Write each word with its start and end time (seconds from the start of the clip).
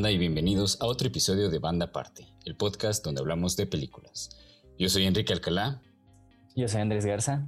banda 0.00 0.12
y 0.12 0.16
bienvenidos 0.16 0.80
a 0.80 0.86
otro 0.86 1.08
episodio 1.08 1.50
de 1.50 1.58
Banda 1.58 1.84
Aparte, 1.84 2.26
el 2.46 2.56
podcast 2.56 3.04
donde 3.04 3.20
hablamos 3.20 3.54
de 3.58 3.66
películas. 3.66 4.30
Yo 4.78 4.88
soy 4.88 5.04
Enrique 5.04 5.34
Alcalá. 5.34 5.82
Yo 6.56 6.68
soy 6.68 6.80
Andrés 6.80 7.04
Garza. 7.04 7.46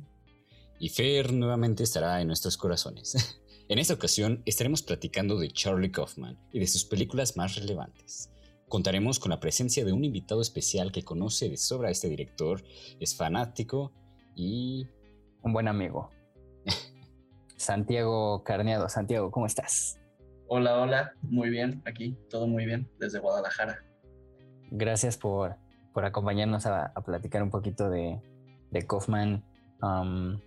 Y 0.78 0.90
Fer 0.90 1.32
nuevamente 1.32 1.82
estará 1.82 2.20
en 2.20 2.26
nuestros 2.26 2.58
corazones. 2.58 3.40
en 3.70 3.78
esta 3.78 3.94
ocasión 3.94 4.42
estaremos 4.44 4.82
platicando 4.82 5.38
de 5.38 5.48
Charlie 5.48 5.90
Kaufman 5.90 6.38
y 6.52 6.60
de 6.60 6.66
sus 6.66 6.84
películas 6.84 7.38
más 7.38 7.56
relevantes. 7.56 8.30
Contaremos 8.68 9.18
con 9.18 9.30
la 9.30 9.40
presencia 9.40 9.86
de 9.86 9.94
un 9.94 10.04
invitado 10.04 10.42
especial 10.42 10.92
que 10.92 11.04
conoce 11.04 11.48
de 11.48 11.56
sobra 11.56 11.88
a 11.88 11.92
este 11.92 12.10
director, 12.10 12.62
es 13.00 13.16
fanático 13.16 13.94
y... 14.36 14.86
Un 15.42 15.54
buen 15.54 15.68
amigo. 15.68 16.10
Santiago 17.56 18.44
Carneado. 18.44 18.90
Santiago, 18.90 19.30
¿cómo 19.30 19.46
estás? 19.46 20.01
Hola, 20.54 20.78
hola, 20.82 21.14
muy 21.22 21.48
bien, 21.48 21.80
aquí, 21.86 22.14
todo 22.28 22.46
muy 22.46 22.66
bien, 22.66 22.86
desde 22.98 23.20
Guadalajara. 23.20 23.82
Gracias 24.70 25.16
por, 25.16 25.56
por 25.94 26.04
acompañarnos 26.04 26.66
a, 26.66 26.92
platicar 27.06 27.42
un 27.42 27.48
poquito 27.48 27.88
de, 27.88 28.20
de 28.70 28.86
Kaufman 28.86 29.42
um, 29.80 30.38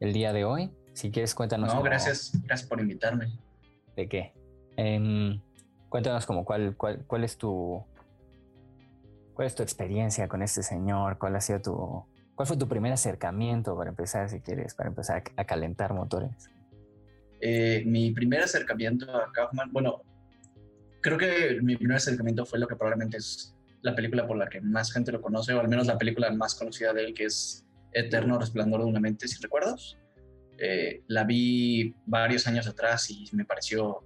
el 0.00 0.12
día 0.12 0.34
de 0.34 0.44
hoy. 0.44 0.70
Si 0.92 1.10
quieres, 1.10 1.34
cuéntanos. 1.34 1.74
No, 1.74 1.82
gracias, 1.82 2.32
gracias 2.42 2.68
por 2.68 2.78
invitarme. 2.78 3.32
¿De 3.96 4.06
qué? 4.06 4.34
Em, 4.76 5.40
cuéntanos 5.88 6.26
como 6.26 6.44
cuál, 6.44 6.76
cuál, 6.76 7.02
cuál 7.06 7.24
es 7.24 7.38
tu 7.38 7.82
cuál 9.32 9.46
es 9.46 9.54
tu 9.54 9.62
experiencia 9.62 10.28
con 10.28 10.42
este 10.42 10.62
señor, 10.62 11.16
cuál 11.16 11.36
ha 11.36 11.40
sido 11.40 11.62
tu 11.62 12.04
cuál 12.34 12.46
fue 12.46 12.58
tu 12.58 12.68
primer 12.68 12.92
acercamiento 12.92 13.78
para 13.78 13.88
empezar, 13.88 14.28
si 14.28 14.40
quieres, 14.40 14.74
para 14.74 14.90
empezar 14.90 15.22
a 15.38 15.44
calentar 15.46 15.94
motores. 15.94 16.50
Eh, 17.44 17.82
mi 17.84 18.12
primer 18.12 18.40
acercamiento 18.40 19.10
a 19.14 19.32
Kaufman, 19.32 19.72
bueno, 19.72 20.02
creo 21.00 21.18
que 21.18 21.58
mi 21.60 21.76
primer 21.76 21.96
acercamiento 21.96 22.46
fue 22.46 22.60
lo 22.60 22.68
que 22.68 22.76
probablemente 22.76 23.16
es 23.16 23.52
la 23.82 23.96
película 23.96 24.28
por 24.28 24.36
la 24.36 24.48
que 24.48 24.60
más 24.60 24.92
gente 24.92 25.10
lo 25.10 25.20
conoce, 25.20 25.52
o 25.52 25.60
al 25.60 25.66
menos 25.66 25.88
la 25.88 25.98
película 25.98 26.30
más 26.30 26.54
conocida 26.54 26.92
de 26.92 27.04
él, 27.06 27.14
que 27.14 27.24
es 27.24 27.66
Eterno 27.92 28.38
Resplandor 28.38 28.82
de 28.82 28.86
una 28.86 29.00
mente, 29.00 29.26
si 29.26 29.42
recuerdas. 29.42 29.98
Eh, 30.56 31.02
la 31.08 31.24
vi 31.24 31.92
varios 32.06 32.46
años 32.46 32.68
atrás 32.68 33.10
y 33.10 33.28
me 33.32 33.44
pareció, 33.44 34.04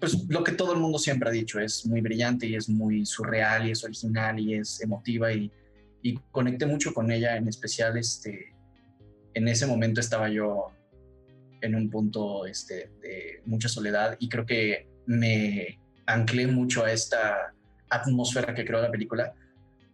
pues 0.00 0.28
lo 0.28 0.42
que 0.42 0.50
todo 0.50 0.72
el 0.72 0.80
mundo 0.80 0.98
siempre 0.98 1.28
ha 1.28 1.32
dicho, 1.32 1.60
es 1.60 1.86
muy 1.86 2.00
brillante 2.00 2.48
y 2.48 2.56
es 2.56 2.68
muy 2.68 3.06
surreal 3.06 3.68
y 3.68 3.70
es 3.70 3.84
original 3.84 4.40
y 4.40 4.54
es 4.54 4.80
emotiva 4.80 5.32
y, 5.32 5.52
y 6.02 6.14
conecté 6.32 6.66
mucho 6.66 6.92
con 6.92 7.12
ella, 7.12 7.36
en 7.36 7.46
especial 7.46 7.96
este, 7.96 8.56
en 9.34 9.46
ese 9.46 9.68
momento 9.68 10.00
estaba 10.00 10.28
yo 10.28 10.72
en 11.62 11.74
un 11.74 11.88
punto 11.88 12.44
este, 12.44 12.90
de 13.00 13.40
mucha 13.46 13.68
soledad 13.68 14.16
y 14.18 14.28
creo 14.28 14.44
que 14.44 14.88
me 15.06 15.80
anclé 16.06 16.46
mucho 16.46 16.84
a 16.84 16.92
esta 16.92 17.54
atmósfera 17.88 18.54
que 18.54 18.64
creó 18.64 18.82
la 18.82 18.90
película 18.90 19.32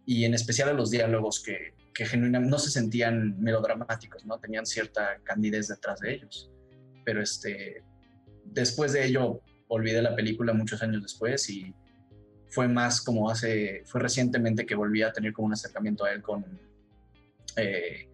y 0.05 0.25
en 0.25 0.33
especial 0.33 0.69
a 0.69 0.73
los 0.73 0.89
diálogos 0.89 1.41
que, 1.41 1.75
que 1.93 2.05
genuinamente 2.05 2.51
no 2.51 2.59
se 2.59 2.71
sentían 2.71 3.39
melodramáticos, 3.39 4.25
¿no? 4.25 4.39
Tenían 4.39 4.65
cierta 4.65 5.19
candidez 5.23 5.67
detrás 5.67 5.99
de 5.99 6.15
ellos. 6.15 6.49
Pero 7.05 7.21
este, 7.21 7.83
después 8.45 8.93
de 8.93 9.05
ello 9.05 9.41
olvidé 9.67 10.01
la 10.01 10.15
película 10.15 10.53
muchos 10.53 10.81
años 10.81 11.03
después 11.03 11.47
y 11.49 11.73
fue 12.49 12.67
más 12.67 13.01
como 13.01 13.29
hace, 13.29 13.83
fue 13.85 14.01
recientemente 14.01 14.65
que 14.65 14.73
volví 14.73 15.03
a 15.03 15.11
tener 15.11 15.33
como 15.33 15.47
un 15.47 15.53
acercamiento 15.53 16.05
a 16.05 16.11
él 16.11 16.23
con 16.23 16.43
eh, 17.55 18.09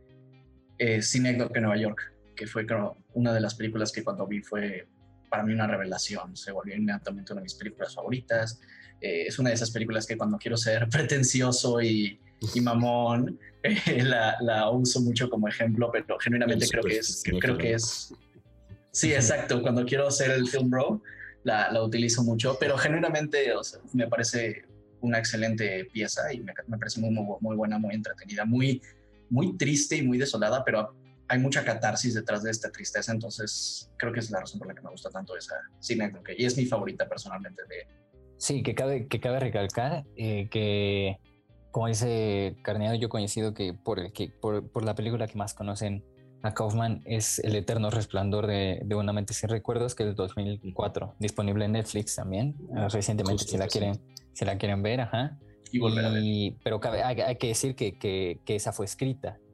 eh, 0.78 1.02
de 1.02 1.62
Nueva 1.62 1.78
York 1.78 2.15
que 2.36 2.48
fue 2.48 2.66
creo, 2.66 2.98
una 3.14 3.34
de 3.34 3.40
las 3.40 3.56
películas 3.56 3.92
que 3.92 4.04
cuando 4.04 4.28
vi 4.28 4.42
fue 4.42 4.88
para 5.30 5.44
mí 5.44 5.54
una 5.54 5.68
revelación. 5.68 6.36
Se 6.36 6.52
volvió 6.52 6.76
inmediatamente 6.76 7.34
una 7.34 7.42
de 7.42 7.46
mis 7.46 7.56
películas 7.56 7.94
favoritas. 7.94 8.60
Eh, 9.02 9.26
es 9.28 9.40
una 9.40 9.50
de 9.50 9.56
esas 9.56 9.72
películas 9.72 10.06
que 10.06 10.18
cuando 10.18 10.38
quiero 10.38 10.58
ser 10.58 10.88
pretencioso 10.92 11.82
y, 11.82 12.20
y 12.54 12.62
mamón, 12.62 13.40
eh, 13.64 14.04
la, 14.04 14.38
la, 14.42 14.70
uso 14.70 15.02
mucho 15.02 15.30
como 15.30 15.48
ejemplo, 15.48 15.90
pero 15.92 16.18
genuinamente 16.20 16.68
creo 16.68 16.84
que 16.84 16.98
es, 16.98 17.24
creo 17.40 17.58
que 17.58 17.74
es... 17.74 18.14
Sí, 18.92 19.14
exacto. 19.14 19.62
Cuando 19.62 19.86
quiero 19.86 20.10
ser 20.10 20.32
el 20.32 20.48
film 20.48 20.70
bro, 20.70 21.02
la, 21.44 21.72
la 21.72 21.84
utilizo 21.84 22.24
mucho, 22.24 22.58
pero 22.60 22.78
genuinamente 22.78 23.52
me 23.94 24.08
parece 24.08 24.64
una 25.02 25.20
excelente 25.20 25.86
pieza 25.86 26.34
y 26.34 26.40
me, 26.40 26.54
me 26.68 26.78
parece 26.78 27.00
muy, 27.00 27.12
muy, 27.12 27.26
muy, 27.40 27.56
buena, 27.56 27.78
muy 27.78 27.94
entretenida, 27.94 28.46
muy, 28.46 28.82
muy 29.30 29.58
triste 29.58 29.98
y 29.98 30.02
muy 30.02 30.18
desolada, 30.18 30.64
pero 30.64 30.96
hay 31.28 31.40
mucha 31.40 31.64
catarsis 31.64 32.14
detrás 32.14 32.44
de 32.44 32.52
esta 32.52 32.72
tristeza, 32.72 33.12
entonces 33.12 33.92
creo 33.98 34.14
que 34.14 34.20
es 34.20 34.30
la 34.30 34.42
razón 34.42 34.60
por 34.60 34.68
la 34.68 34.76
que 34.76 34.82
me 34.82 34.92
gusta 34.92 35.10
tanto 35.10 35.36
esa 35.36 35.56
cine 35.80 36.12
y 36.38 36.46
es 36.46 36.58
mi 36.58 36.66
favorita 36.66 37.08
personalmente 37.08 37.64
de... 37.64 37.88
Sí, 38.38 38.64
que 38.64 38.76
cabe, 38.76 39.08
que 39.08 39.20
cabe 39.20 39.40
recalcar 39.40 40.04
eh, 40.16 40.48
que, 40.50 41.18
como 41.72 41.88
dice 41.88 42.56
Carneado, 42.64 42.96
yo 42.96 43.10
coincido 43.10 43.54
que 43.54 43.74
por, 43.74 44.12
que 44.12 44.30
por, 44.30 44.84
la 44.84 44.94
película 44.94 45.28
que 45.28 45.38
más 45.38 45.54
conocen 45.54 46.04
a 46.44 46.54
Kaufman 46.54 47.02
es 47.06 47.40
El 47.40 47.56
Eterno 47.56 47.90
Resplandor 47.90 48.46
de, 48.46 48.82
de 48.84 48.96
una 48.96 49.14
mente 49.14 49.34
sin 49.34 49.50
recuerdos, 49.50 49.96
que 49.96 50.04
es 50.04 50.08
del 50.08 50.16
2004, 50.16 51.16
disponible 51.18 51.66
en 51.66 51.72
Netflix 51.72 52.16
también, 52.16 52.56
ah, 52.76 52.88
recientemente 52.90 53.46
si 53.46 53.58
la, 53.58 53.68
quieren, 53.68 54.00
si 54.34 54.46
la 54.46 54.58
quieren 54.58 54.84
ver, 54.84 55.02
ajá. 55.02 55.40
Y 55.72 55.80
volver 55.80 56.06
a 56.06 56.10
ver. 56.10 56.24
Pero 56.64 56.80
cabe, 56.80 57.02
hay, 57.02 57.20
hay, 57.22 57.38
que 57.38 57.48
decir 57.48 57.76
que, 57.76 57.98
que, 57.98 58.42
que 58.46 58.56
esa 58.56 58.72
fue 58.72 58.86
escrita 58.86 59.40
por 59.40 59.45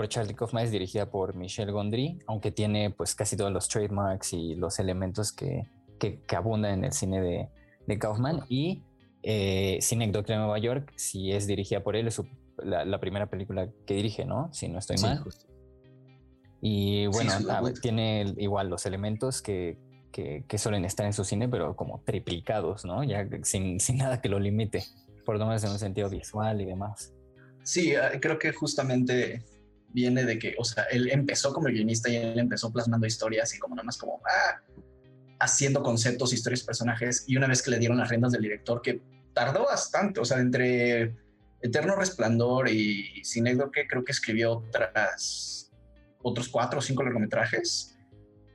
por 0.00 0.08
Charlie 0.08 0.34
Kaufman 0.34 0.64
es 0.64 0.70
dirigida 0.70 1.10
por 1.10 1.34
Michel 1.34 1.72
Gondry, 1.72 2.20
aunque 2.26 2.50
tiene 2.50 2.90
pues 2.90 3.14
casi 3.14 3.36
todos 3.36 3.52
los 3.52 3.68
trademarks 3.68 4.32
y 4.32 4.54
los 4.54 4.78
elementos 4.78 5.30
que, 5.30 5.68
que, 5.98 6.22
abundan 6.34 6.72
en 6.72 6.84
el 6.86 6.92
cine 6.92 7.20
de, 7.20 7.50
de 7.86 7.98
Kaufman. 7.98 8.46
Y 8.48 8.82
eh, 9.22 9.76
Cine 9.82 10.10
de 10.10 10.36
Nueva 10.36 10.58
York, 10.58 10.90
si 10.96 11.32
es 11.32 11.46
dirigida 11.46 11.82
por 11.82 11.96
él, 11.96 12.08
es 12.08 12.18
la, 12.64 12.98
primera 12.98 13.26
película 13.26 13.68
que 13.86 13.92
dirige, 13.92 14.24
¿no? 14.24 14.48
Si 14.54 14.68
no 14.68 14.78
estoy 14.78 14.96
mal. 15.02 15.22
Y 16.62 17.06
bueno, 17.08 17.32
tiene 17.82 18.32
igual 18.38 18.70
los 18.70 18.86
elementos 18.86 19.42
que, 19.42 19.76
que, 20.12 20.46
que, 20.48 20.56
suelen 20.56 20.86
estar 20.86 21.04
en 21.04 21.12
su 21.12 21.24
cine, 21.24 21.46
pero 21.46 21.76
como 21.76 22.00
triplicados, 22.06 22.86
¿no? 22.86 23.04
Ya 23.04 23.28
sin, 23.42 23.78
sin 23.80 23.98
nada 23.98 24.22
que 24.22 24.30
lo 24.30 24.38
limite, 24.38 24.82
por 25.26 25.38
lo 25.38 25.44
menos 25.44 25.62
en 25.62 25.72
un 25.72 25.78
sentido 25.78 26.08
visual 26.08 26.58
y 26.62 26.64
demás. 26.64 27.12
Sí, 27.64 27.94
ah, 27.96 28.12
creo 28.18 28.38
que 28.38 28.50
justamente 28.54 29.44
viene 29.92 30.24
de 30.24 30.38
que, 30.38 30.54
o 30.58 30.64
sea, 30.64 30.84
él 30.84 31.10
empezó 31.10 31.52
como 31.52 31.68
guionista 31.68 32.08
y 32.08 32.16
él 32.16 32.38
empezó 32.38 32.72
plasmando 32.72 33.06
historias 33.06 33.54
y 33.54 33.58
como 33.58 33.74
nada 33.74 33.86
más 33.86 33.98
como, 33.98 34.20
ah, 34.24 34.60
haciendo 35.40 35.82
conceptos, 35.82 36.32
historias, 36.32 36.62
personajes. 36.62 37.24
Y 37.26 37.36
una 37.36 37.46
vez 37.46 37.62
que 37.62 37.70
le 37.70 37.78
dieron 37.78 37.98
las 37.98 38.08
riendas 38.08 38.32
del 38.32 38.42
director, 38.42 38.82
que 38.82 39.02
tardó 39.32 39.64
bastante, 39.64 40.20
o 40.20 40.24
sea, 40.24 40.38
entre 40.38 41.16
Eterno 41.60 41.96
Resplandor 41.96 42.68
y 42.68 43.22
que 43.72 43.86
creo 43.86 44.04
que 44.04 44.12
escribió 44.12 44.58
otras, 44.58 45.72
otros 46.22 46.48
cuatro 46.48 46.78
o 46.78 46.82
cinco 46.82 47.02
largometrajes. 47.02 47.96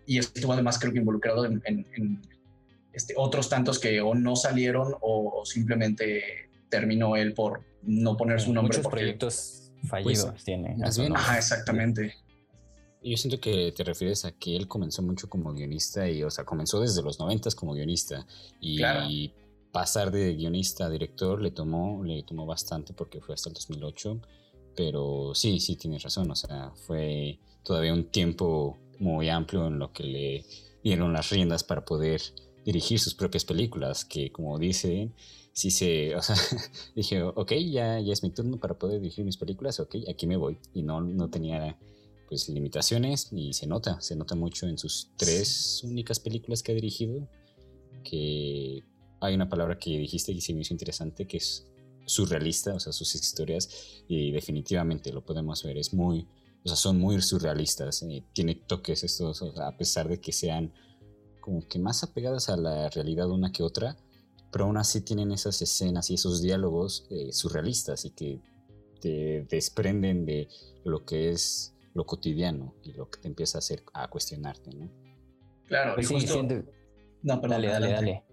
Y 0.08 0.20
estuvo 0.20 0.54
además 0.54 0.78
creo 0.80 0.94
que 0.94 1.00
involucrado 1.00 1.46
en, 1.46 2.22
este, 2.94 3.16
otros 3.18 3.50
tantos 3.50 3.80
que 3.80 4.00
o 4.02 4.14
no 4.14 4.36
salieron 4.36 4.96
o, 5.02 5.42
simplemente 5.44 6.50
terminó 6.70 7.16
él 7.16 7.34
por 7.34 7.64
no 7.82 8.16
poner 8.16 8.40
su 8.40 8.54
nombre. 8.54 8.78
Muchos 8.78 8.92
proyectos 8.92 9.65
fallidos 9.86 10.32
pues, 10.32 10.44
tiene. 10.44 10.76
Ajá, 11.14 11.38
exactamente. 11.38 12.16
Yo 13.04 13.18
siento 13.18 13.40
que 13.40 13.72
te 13.72 13.84
refieres 13.84 14.26
a 14.26 14.32
que 14.32 14.56
él 14.56 14.68
comenzó 14.68 15.04
mucho 15.04 15.30
como 15.30 15.54
guionista 15.54 16.10
y, 16.10 16.24
o 16.24 16.32
sea, 16.32 16.44
comenzó 16.44 16.80
desde 16.80 17.04
los 17.04 17.20
noventas 17.20 17.54
como 17.54 17.74
guionista 17.74 18.26
y 18.60 19.32
pasar 19.76 20.10
de 20.10 20.34
guionista 20.36 20.86
a 20.86 20.90
director 20.90 21.42
le 21.42 21.52
tomó, 21.52 22.02
le 22.02 22.24
tomó 22.24 22.46
bastante 22.46 22.94
porque 22.94 23.20
fue 23.20 23.36
hasta 23.36 23.50
el 23.50 23.56
2008, 23.56 24.22
pero 24.74 25.36
sí, 25.36 25.60
sí 25.60 25.76
tienes 25.76 26.02
razón, 26.02 26.32
o 26.32 26.36
sea, 26.36 26.72
fue 26.88 27.40
todavía 27.62 27.94
un 27.94 28.06
tiempo 28.06 28.78
muy 29.00 29.28
amplio 29.28 29.68
en 29.68 29.78
lo 29.78 29.92
que 29.92 30.04
le 30.04 30.46
dieron 30.82 31.12
las 31.12 31.30
riendas 31.30 31.66
para 31.66 31.84
poder 31.84 32.22
dirigir 32.64 33.02
sus 33.02 33.16
propias 33.16 33.44
películas, 33.44 34.06
que 34.06 34.32
como 34.32 34.58
dicen, 34.58 35.14
sí 35.56 35.72
se, 35.72 36.16
o 36.16 36.22
sea, 36.22 36.36
dije, 36.96 37.24
ok, 37.24 37.54
ya, 37.54 38.00
ya 38.00 38.14
es 38.14 38.22
mi 38.22 38.30
turno 38.30 38.60
para 38.60 38.78
poder 38.78 39.00
dirigir 39.00 39.26
mis 39.26 39.38
películas, 39.38 39.80
ok, 39.80 39.96
aquí 40.10 40.28
me 40.28 40.38
voy. 40.38 40.60
Y 40.74 40.84
no, 40.84 41.02
no 41.02 41.30
tenía 41.30 41.80
pues 42.28 42.50
limitaciones 42.50 43.30
y 43.32 43.54
se 43.54 43.66
nota, 43.66 44.02
se 44.02 44.16
nota 44.16 44.36
mucho 44.36 44.68
en 44.68 44.78
sus 44.78 45.12
tres 45.16 45.82
únicas 45.84 46.20
películas 46.20 46.62
que 46.62 46.74
ha 46.74 46.76
dirigido, 46.76 47.28
que 48.04 48.84
hay 49.22 49.34
una 49.34 49.48
palabra 49.48 49.80
que 49.80 49.98
dijiste 49.98 50.32
y 50.32 50.42
se 50.42 50.54
me 50.54 50.62
hizo 50.62 50.74
interesante, 50.74 51.26
que 51.26 51.38
es 51.38 51.68
surrealista, 52.06 52.74
o 52.74 52.80
sea, 52.80 52.92
sus 52.92 53.16
historias, 53.16 54.04
y 54.08 54.32
definitivamente 54.32 55.14
lo 55.14 55.24
podemos 55.24 55.64
ver, 55.64 55.78
es 55.78 55.94
muy, 55.94 56.28
o 56.64 56.68
sea, 56.68 56.76
son 56.76 57.00
muy 57.00 57.22
surrealistas, 57.22 58.04
eh, 58.04 58.24
tiene 58.34 58.56
toques 58.56 59.04
estos, 59.04 59.42
a 59.42 59.78
pesar 59.78 60.10
de 60.10 60.20
que 60.20 60.32
sean 60.32 60.74
como 61.40 61.66
que 61.68 61.80
más 61.80 62.04
apegadas 62.04 62.50
a 62.50 62.58
la 62.58 62.90
realidad 62.90 63.30
una 63.30 63.52
que 63.52 63.64
otra, 63.64 63.98
pero 64.52 64.66
aún 64.66 64.78
así 64.78 65.02
tienen 65.02 65.32
esas 65.32 65.62
escenas 65.62 66.10
y 66.10 66.16
esos 66.16 66.42
diálogos 66.42 67.06
eh, 67.10 67.32
surrealistas 67.32 68.06
y 68.06 68.12
que 68.12 68.42
te 69.02 69.46
desprenden 69.50 70.26
de 70.26 70.48
lo 70.84 71.06
que 71.06 71.32
es 71.32 71.76
lo 71.94 72.06
cotidiano 72.06 72.76
y 72.84 72.94
lo 72.94 73.10
que 73.10 73.22
te 73.22 73.28
empieza 73.28 73.58
a 73.58 73.60
hacer 73.60 73.84
a 73.94 74.08
cuestionarte, 74.10 74.72
¿no? 74.72 74.90
Claro, 75.68 75.96
pues 75.96 76.08
sí, 76.08 76.26
no, 77.24 77.38
dale, 77.38 77.68
dale, 77.68 77.92
dale. 77.92 78.24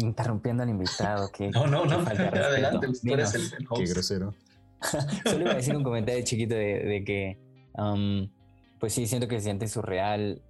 interrumpiendo 0.00 0.62
al 0.62 0.70
invitado. 0.70 1.30
Que, 1.30 1.50
no, 1.50 1.66
no, 1.66 1.84
no. 1.84 1.98
Adelante, 1.98 2.86
tú 2.86 3.12
eres 3.12 3.34
el, 3.34 3.50
Qué 3.76 3.84
grosero. 3.84 4.34
Solo 5.24 5.42
iba 5.42 5.52
a 5.52 5.56
decir 5.56 5.76
un 5.76 5.82
comentario 5.82 6.24
chiquito 6.24 6.54
de, 6.54 7.02
que, 7.04 7.38
um, 7.76 8.30
pues 8.78 8.92
sí, 8.94 9.06
siento 9.06 9.28
que 9.28 9.36
se 9.36 9.44
siente 9.44 9.68
surreal 9.68 10.42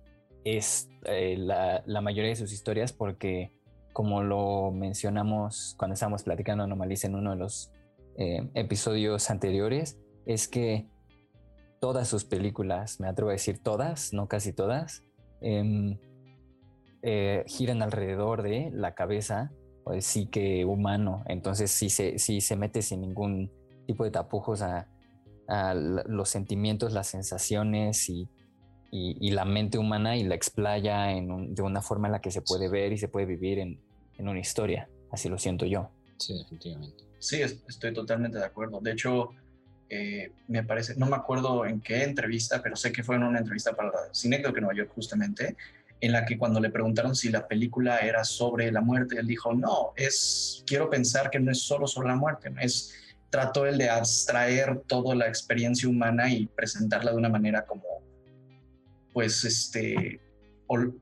es 0.45 0.89
eh, 1.07 1.37
la, 1.39 1.83
la, 1.87 2.01
mayoría 2.01 2.31
de 2.31 2.37
sus 2.37 2.53
historias 2.53 2.93
porque, 2.93 3.53
como 3.95 4.23
lo 4.25 4.73
mencionamos 4.73 5.77
cuando 5.79 5.95
estábamos 5.95 6.25
platicando 6.25 6.65
Anomalisa 6.65 7.07
en 7.07 7.15
uno 7.15 7.31
de 7.31 7.37
los 7.37 7.71
eh, 8.17 8.51
episodios 8.55 9.31
anteriores, 9.31 9.99
es 10.27 10.49
que 10.49 10.89
todas 11.81 12.09
sus 12.09 12.25
películas, 12.25 12.99
me 12.99 13.07
atrevo 13.07 13.31
a 13.31 13.35
decir 13.35 13.63
todas, 13.63 14.13
no 14.13 14.27
casi 14.27 14.53
todas, 14.53 15.05
em, 15.41 15.97
eh, 17.03 17.45
giran 17.47 17.83
alrededor 17.83 18.43
de 18.43 18.71
la 18.73 18.95
cabeza 18.95 19.53
o 19.85 19.93
el 19.93 20.03
psique 20.03 20.65
humano. 20.65 21.23
Entonces 21.27 21.71
sí 21.71 21.89
se, 21.89 22.19
sí 22.19 22.41
se 22.41 22.57
mete 22.57 22.83
sin 22.83 23.01
ningún 23.01 23.53
tipo 23.87 24.03
de 24.05 24.11
tapujos 24.11 24.63
a, 24.63 24.89
los 25.47 26.31
sentimientos, 26.31 26.95
las 26.95 27.07
sensaciones 27.09 28.09
y, 28.09 28.31
la 28.95 29.45
mente 29.45 29.77
humana 29.77 30.17
y 30.17 30.23
la 30.23 30.35
explaya 30.35 31.07
de 31.07 31.63
una 31.63 31.83
forma 31.83 32.09
en 32.09 32.13
la 32.13 32.21
que 32.21 32.31
se 32.31 32.43
puede 32.43 32.69
ver 32.69 32.93
y 32.93 32.99
se 32.99 33.09
puede 33.09 33.27
vivir 33.27 33.59
en, 33.59 33.81
una 34.19 34.39
historia. 34.39 34.89
Así 35.11 35.29
lo 35.29 35.39
siento 35.39 35.67
yo. 35.67 35.91
Sí, 36.19 36.39
definitivamente. 36.39 37.05
Sí, 37.19 37.43
estoy 37.43 37.93
totalmente 37.93 38.39
de 38.39 38.45
acuerdo. 38.45 38.81
De 38.81 38.93
hecho, 38.93 39.31
eh, 39.89 40.31
me 40.47 40.63
parece, 40.63 40.95
no 40.97 41.07
me 41.07 41.17
acuerdo 41.17 41.67
en 41.67 41.81
qué 41.81 42.05
entrevista, 42.05 42.63
pero 42.63 42.77
sé 42.77 42.93
que 42.93 43.03
fue 43.03 43.17
en 43.17 43.25
una 43.25 43.41
entrevista 43.41 43.73
para 43.73 43.91
Cinecdo 44.13 44.53
de 44.53 44.61
Nueva 44.61 44.77
York 44.77 44.93
justamente, 44.95 45.57
en 46.01 46.13
la 46.13 46.25
que 46.25 46.39
cuando 46.39 46.61
le 46.61 46.71
preguntaron 46.71 47.17
si 47.17 47.31
la 47.31 47.49
película 47.49 47.99
era 47.99 48.25
sobre 48.25 48.71
la 48.71 48.81
muerte, 48.81 49.19
él 49.19 49.27
dijo, 49.27 49.53
no, 49.55 49.93
es, 49.97 50.63
quiero 50.67 50.89
pensar 50.89 51.31
que 51.31 51.41
no 51.41 51.51
es 51.51 51.63
solo 51.63 51.87
sobre 51.87 52.09
la 52.09 52.17
muerte, 52.17 52.53
es, 52.61 52.95
trato 53.35 53.67
el 53.67 53.79
de 53.79 53.91
abstraer 53.91 54.83
toda 54.87 55.13
la 55.17 55.27
experiencia 55.27 55.89
humana 55.89 56.31
y 56.31 56.47
presentarla 56.47 57.11
de 57.11 57.17
una 57.17 57.29
manera 57.29 57.67
como, 57.67 57.83
pues, 59.15 59.45
este, 59.45 60.21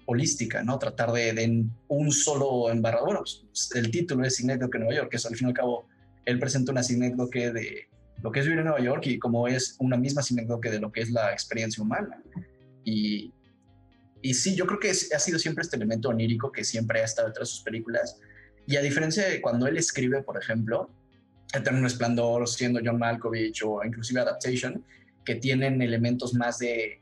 holística, 0.07 0.63
¿no? 0.63 0.79
Tratar 0.79 1.11
de, 1.13 1.33
de 1.33 1.65
un 1.89 2.13
solo 2.13 2.71
embarrador. 2.71 3.07
Bueno, 3.07 3.23
pues, 3.25 3.71
el 3.75 3.91
título 3.91 4.25
es 4.25 4.37
de 4.37 4.57
Nueva 4.57 4.95
York, 4.95 5.11
que 5.11 5.17
es 5.17 5.27
al 5.27 5.35
fin 5.35 5.49
y 5.49 5.51
al 5.51 5.57
cabo, 5.57 5.89
él 6.25 6.39
presenta 6.39 6.71
una 6.71 6.83
sinécdoque 6.83 7.51
de 7.51 7.89
lo 8.23 8.31
que 8.31 8.41
es 8.41 8.47
vivir 8.47 8.61
en 8.61 8.67
Nueva 8.67 8.81
York 8.81 9.05
y 9.07 9.19
como 9.19 9.49
es 9.49 9.75
una 9.81 9.97
misma 9.97 10.23
sinécdoque 10.23 10.71
de 10.71 10.79
lo 10.79 10.93
que 10.93 11.01
es 11.01 11.11
la 11.11 11.33
experiencia 11.33 11.83
humana. 11.83 12.23
Y, 12.85 13.33
y 14.21 14.35
sí, 14.35 14.55
yo 14.55 14.67
creo 14.67 14.79
que 14.79 14.91
ha 14.91 15.19
sido 15.19 15.39
siempre 15.39 15.63
este 15.63 15.77
elemento 15.77 16.09
onírico 16.09 16.53
que 16.53 16.63
siempre 16.63 17.01
ha 17.01 17.05
estado 17.05 17.29
detrás 17.29 17.49
de 17.49 17.55
sus 17.55 17.65
películas. 17.65 18.21
Y 18.67 18.77
a 18.77 18.83
diferencia 18.83 19.29
de 19.29 19.41
cuando 19.41 19.67
él 19.67 19.77
escribe, 19.77 20.23
por 20.23 20.41
ejemplo, 20.41 20.91
Eterno 21.53 21.87
Esplendor, 21.87 22.49
siendo 22.49 22.81
John 22.85 22.99
Malkovich 22.99 23.63
o 23.65 23.85
inclusive 23.85 24.21
Adaptation, 24.21 24.85
que 25.25 25.35
tienen 25.37 25.83
elementos 25.83 26.35
más 26.35 26.59
de, 26.59 27.02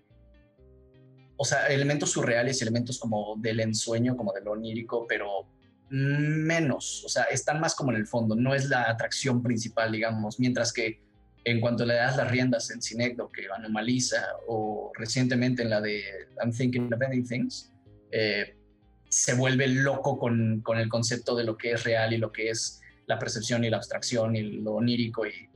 o 1.42 1.44
sea, 1.46 1.68
elementos 1.68 2.10
surreales 2.10 2.60
y 2.60 2.64
elementos 2.64 2.98
como 2.98 3.34
del 3.38 3.60
ensueño, 3.60 4.14
como 4.14 4.30
de 4.34 4.42
lo 4.42 4.50
onírico, 4.50 5.06
pero 5.08 5.48
menos, 5.88 7.02
o 7.02 7.08
sea, 7.08 7.22
están 7.24 7.60
más 7.60 7.74
como 7.74 7.92
en 7.92 7.96
el 7.96 8.06
fondo, 8.06 8.36
no 8.36 8.54
es 8.54 8.68
la 8.68 8.90
atracción 8.90 9.42
principal, 9.42 9.90
digamos, 9.90 10.38
mientras 10.38 10.70
que 10.70 11.00
en 11.44 11.62
cuanto 11.62 11.86
le 11.86 11.94
das 11.94 12.18
las 12.18 12.30
riendas 12.30 12.70
en 12.70 12.82
Cinecdo, 12.82 13.32
que 13.32 13.46
anomaliza, 13.56 14.22
o 14.48 14.92
recientemente 14.94 15.62
en 15.62 15.70
la 15.70 15.80
de 15.80 16.02
I'm 16.44 16.52
Thinking 16.52 16.92
of 16.92 17.00
Ending 17.00 17.26
Things, 17.26 17.72
eh, 18.12 18.54
se 19.08 19.32
vuelve 19.32 19.66
loco 19.66 20.18
con, 20.18 20.60
con, 20.60 20.76
el 20.76 20.90
concepto 20.90 21.34
de 21.34 21.44
lo 21.44 21.56
que 21.56 21.72
es 21.72 21.84
real 21.84 22.12
y 22.12 22.18
lo 22.18 22.32
que 22.32 22.50
es 22.50 22.82
la 23.06 23.18
percepción 23.18 23.64
y 23.64 23.70
la 23.70 23.78
abstracción 23.78 24.36
y 24.36 24.42
lo 24.42 24.74
onírico 24.74 25.26
y 25.26 25.48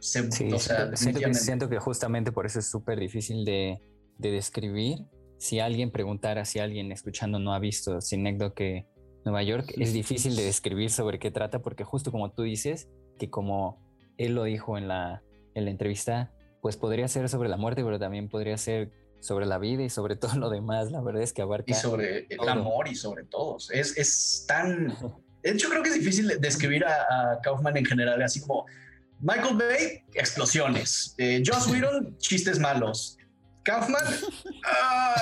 se, 0.00 0.18
o 0.52 0.58
sea, 0.58 0.90
siento, 0.96 1.68
que, 1.68 1.78
justamente 1.78 2.32
por 2.32 2.44
eso 2.44 2.58
es 2.58 2.68
súper 2.68 2.98
difícil 2.98 3.44
de, 3.44 3.78
de, 4.18 4.30
describir. 4.30 4.98
Si 5.38 5.58
alguien 5.58 5.90
preguntara, 5.90 6.44
si 6.44 6.58
alguien 6.58 6.92
escuchando 6.92 7.38
no 7.38 7.52
ha 7.52 7.58
visto 7.58 8.00
Cinecdo 8.00 8.54
que 8.54 8.86
Nueva 9.24 9.42
York, 9.42 9.72
es 9.76 9.92
difícil 9.92 10.36
de 10.36 10.44
describir 10.44 10.90
sobre 10.90 11.18
qué 11.18 11.30
trata 11.30 11.60
porque 11.60 11.84
justo 11.84 12.12
como 12.12 12.32
tú 12.32 12.42
dices, 12.42 12.88
que 13.18 13.30
como 13.30 13.82
él 14.18 14.34
lo 14.34 14.44
dijo 14.44 14.78
en 14.78 14.88
la, 14.88 15.22
en 15.54 15.64
la 15.64 15.70
entrevista, 15.70 16.32
pues 16.60 16.76
podría 16.76 17.08
ser 17.08 17.28
sobre 17.28 17.48
la 17.48 17.56
muerte, 17.56 17.82
pero 17.84 17.98
también 17.98 18.28
podría 18.28 18.56
ser 18.56 18.92
sobre 19.22 19.46
la 19.46 19.58
vida 19.58 19.82
y 19.82 19.90
sobre 19.90 20.16
todo 20.22 20.36
lo 20.36 20.50
demás. 20.50 20.90
La 20.90 21.00
verdad 21.00 21.22
es 21.22 21.32
que 21.32 21.42
abarca. 21.42 21.70
Y 21.70 21.74
sobre 21.74 22.26
el 22.28 22.48
amor 22.48 22.88
y 22.88 22.94
sobre 22.94 23.24
todos. 23.24 23.70
Es, 23.70 23.96
es 23.96 24.44
tan. 24.46 24.96
Yo 25.56 25.70
creo 25.70 25.82
que 25.82 25.88
es 25.88 25.96
difícil 25.96 26.28
describir 26.40 26.84
a, 26.84 27.40
Kaufman 27.42 27.76
en 27.76 27.84
general, 27.84 28.22
así 28.22 28.40
como 28.40 28.64
Michael 29.18 29.56
Bay, 29.56 30.04
explosiones. 30.14 31.14
Eh, 31.18 31.42
Joss 31.44 31.66
Whedon, 31.70 32.16
chistes 32.18 32.58
malos. 32.60 33.18
Kaufman, 33.62 34.02
ah, 34.66 35.14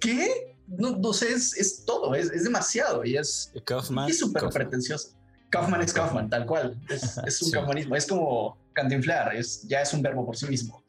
¿qué? 0.00 0.56
No, 0.66 0.96
no 0.96 1.12
sé, 1.12 1.32
es, 1.32 1.56
es 1.56 1.84
todo, 1.84 2.14
es, 2.14 2.30
es, 2.30 2.44
demasiado 2.44 3.04
y 3.04 3.16
es 3.16 3.52
súper 4.12 4.48
pretencioso. 4.50 5.10
Kaufman 5.50 5.82
es 5.82 5.92
Kaufman, 5.92 6.28
tal 6.28 6.46
cual. 6.46 6.80
Es, 6.88 7.18
es 7.26 7.42
un 7.42 7.50
sí. 7.50 7.88
Es 7.94 8.06
como 8.06 8.58
cantinflar, 8.72 9.36
es, 9.36 9.62
ya 9.68 9.80
es 9.80 9.94
un 9.94 10.02
verbo 10.02 10.26
por 10.26 10.36
sí 10.36 10.46
mismo. 10.46 10.82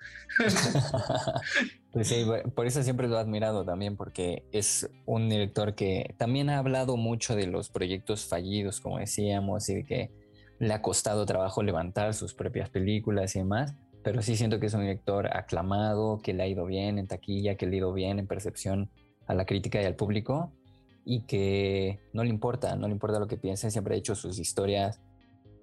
pues 1.91 2.07
sí, 2.07 2.25
por 2.55 2.65
eso 2.65 2.83
siempre 2.83 3.07
lo 3.07 3.17
he 3.17 3.19
admirado 3.19 3.63
también, 3.63 3.95
porque 3.95 4.43
es 4.51 4.89
un 5.05 5.29
director 5.29 5.75
que 5.75 6.15
también 6.17 6.49
ha 6.49 6.57
hablado 6.57 6.97
mucho 6.97 7.35
de 7.35 7.47
los 7.47 7.69
proyectos 7.69 8.25
fallidos, 8.25 8.81
como 8.81 8.97
decíamos, 8.97 9.69
y 9.69 9.75
de 9.75 9.85
que 9.85 10.11
le 10.59 10.73
ha 10.73 10.81
costado 10.81 11.25
trabajo 11.25 11.63
levantar 11.63 12.13
sus 12.13 12.33
propias 12.33 12.69
películas 12.69 13.35
y 13.35 13.39
demás. 13.39 13.75
Pero 14.05 14.21
sí 14.21 14.37
siento 14.37 14.59
que 14.59 14.67
es 14.67 14.73
un 14.75 14.81
director 14.81 15.35
aclamado, 15.35 16.19
que 16.21 16.31
le 16.31 16.43
ha 16.43 16.47
ido 16.47 16.67
bien 16.67 16.99
en 16.99 17.07
taquilla, 17.07 17.55
que 17.55 17.65
le 17.65 17.73
ha 17.73 17.79
ido 17.79 17.91
bien 17.91 18.19
en 18.19 18.27
percepción 18.27 18.91
a 19.25 19.33
la 19.33 19.47
crítica 19.47 19.81
y 19.81 19.85
al 19.85 19.95
público 19.95 20.51
y 21.03 21.21
que 21.21 21.99
no 22.13 22.23
le 22.23 22.29
importa, 22.29 22.75
no 22.75 22.85
le 22.87 22.93
importa 22.93 23.17
lo 23.17 23.27
que 23.27 23.37
piensen, 23.37 23.71
siempre 23.71 23.95
ha 23.95 23.97
hecho 23.97 24.13
sus 24.13 24.37
historias 24.37 25.01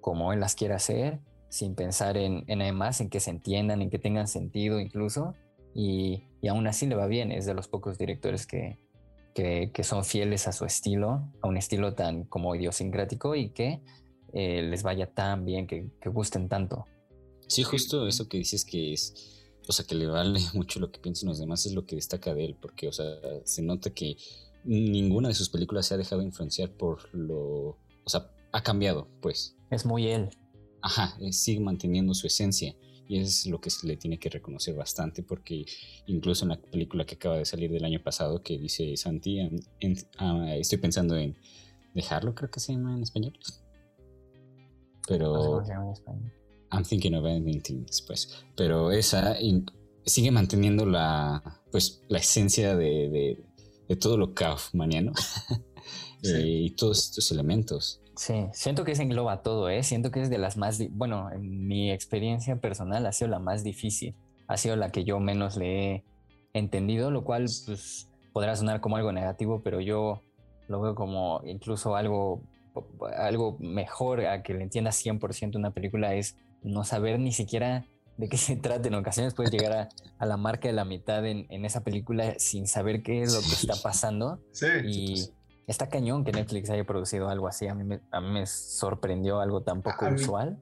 como 0.00 0.32
él 0.32 0.40
las 0.40 0.56
quiere 0.56 0.74
hacer, 0.74 1.20
sin 1.50 1.76
pensar 1.76 2.16
en, 2.16 2.42
en 2.48 2.58
nada 2.58 2.72
más, 2.72 3.00
en 3.00 3.10
que 3.10 3.20
se 3.20 3.30
entiendan, 3.30 3.80
en 3.80 3.90
que 3.90 4.00
tengan 4.00 4.26
sentido 4.26 4.80
incluso, 4.80 5.34
y, 5.72 6.24
y 6.40 6.48
aún 6.48 6.66
así 6.66 6.88
le 6.88 6.96
va 6.96 7.06
bien, 7.06 7.30
es 7.30 7.46
de 7.46 7.54
los 7.54 7.68
pocos 7.68 7.96
directores 7.96 8.44
que, 8.48 8.76
que, 9.36 9.70
que, 9.72 9.84
son 9.84 10.04
fieles 10.04 10.48
a 10.48 10.52
su 10.52 10.64
estilo, 10.64 11.30
a 11.42 11.46
un 11.46 11.56
estilo 11.56 11.94
tan 11.94 12.24
como 12.24 12.56
idiosincrático 12.56 13.36
y 13.36 13.50
que 13.50 13.80
eh, 14.32 14.62
les 14.62 14.82
vaya 14.82 15.06
tan 15.06 15.44
bien, 15.44 15.68
que 15.68 15.92
gusten 16.06 16.48
tanto. 16.48 16.86
Sí, 17.52 17.64
justo 17.64 18.08
eso 18.08 18.30
que 18.30 18.38
dices 18.38 18.64
que 18.64 18.94
es, 18.94 19.12
o 19.68 19.72
sea, 19.72 19.84
que 19.84 19.94
le 19.94 20.06
vale 20.06 20.40
mucho 20.54 20.80
lo 20.80 20.90
que 20.90 20.98
piensen 20.98 21.28
los 21.28 21.38
demás 21.38 21.66
es 21.66 21.74
lo 21.74 21.84
que 21.84 21.96
destaca 21.96 22.32
de 22.32 22.46
él, 22.46 22.56
porque, 22.58 22.88
o 22.88 22.92
sea, 22.92 23.04
se 23.44 23.60
nota 23.60 23.90
que 23.90 24.16
ninguna 24.64 25.28
de 25.28 25.34
sus 25.34 25.50
películas 25.50 25.84
se 25.84 25.92
ha 25.92 25.98
dejado 25.98 26.22
influenciar 26.22 26.70
por 26.70 27.14
lo... 27.14 27.76
O 28.04 28.08
sea, 28.08 28.30
ha 28.52 28.62
cambiado, 28.62 29.06
pues. 29.20 29.54
Es 29.70 29.84
muy 29.84 30.08
él. 30.08 30.30
Ajá, 30.80 31.14
sigue 31.30 31.60
manteniendo 31.60 32.14
su 32.14 32.26
esencia. 32.26 32.74
Y 33.06 33.18
es 33.18 33.44
lo 33.46 33.60
que 33.60 33.68
se 33.68 33.86
le 33.86 33.98
tiene 33.98 34.18
que 34.18 34.30
reconocer 34.30 34.74
bastante 34.74 35.22
porque 35.22 35.66
incluso 36.06 36.46
en 36.46 36.50
la 36.50 36.60
película 36.62 37.04
que 37.04 37.16
acaba 37.16 37.36
de 37.36 37.44
salir 37.44 37.70
del 37.70 37.84
año 37.84 38.02
pasado 38.02 38.42
que 38.42 38.56
dice 38.56 38.96
Santi, 38.96 39.40
ah, 40.16 40.54
estoy 40.56 40.78
pensando 40.78 41.18
en 41.18 41.36
dejarlo, 41.92 42.34
creo 42.34 42.50
que 42.50 42.60
se 42.60 42.72
llama 42.72 42.96
en 42.96 43.02
español. 43.02 43.38
Pero... 45.06 45.62
I'm 46.72 46.84
thinking 46.84 47.14
of 47.14 47.26
ending 47.26 47.86
pues. 48.06 48.44
Pero 48.56 48.90
esa 48.90 49.36
sigue 50.04 50.30
manteniendo 50.30 50.84
la, 50.86 51.60
pues, 51.70 52.02
la 52.08 52.18
esencia 52.18 52.74
de 52.74 53.38
de 53.92 53.96
todo 53.96 54.16
lo 54.16 54.34
kaufmaniano 54.34 55.12
eh, 56.24 56.46
y 56.46 56.70
todos 56.70 57.04
estos 57.04 57.30
elementos. 57.30 58.00
Sí, 58.16 58.46
siento 58.52 58.84
que 58.84 58.94
se 58.94 59.02
engloba 59.02 59.42
todo, 59.42 59.68
¿eh? 59.68 59.82
Siento 59.82 60.10
que 60.10 60.22
es 60.22 60.30
de 60.30 60.38
las 60.38 60.56
más, 60.56 60.82
bueno, 60.90 61.30
en 61.30 61.66
mi 61.66 61.90
experiencia 61.90 62.56
personal 62.56 63.04
ha 63.06 63.12
sido 63.12 63.30
la 63.30 63.38
más 63.38 63.64
difícil, 63.64 64.14
ha 64.48 64.56
sido 64.56 64.76
la 64.76 64.90
que 64.90 65.04
yo 65.04 65.18
menos 65.18 65.56
le 65.56 65.94
he 65.94 66.04
entendido, 66.52 67.10
lo 67.10 67.24
cual 67.24 67.46
pues 67.66 68.08
podrá 68.32 68.54
sonar 68.56 68.80
como 68.80 68.96
algo 68.96 69.12
negativo, 69.12 69.62
pero 69.62 69.80
yo 69.80 70.22
lo 70.68 70.80
veo 70.80 70.94
como 70.94 71.42
incluso 71.44 71.96
algo, 71.96 72.42
algo 73.16 73.56
mejor 73.60 74.24
a 74.26 74.42
que 74.42 74.54
le 74.54 74.62
entienda 74.62 74.90
100% 74.90 75.56
una 75.56 75.72
película 75.72 76.14
es 76.14 76.36
no 76.62 76.84
saber 76.84 77.18
ni 77.18 77.32
siquiera 77.32 77.86
de 78.16 78.28
qué 78.28 78.36
se 78.36 78.56
trata. 78.56 78.88
En 78.88 78.94
ocasiones 78.94 79.34
puedes 79.34 79.52
llegar 79.52 79.88
a, 80.18 80.26
la 80.26 80.36
marca 80.36 80.68
de 80.68 80.74
la 80.74 80.84
mitad 80.84 81.26
en, 81.26 81.64
esa 81.64 81.82
película 81.82 82.34
sin 82.38 82.66
saber 82.66 83.02
qué 83.02 83.22
es 83.22 83.34
lo 83.34 83.40
que 83.40 83.54
está 83.54 83.74
pasando. 83.82 84.40
Sí. 84.52 84.66
Y 84.84 85.30
está 85.66 85.88
cañón 85.88 86.24
que 86.24 86.32
Netflix 86.32 86.70
haya 86.70 86.84
producido 86.84 87.28
algo 87.28 87.48
así. 87.48 87.66
A 87.66 87.74
mí 87.74 87.84
me, 87.84 88.00
a 88.10 88.20
mí 88.20 88.30
me 88.30 88.46
sorprendió 88.46 89.40
algo 89.40 89.62
tan 89.62 89.82
poco 89.82 90.08
usual. 90.08 90.58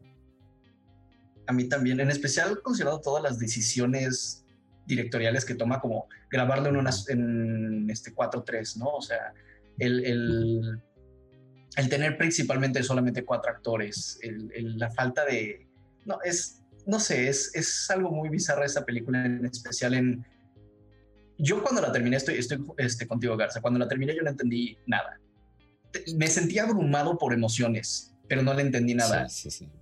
a 1.47 1.53
mí 1.53 1.69
también, 1.69 2.01
en 2.01 2.11
especial 2.11 2.63
considerado 2.63 3.01
todas 3.01 3.23
las 3.23 3.39
decisiones 3.39 4.45
directoriales 4.87 5.45
que 5.45 5.55
toma, 5.55 5.81
como 5.81 6.07
grabarlo 6.31 6.69
en, 6.69 6.77
unas, 6.77 7.09
en 7.09 7.89
este 7.91 8.15
4-3, 8.15 8.77
¿no? 8.77 8.87
O 8.91 9.03
sea, 9.03 9.33
el, 9.79 10.05
el 10.05 10.83
el 11.77 11.89
tener 11.89 12.17
principalmente 12.17 12.83
solamente 12.83 13.25
cuatro 13.25 13.51
actores, 13.51 14.19
la 14.23 14.91
falta 14.91 15.25
de... 15.25 15.67
No, 16.11 16.19
es, 16.25 16.61
no 16.87 16.99
sé, 16.99 17.29
es, 17.29 17.55
es 17.55 17.89
algo 17.89 18.11
muy 18.11 18.29
bizarro 18.29 18.65
esta 18.65 18.85
película, 18.85 19.25
en 19.25 19.47
especial 19.47 19.95
en... 19.95 20.27
Yo 21.39 21.63
cuando 21.63 21.81
la 21.81 21.93
terminé, 21.93 22.17
estoy, 22.17 22.35
estoy 22.35 22.65
este, 22.79 23.07
contigo, 23.07 23.37
Garza, 23.37 23.61
cuando 23.61 23.79
la 23.79 23.87
terminé 23.87 24.15
yo 24.15 24.23
no 24.23 24.31
entendí 24.31 24.77
nada. 24.87 25.21
Me 26.17 26.27
sentía 26.27 26.65
abrumado 26.65 27.17
por 27.17 27.33
emociones, 27.33 28.13
pero 28.29 28.43
no 28.43 28.53
le 28.55 28.63
entendí 28.63 28.95
nada. 28.95 29.29
Sí, 29.29 29.51
sí, 29.51 29.59
sí. 29.59 29.73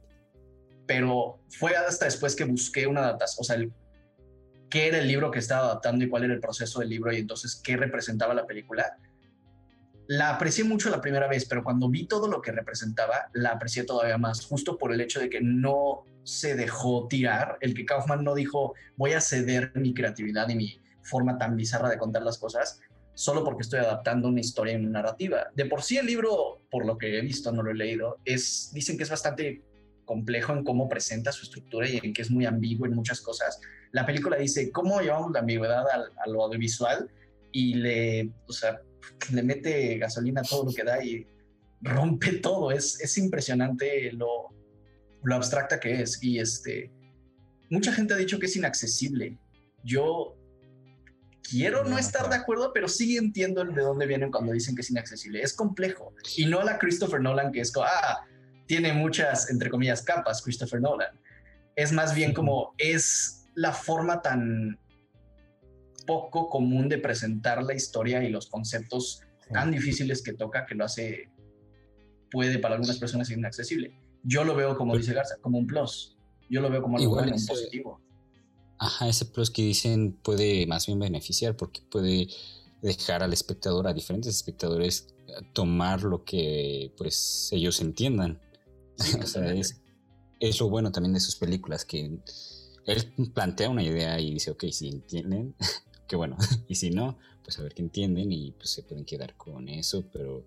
Pero 0.87 1.41
fue 1.49 1.75
hasta 1.75 2.05
después 2.05 2.37
que 2.37 2.45
busqué 2.45 2.87
una 2.87 3.01
adaptación, 3.01 3.41
o 3.41 3.45
sea, 3.45 3.57
qué 4.69 4.89
era 4.89 4.99
el 4.99 5.09
libro 5.09 5.31
que 5.31 5.39
estaba 5.39 5.65
adaptando 5.65 6.05
y 6.05 6.09
cuál 6.11 6.25
era 6.25 6.35
el 6.35 6.41
proceso 6.41 6.81
del 6.81 6.91
libro 6.91 7.11
y 7.13 7.17
entonces 7.17 7.57
qué 7.57 7.77
representaba 7.77 8.35
la 8.35 8.47
película 8.47 8.99
la 10.09 10.31
aprecié 10.31 10.65
mucho 10.65 10.89
la 10.89 11.03
primera 11.03 11.29
vez, 11.29 11.45
pero 11.45 11.63
cuando 11.63 11.89
vi 11.89 12.07
todo 12.07 12.29
lo 12.29 12.41
que 12.41 12.51
representaba, 12.51 13.29
la 13.35 13.51
aprecié 13.51 13.85
todavía 13.85 14.17
más, 14.17 14.45
justo 14.45 14.79
por 14.79 14.93
el 14.93 15.03
hecho 15.03 15.21
de 15.21 15.29
que 15.29 15.41
no 15.43 16.07
se 16.29 16.55
dejó 16.55 17.09
tirar, 17.09 17.57
el 17.63 17.73
que 17.73 17.87
Kaufman 17.87 18.23
no 18.23 18.35
dijo, 18.35 18.75
voy 18.97 19.15
a 19.15 19.21
ceder 19.21 19.73
mi 19.75 19.95
creatividad 19.95 20.47
y 20.51 20.57
mi 20.57 20.81
forma 21.03 21.39
tan 21.39 21.57
bizarra 21.57 21.89
de 21.89 21.97
contar 21.97 22.23
las 22.23 22.37
cosas, 22.37 22.81
solo 23.15 23.43
porque 23.45 23.63
estoy 23.63 23.81
adaptando 23.81 24.29
una 24.29 24.41
historia 24.41 24.75
en 24.75 24.83
una 24.83 25.01
narrativa. 25.01 25.47
De 25.55 25.65
por 25.65 25.83
sí 25.83 25.97
el 25.97 26.05
libro, 26.05 26.61
por 26.71 26.85
lo 26.85 26.99
que 26.99 27.19
he 27.19 27.23
visto, 27.23 27.51
no 27.51 27.63
lo 27.63 27.71
he 27.71 27.75
leído, 27.75 28.19
es, 28.27 28.71
dicen 28.75 28.99
que 28.99 29.05
es 29.05 29.11
bastante 29.11 29.63
complejo 30.05 30.53
en 30.53 30.65
cómo 30.65 30.87
presenta 30.87 31.33
su 31.33 31.45
estructura 31.45 31.89
y 31.89 31.99
en 32.03 32.13
que 32.13 32.21
es 32.21 32.31
muy 32.31 32.45
ambiguo 32.45 32.87
en 32.87 32.95
muchas 32.95 33.23
cosas. 33.23 33.59
La 33.93 34.05
película 34.05 34.37
dice, 34.37 34.71
¿cómo 34.71 35.01
llevamos 35.01 35.33
la 35.33 35.41
ambigüedad 35.41 35.87
a, 35.89 36.25
a 36.25 36.29
lo 36.29 36.45
audiovisual? 36.45 37.11
Y 37.53 37.73
le, 37.73 38.31
o 38.47 38.53
sea, 38.53 38.83
le 39.33 39.43
mete 39.43 39.97
gasolina 39.97 40.43
todo 40.43 40.67
lo 40.67 40.73
que 40.75 40.85
da 40.85 41.03
y 41.03 41.27
rompe 41.81 42.33
todo. 42.35 42.71
Es, 42.71 43.01
es 43.01 43.17
impresionante 43.17 44.13
lo, 44.13 44.58
lo 45.23 45.35
abstracta 45.35 45.81
que 45.81 46.03
es. 46.03 46.23
Y 46.23 46.39
este, 46.39 46.91
mucha 47.71 47.93
gente 47.93 48.15
ha 48.15 48.17
dicho 48.17 48.39
que 48.39 48.47
es 48.47 48.57
inaccesible. 48.57 49.39
Yo 49.85 50.37
quiero 51.49 51.85
no, 51.85 51.99
estar 51.99 52.29
de 52.29 52.37
acuerdo, 52.37 52.73
pero 52.73 52.89
sí 52.89 53.17
entiendo 53.17 53.65
de 53.65 53.83
dónde 53.83 54.07
vienen 54.07 54.31
cuando 54.31 54.53
dicen 54.53 54.75
que 54.75 54.83
es 54.83 54.91
inaccesible. 54.91 55.43
Es 55.43 55.55
complejo. 55.55 56.15
Y 56.37 56.47
no 56.47 56.63
la 56.63 56.79
Christopher 56.79 57.21
Nolan, 57.21 57.53
que 57.53 57.61
es 57.61 57.73
como, 57.73 57.87
ah, 57.87 58.25
tiene 58.67 58.93
muchas, 58.93 59.51
entre 59.51 59.71
comillas, 59.71 60.03
capas, 60.03 60.43
Christopher 60.43 60.81
Nolan. 60.81 61.19
Es 61.77 61.93
más 61.93 62.15
bien 62.15 62.35
como, 62.35 62.75
es 62.79 63.47
la 63.55 63.73
forma 63.73 64.21
tan 64.21 64.79
poco 66.07 66.49
común 66.49 66.89
de 66.89 66.99
presentar 66.99 67.63
la 67.63 67.75
historia 67.75 68.23
y 68.25 68.31
los 68.31 68.49
conceptos 68.49 69.21
tan 69.53 69.71
difíciles 69.71 70.23
que 70.23 70.33
toca 70.33 70.67
que 70.67 70.75
lo 70.75 70.85
hace, 70.85 71.31
puede 72.31 72.59
para 72.59 72.75
algunas 72.75 72.99
personas 72.99 73.31
inaccesible. 73.31 73.99
Yo 74.29 74.45
lo 74.45 74.55
veo, 74.55 74.77
como 74.77 74.95
dice 74.95 75.15
Garza, 75.15 75.37
como 75.41 75.57
un 75.57 75.67
plus. 75.67 76.15
Yo 76.51 76.61
lo 76.61 76.69
veo 76.69 76.83
como 76.83 76.99
algo 76.99 77.15
bueno, 77.15 77.33
positivo. 77.33 77.99
Ajá, 78.79 79.09
ese 79.09 79.25
plus 79.25 79.51
que 79.51 79.63
dicen 79.63 80.13
puede 80.23 80.67
más 80.67 80.87
bien 80.87 80.99
beneficiar 80.99 81.57
porque 81.57 81.81
puede 81.81 82.29
dejar 82.83 83.23
al 83.23 83.33
espectador, 83.33 83.89
a 83.89 83.95
diferentes 83.95 84.35
espectadores, 84.35 85.15
tomar 85.55 86.03
lo 86.03 86.25
que 86.25 86.93
pues 86.99 87.49
ellos 87.53 87.81
entiendan. 87.81 88.39
o 89.23 89.27
sea, 89.27 89.51
es, 89.53 89.81
es, 90.41 90.61
lo 90.61 90.69
bueno 90.69 90.93
también 90.93 91.15
de 91.15 91.21
sus 91.21 91.37
películas, 91.37 91.87
que 91.87 92.21
él 92.87 93.13
plantea 93.33 93.71
una 93.71 93.83
idea 93.83 94.21
y 94.21 94.35
dice, 94.35 94.51
ok, 94.51 94.65
si 94.71 94.89
entienden, 94.89 95.55
que 96.07 96.17
bueno, 96.17 96.37
y 96.69 96.75
si 96.75 96.91
no, 96.91 97.19
pues 97.43 97.59
a 97.59 97.63
ver 97.63 97.73
qué 97.73 97.81
entienden 97.81 98.31
y 98.31 98.53
pues 98.53 98.71
se 98.71 98.83
pueden 98.83 99.07
quedar 99.07 99.37
con 99.37 99.71
eso, 99.71 100.05
pero, 100.13 100.45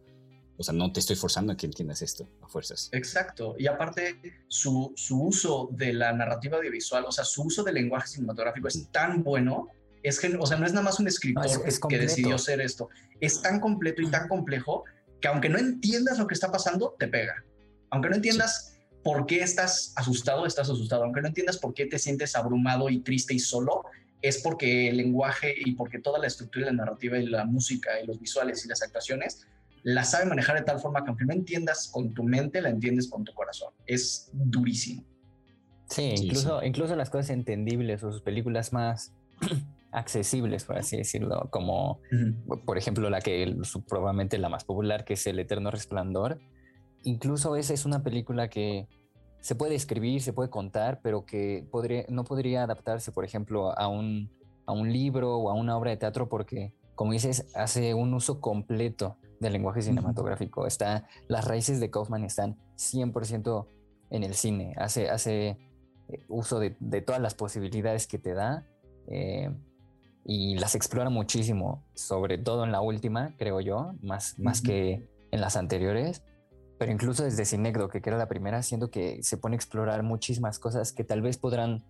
o 0.61 0.63
sea, 0.63 0.73
no 0.73 0.91
te 0.93 0.99
estoy 0.99 1.15
forzando 1.15 1.53
a 1.53 1.57
que 1.57 1.65
entiendas 1.65 2.01
esto 2.01 2.29
a 2.41 2.47
fuerzas. 2.47 2.89
Exacto, 2.91 3.55
y 3.57 3.67
aparte 3.67 4.45
su, 4.47 4.93
su 4.95 5.21
uso 5.21 5.69
de 5.71 5.93
la 5.93 6.13
narrativa 6.13 6.57
audiovisual, 6.57 7.05
o 7.05 7.11
sea, 7.11 7.25
su 7.25 7.43
uso 7.43 7.63
del 7.63 7.75
lenguaje 7.75 8.07
cinematográfico 8.07 8.67
es 8.67 8.89
tan 8.91 9.23
bueno, 9.23 9.67
es 10.03 10.19
que, 10.19 10.35
o 10.39 10.45
sea, 10.45 10.57
no 10.57 10.65
es 10.65 10.73
nada 10.73 10.85
más 10.85 10.99
un 10.99 11.07
escritor 11.07 11.45
que 11.89 11.97
decidió 11.97 12.35
hacer 12.35 12.61
esto, 12.61 12.89
es 13.19 13.41
tan 13.41 13.59
completo 13.59 14.01
y 14.01 14.09
tan 14.09 14.27
complejo 14.27 14.85
que 15.19 15.27
aunque 15.27 15.49
no 15.49 15.59
entiendas 15.59 16.17
lo 16.17 16.27
que 16.27 16.33
está 16.33 16.51
pasando, 16.51 16.95
te 16.97 17.07
pega. 17.07 17.43
Aunque 17.91 18.09
no 18.09 18.15
entiendas 18.15 18.79
por 19.03 19.25
qué 19.25 19.41
estás 19.41 19.93
asustado, 19.95 20.45
estás 20.45 20.69
asustado. 20.69 21.03
Aunque 21.03 21.21
no 21.21 21.27
entiendas 21.27 21.57
por 21.57 21.73
qué 21.73 21.85
te 21.85 21.99
sientes 21.99 22.35
abrumado 22.35 22.89
y 22.89 23.01
triste 23.01 23.33
y 23.33 23.39
solo, 23.39 23.83
es 24.21 24.39
porque 24.41 24.89
el 24.89 24.97
lenguaje 24.97 25.53
y 25.57 25.73
porque 25.73 25.99
toda 25.99 26.19
la 26.19 26.27
estructura 26.27 26.65
de 26.65 26.71
la 26.71 26.77
narrativa 26.83 27.17
y 27.17 27.25
la 27.27 27.45
música 27.45 27.99
y 28.01 28.07
los 28.07 28.19
visuales 28.19 28.63
y 28.65 28.67
las 28.67 28.81
actuaciones 28.81 29.45
la 29.83 30.03
sabe 30.03 30.25
manejar 30.25 30.57
de 30.57 30.63
tal 30.63 30.79
forma 30.79 31.03
que 31.03 31.09
aunque 31.09 31.25
no 31.25 31.33
entiendas 31.33 31.89
con 31.91 32.13
tu 32.13 32.23
mente, 32.23 32.61
la 32.61 32.69
entiendes 32.69 33.09
con 33.09 33.23
tu 33.23 33.33
corazón. 33.33 33.73
Es 33.85 34.29
durísimo. 34.33 35.03
Sí, 35.87 36.13
incluso, 36.15 36.63
incluso 36.63 36.95
las 36.95 37.09
cosas 37.09 37.31
entendibles 37.31 38.03
o 38.03 38.11
sus 38.11 38.21
películas 38.21 38.71
más 38.71 39.13
accesibles, 39.91 40.63
por 40.63 40.77
así 40.77 40.97
decirlo, 40.97 41.49
como 41.51 41.99
por 42.65 42.77
ejemplo 42.77 43.09
la 43.09 43.19
que 43.19 43.53
probablemente 43.89 44.37
la 44.37 44.49
más 44.49 44.63
popular, 44.63 45.03
que 45.03 45.15
es 45.15 45.27
El 45.27 45.39
Eterno 45.39 45.69
Resplandor. 45.71 46.39
Incluso 47.03 47.55
esa 47.55 47.73
es 47.73 47.85
una 47.85 48.03
película 48.03 48.47
que 48.47 48.87
se 49.41 49.55
puede 49.55 49.75
escribir, 49.75 50.21
se 50.21 50.33
puede 50.33 50.49
contar, 50.49 51.01
pero 51.01 51.25
que 51.25 51.65
podría, 51.71 52.05
no 52.07 52.23
podría 52.23 52.63
adaptarse, 52.63 53.11
por 53.11 53.25
ejemplo, 53.25 53.77
a 53.77 53.87
un, 53.87 54.29
a 54.65 54.71
un 54.71 54.93
libro 54.93 55.35
o 55.37 55.49
a 55.49 55.53
una 55.55 55.75
obra 55.75 55.89
de 55.89 55.97
teatro 55.97 56.29
porque, 56.29 56.73
como 56.95 57.11
dices, 57.11 57.47
hace 57.55 57.95
un 57.95 58.13
uso 58.13 58.39
completo 58.39 59.17
del 59.41 59.53
lenguaje 59.53 59.81
cinematográfico. 59.81 60.65
Está, 60.65 61.07
las 61.27 61.45
raíces 61.45 61.79
de 61.79 61.91
Kaufman 61.91 62.23
están 62.23 62.57
100% 62.77 63.67
en 64.11 64.23
el 64.23 64.35
cine. 64.35 64.73
Hace, 64.77 65.09
hace 65.09 65.57
eh, 66.07 66.25
uso 66.29 66.59
de, 66.59 66.71
todas 67.01 67.21
las 67.21 67.35
posibilidades 67.35 68.07
que 68.07 68.17
te 68.17 68.33
da 68.33 68.65
eh, 69.07 69.53
y 70.23 70.57
las 70.57 70.75
explora 70.75 71.09
muchísimo, 71.09 71.83
sobre 71.93 72.37
todo 72.37 72.63
en 72.63 72.71
la 72.71 72.81
última, 72.81 73.35
creo 73.37 73.59
yo, 73.59 73.93
más, 74.01 74.39
más 74.39 74.61
que 74.61 75.09
en 75.31 75.41
las 75.41 75.57
anteriores 75.57 76.23
pero 76.81 76.91
incluso 76.91 77.23
desde 77.23 77.45
Cinecdo, 77.45 77.89
que 77.89 78.01
era 78.03 78.17
la 78.17 78.27
primera, 78.27 78.63
siendo 78.63 78.89
que 78.89 79.21
se 79.21 79.37
pone 79.37 79.53
a 79.53 79.57
explorar 79.57 80.01
muchísimas 80.01 80.57
cosas 80.57 80.91
que 80.91 81.03
tal 81.03 81.21
vez 81.21 81.37
podrán 81.37 81.85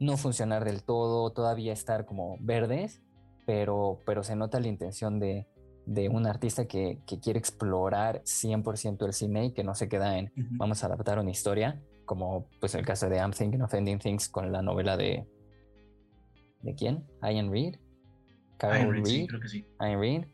no 0.00 0.16
funcionar 0.16 0.64
del 0.64 0.82
todo, 0.82 1.30
todavía 1.30 1.72
estar 1.72 2.04
como 2.04 2.36
verdes, 2.40 3.00
pero, 3.46 4.00
pero 4.04 4.24
se 4.24 4.34
nota 4.34 4.58
la 4.58 4.66
intención 4.66 5.20
de, 5.20 5.46
de 5.86 6.08
un 6.08 6.26
artista 6.26 6.66
que, 6.66 6.98
que, 7.06 7.20
quiere 7.20 7.38
explorar 7.38 8.22
100% 8.22 9.06
el 9.06 9.12
cine 9.12 9.46
y 9.46 9.52
que 9.52 9.64
no 9.64 9.74
se 9.74 9.88
queda 9.88 10.18
en 10.18 10.32
vamos 10.52 10.82
a 10.82 10.86
adaptar 10.86 11.18
una 11.18 11.30
historia, 11.30 11.80
como 12.04 12.46
pues 12.60 12.74
el 12.74 12.84
caso 12.84 13.08
de 13.08 13.16
I'm 13.16 13.32
Thinking 13.32 13.62
of 13.62 13.74
Ending 13.74 13.98
Things 13.98 14.28
con 14.28 14.52
la 14.52 14.62
novela 14.62 14.96
de... 14.96 15.26
¿De 16.62 16.74
quién? 16.74 17.04
Ian 17.22 17.50
Reed. 17.50 17.76
Carol 18.56 18.94
Reed, 18.94 19.04
Sí, 19.04 19.26
creo 19.26 19.40
que 19.40 19.48
sí. 19.48 19.66
Ian 19.80 20.00
Reed. 20.00 20.24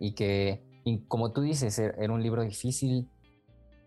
Y 0.00 0.12
que, 0.12 0.64
como 1.08 1.32
tú 1.32 1.42
dices, 1.42 1.78
er, 1.78 1.94
era 1.98 2.12
un 2.12 2.22
libro 2.22 2.42
difícil 2.42 3.08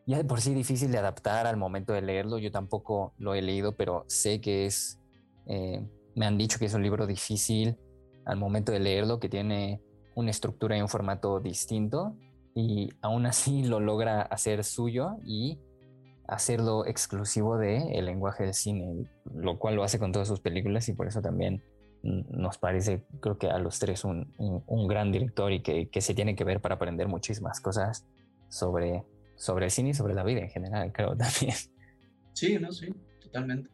ya 0.08 0.18
de 0.18 0.24
por 0.24 0.40
sí 0.40 0.54
difícil 0.54 0.90
de 0.90 0.98
adaptar 0.98 1.46
al 1.48 1.58
momento 1.58 1.92
de 1.92 2.02
leerlo. 2.02 2.40
Yo 2.40 2.50
tampoco 2.50 3.14
lo 3.18 3.36
he 3.36 3.42
leído, 3.42 3.76
pero 3.76 4.06
sé 4.08 4.40
que 4.40 4.66
es, 4.66 5.02
eh, 5.48 5.86
me 6.16 6.26
han 6.26 6.38
dicho 6.38 6.58
que 6.58 6.66
es 6.66 6.74
un 6.74 6.82
libro 6.82 7.06
difícil 7.06 7.78
al 8.26 8.38
momento 8.38 8.72
de 8.72 8.80
leerlo, 8.80 9.20
que 9.20 9.28
tiene 9.28 9.82
una 10.18 10.32
estructura 10.32 10.78
y 10.78 10.82
un 10.82 10.90
formato 10.90 11.40
distinto 11.40 12.16
y 12.54 12.90
aún 13.02 13.26
así 13.26 13.64
lo 13.68 13.80
logra 13.80 14.22
hacer 14.22 14.64
suyo 14.64 15.18
y 15.26 15.60
hacerlo 16.28 16.86
exclusivo 16.86 17.58
del 17.58 17.84
el 17.94 18.06
lenguaje 18.06 18.44
del 18.44 18.54
cine, 18.54 19.10
lo 19.34 19.58
cual 19.58 19.76
lo 19.76 19.84
hace 19.84 19.98
con 19.98 20.12
todas 20.12 20.28
sus 20.28 20.42
películas 20.42 20.90
y 20.90 20.94
por 20.94 21.08
eso 21.08 21.22
también 21.22 21.64
nos 22.04 22.58
parece, 22.58 23.04
creo 23.22 23.38
que 23.38 23.48
a 23.48 23.58
los 23.60 23.80
tres, 23.80 24.06
un, 24.06 24.34
un, 24.38 24.88
gran 24.88 25.12
director 25.12 25.52
y 25.52 25.62
que, 25.62 25.90
que 25.90 26.00
se 26.00 26.14
tiene 26.14 26.36
que 26.36 26.44
ver 26.44 26.62
para 26.62 26.76
aprender 26.76 27.08
muchísimas 27.08 27.60
cosas 27.60 28.06
sobre 28.50 29.04
sobre 29.38 29.66
el 29.66 29.72
cine 29.72 29.90
y 29.90 29.94
sobre 29.94 30.14
la 30.14 30.24
vida 30.24 30.42
en 30.42 30.50
general, 30.50 30.92
creo 30.92 31.10
también. 31.18 31.56
Sí, 32.34 32.58
no, 32.60 32.72
sí, 32.72 32.94
totalmente. 33.22 33.70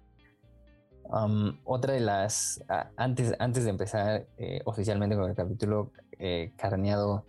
otra 1.64 1.94
de 1.94 2.02
las, 2.02 2.64
antes, 2.96 3.34
antes 3.40 3.64
de 3.64 3.70
empezar 3.70 4.28
eh, 4.38 4.62
oficialmente 4.66 5.16
con 5.16 5.30
el 5.30 5.36
capítulo, 5.36 5.92
eh, 6.24 6.54
Carneado, 6.56 7.26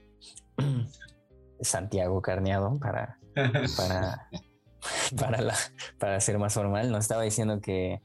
Santiago 1.61 2.23
Carneado, 2.23 2.79
para, 2.79 3.19
para, 3.77 4.29
para, 5.19 5.41
la, 5.43 5.55
para 5.99 6.21
ser 6.21 6.39
más 6.39 6.55
formal, 6.55 6.93
nos 6.93 7.01
estaba 7.01 7.23
diciendo 7.23 7.61
que 7.61 8.01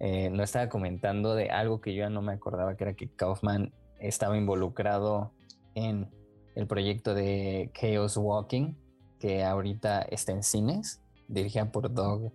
eh, 0.00 0.30
nos 0.30 0.44
estaba 0.44 0.70
comentando 0.70 1.34
de 1.34 1.50
algo 1.50 1.82
que 1.82 1.94
yo 1.94 2.00
ya 2.00 2.08
no 2.08 2.22
me 2.22 2.32
acordaba, 2.32 2.76
que 2.76 2.84
era 2.84 2.94
que 2.94 3.10
Kaufman 3.14 3.74
estaba 4.00 4.36
involucrado 4.38 5.32
en 5.74 6.10
el 6.54 6.66
proyecto 6.66 7.14
de 7.14 7.70
Chaos 7.74 8.16
Walking, 8.16 8.74
que 9.20 9.44
ahorita 9.44 10.00
está 10.02 10.32
en 10.32 10.42
cines, 10.42 11.02
dirigida 11.28 11.70
por 11.70 11.92
Doug. 11.92 12.32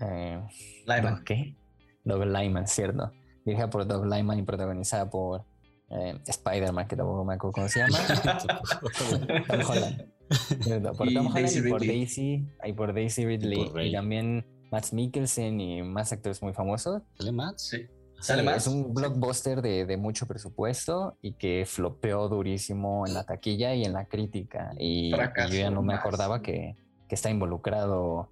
Eh, 0.00 0.42
Lyman. 0.86 1.22
¿Qué? 1.24 1.56
Doug 2.04 2.24
Lyman, 2.24 2.66
cierto. 2.66 3.12
Dirigida 3.44 3.68
por 3.68 3.86
Doug 3.86 4.06
Lyman 4.06 4.38
y 4.38 4.42
protagonizada 4.42 5.10
por 5.10 5.44
eh, 5.92 6.18
Spider-Man, 6.26 6.88
que 6.88 6.96
tampoco 6.96 7.24
me 7.24 7.34
acuerdo 7.34 7.52
cómo 7.52 7.68
se 7.68 7.80
llama. 7.80 7.98
Tom 9.48 9.60
Holland. 9.68 10.96
Por 10.96 11.12
Tom 11.12 11.26
Holland 11.26 11.56
y 11.56 11.70
por 11.70 11.86
Daisy, 11.86 12.46
y 12.64 12.72
por 12.72 12.94
Daisy 12.94 13.26
Ridley. 13.26 13.70
Y, 13.88 13.92
también 13.92 14.46
Matt 14.70 14.92
Mikkelsen 14.92 15.60
y 15.60 15.82
más 15.82 16.12
actores 16.12 16.42
muy 16.42 16.52
famosos. 16.52 17.02
¿Sale 17.18 17.32
Matt? 17.32 17.58
Sí. 17.58 17.86
Es 18.56 18.68
un 18.68 18.94
blockbuster 18.94 19.60
de, 19.62 19.84
de, 19.84 19.96
mucho 19.96 20.28
presupuesto 20.28 21.18
y 21.22 21.32
que 21.32 21.64
flopeó 21.66 22.28
durísimo 22.28 23.04
en 23.04 23.14
la 23.14 23.24
taquilla 23.24 23.74
y 23.74 23.84
en 23.84 23.92
la 23.92 24.04
crítica. 24.04 24.70
Y, 24.78 25.10
yo 25.10 25.48
ya 25.48 25.70
no 25.70 25.82
me 25.82 25.94
acordaba 25.94 26.40
que, 26.40 26.76
que 27.08 27.16
está 27.16 27.30
involucrado 27.30 28.30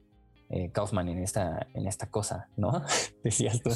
eh, 0.48 0.70
Kaufman 0.72 1.08
en 1.08 1.22
esta, 1.22 1.66
en 1.74 1.86
esta 1.86 2.08
cosa, 2.08 2.48
¿no? 2.56 2.82
Decías 3.24 3.60
tú. 3.62 3.70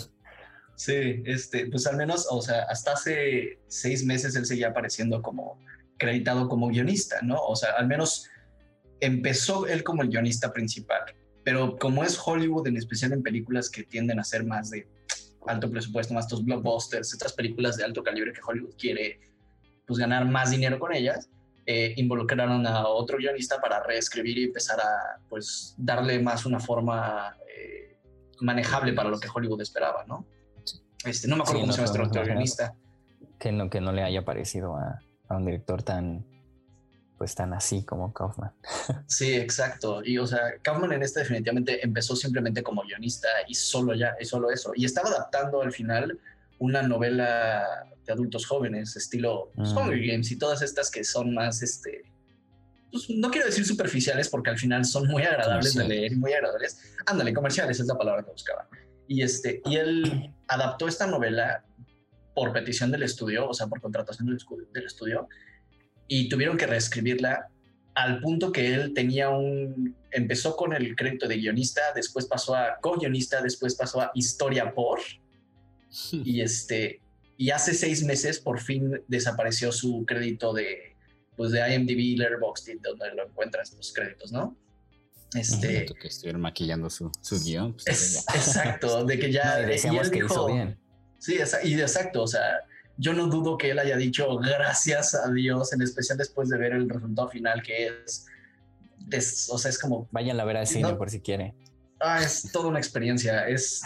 Sí, 0.77 1.23
este, 1.25 1.67
pues 1.67 1.87
al 1.87 1.97
menos, 1.97 2.27
o 2.31 2.43
sea, 2.43 2.63
hasta 2.65 2.93
hace 2.93 3.61
seis 3.69 4.05
meses 4.05 4.35
él 4.35 4.45
seguía 4.45 4.69
apareciendo 4.69 5.23
como 5.23 5.59
acreditado 5.95 6.49
como 6.49 6.69
guionista, 6.69 7.21
¿no? 7.23 7.41
O 7.41 7.55
sea, 7.55 7.71
al 7.79 7.87
menos 7.87 8.29
empezó 9.01 9.67
él 9.67 9.85
como 9.85 10.03
el 10.03 10.09
guionista 10.09 10.53
principal, 10.53 11.03
pero 11.45 11.77
como 11.79 12.03
es 12.03 12.19
Hollywood, 12.25 12.67
en 12.67 12.77
especial 12.77 13.13
en 13.13 13.23
películas 13.23 13.71
que 13.71 13.85
tienden 13.85 14.19
a 14.19 14.25
ser 14.25 14.45
más 14.45 14.71
de 14.71 14.89
alto 15.47 15.71
presupuesto, 15.71 16.15
más 16.15 16.25
estos 16.25 16.45
blockbusters, 16.45 17.13
estas 17.13 17.33
películas 17.35 17.77
de 17.77 17.85
alto 17.85 18.03
calibre 18.03 18.33
que 18.33 18.41
Hollywood 18.45 18.75
quiere 18.77 19.21
pues 19.87 19.99
ganar 19.99 20.27
más 20.27 20.51
dinero 20.51 20.79
con 20.79 20.95
ellas, 20.95 21.29
eh, 21.67 21.95
involucraron 21.97 22.67
a 22.67 22.89
otro 22.89 23.19
guionista 23.19 23.61
para 23.61 23.83
reescribir 23.83 24.39
y 24.39 24.45
empezar 24.45 24.81
a 24.81 25.19
pues 25.29 25.75
darle 25.79 26.19
más 26.19 26.47
una 26.47 26.61
forma 26.61 27.37
eh, 27.49 27.97
manejable 28.41 28.93
para 28.93 29.09
lo 29.09 29.21
que 29.21 29.29
Hollywood 29.33 29.61
esperaba, 29.61 30.05
¿no? 30.07 30.27
Este, 31.05 31.29
no 31.29 31.37
me 31.37 31.43
acuerdo 31.43 31.61
cómo 31.63 31.73
se 31.73 31.79
llama 31.79 31.93
este 31.93 32.03
otro 32.03 32.25
guionista. 32.25 32.75
Que 33.39 33.53
no, 33.53 33.69
que 33.69 33.81
no 33.81 33.93
le 33.93 34.03
haya 34.03 34.25
parecido 34.25 34.77
a, 34.77 35.01
a 35.29 35.37
un 35.37 35.45
director 35.45 35.83
tan 35.83 36.25
pues 37.17 37.35
tan 37.35 37.55
así 37.55 37.85
como 37.85 38.13
Kaufman. 38.13 38.53
Sí, 39.07 39.35
exacto. 39.35 40.03
Y 40.05 40.19
o 40.19 40.27
sea, 40.27 40.41
Kaufman 40.63 40.93
en 40.93 41.03
este 41.03 41.21
definitivamente 41.21 41.85
empezó 41.85 42.17
simplemente 42.17 42.63
como 42.63 42.83
guionista 42.83 43.29
y 43.47 43.55
solo 43.55 43.95
ya, 43.95 44.15
y 44.21 44.25
solo 44.25 44.51
eso. 44.51 44.73
Y 44.75 44.85
estaba 44.85 45.09
adaptando 45.09 45.63
al 45.63 45.73
final 45.73 46.19
una 46.59 46.83
novela 46.83 47.87
de 48.05 48.13
adultos 48.13 48.47
jóvenes, 48.47 48.97
estilo 48.97 49.51
pues, 49.55 49.73
mm. 49.73 49.79
Hunger 49.79 50.07
Games 50.07 50.31
y 50.31 50.37
todas 50.37 50.63
estas 50.63 50.91
que 50.91 51.05
son 51.05 51.35
más, 51.35 51.63
este, 51.63 52.05
pues, 52.91 53.09
no 53.11 53.31
quiero 53.31 53.47
decir 53.47 53.65
superficiales 53.65 54.29
porque 54.29 54.51
al 54.51 54.59
final 54.59 54.85
son 54.85 55.09
muy 55.09 55.23
agradables 55.23 55.75
de 55.75 55.89
leer 55.89 56.13
y 56.13 56.17
muy 56.17 56.33
agradables. 56.33 56.79
Ándale, 57.07 57.33
comerciales 57.33 57.81
es 57.81 57.87
la 57.87 57.97
palabra 57.97 58.23
que 58.23 58.31
buscaba. 58.31 58.69
Y, 59.07 59.23
este, 59.23 59.61
y 59.65 59.77
él 59.77 60.33
adaptó 60.49 60.89
esta 60.89 61.07
novela 61.07 61.65
por 62.35 62.53
petición 62.53 62.91
del 62.91 63.03
estudio, 63.03 63.49
o 63.49 63.55
sea, 63.55 63.67
por 63.67 63.81
contratación 63.81 64.27
del 64.27 64.87
estudio, 64.87 65.29
y 66.09 66.29
tuvieron 66.29 66.57
que 66.57 66.67
reescribirla 66.67 67.49
al 67.95 68.21
punto 68.21 68.53
que 68.53 68.75
él 68.75 68.93
tenía 68.93 69.31
un... 69.31 69.97
Empezó 70.11 70.57
con 70.57 70.73
el 70.75 70.97
crédito 70.97 71.29
de 71.29 71.37
guionista, 71.37 71.81
después 71.95 72.27
pasó 72.27 72.55
a 72.57 72.79
co-guionista, 72.81 73.41
después 73.41 73.75
pasó 73.77 74.01
a 74.01 74.11
historia 74.15 74.75
por. 74.75 75.01
y 76.13 76.41
este... 76.41 77.01
Y 77.37 77.51
hace 77.51 77.75
seis 77.75 78.05
meses 78.05 78.39
por 78.39 78.61
fin 78.61 79.01
desapareció 79.09 79.73
su 79.73 80.05
crédito 80.07 80.53
de, 80.53 80.95
pues 81.37 81.51
de 81.51 81.75
IMDb, 81.75 82.17
Letterboxd, 82.17 82.81
donde 82.81 83.13
lo 83.15 83.27
encuentras 83.27 83.73
los 83.75 83.93
créditos, 83.93 84.31
¿no? 84.31 84.57
Este, 85.35 85.87
que 86.01 86.09
estuvieron 86.09 86.41
maquillando 86.41 86.89
su, 86.91 87.11
su 87.21 87.43
guion. 87.43 87.75
Pues, 87.85 88.25
exacto, 88.35 89.05
de 89.07 89.19
que 89.19 89.33
ya... 89.33 89.57
decíamos 89.59 90.11
que 90.11 90.19
hizo 90.19 90.47
bien. 90.47 90.79
Sí, 91.19 91.39
y 91.65 91.81
exacto, 91.81 92.23
o 92.23 92.27
sea, 92.27 92.61
yo 92.97 93.13
no 93.13 93.27
dudo 93.27 93.57
que 93.57 93.71
él 93.71 93.79
haya 93.79 93.97
dicho 93.97 94.37
gracias 94.39 95.15
a 95.15 95.31
Dios, 95.31 95.73
en 95.73 95.83
especial 95.83 96.19
después 96.19 96.49
de 96.49 96.59
ver 96.59 96.73
el 96.73 96.89
resultado 96.89 97.29
final 97.29 97.63
que 97.63 97.91
es, 99.11 99.49
o 99.51 99.59
sea, 99.59 99.71
es 99.71 99.79
como... 99.79 100.09
Vayan 100.13 100.39
a 100.39 100.45
ver 100.45 100.59
al 100.59 100.67
cine 100.67 100.95
por 100.95 101.11
si 101.11 101.21
quiere. 101.21 101.55
Ah, 102.01 102.23
es 102.23 102.51
toda 102.53 102.69
una 102.69 102.79
experiencia, 102.79 103.49
es... 103.49 103.83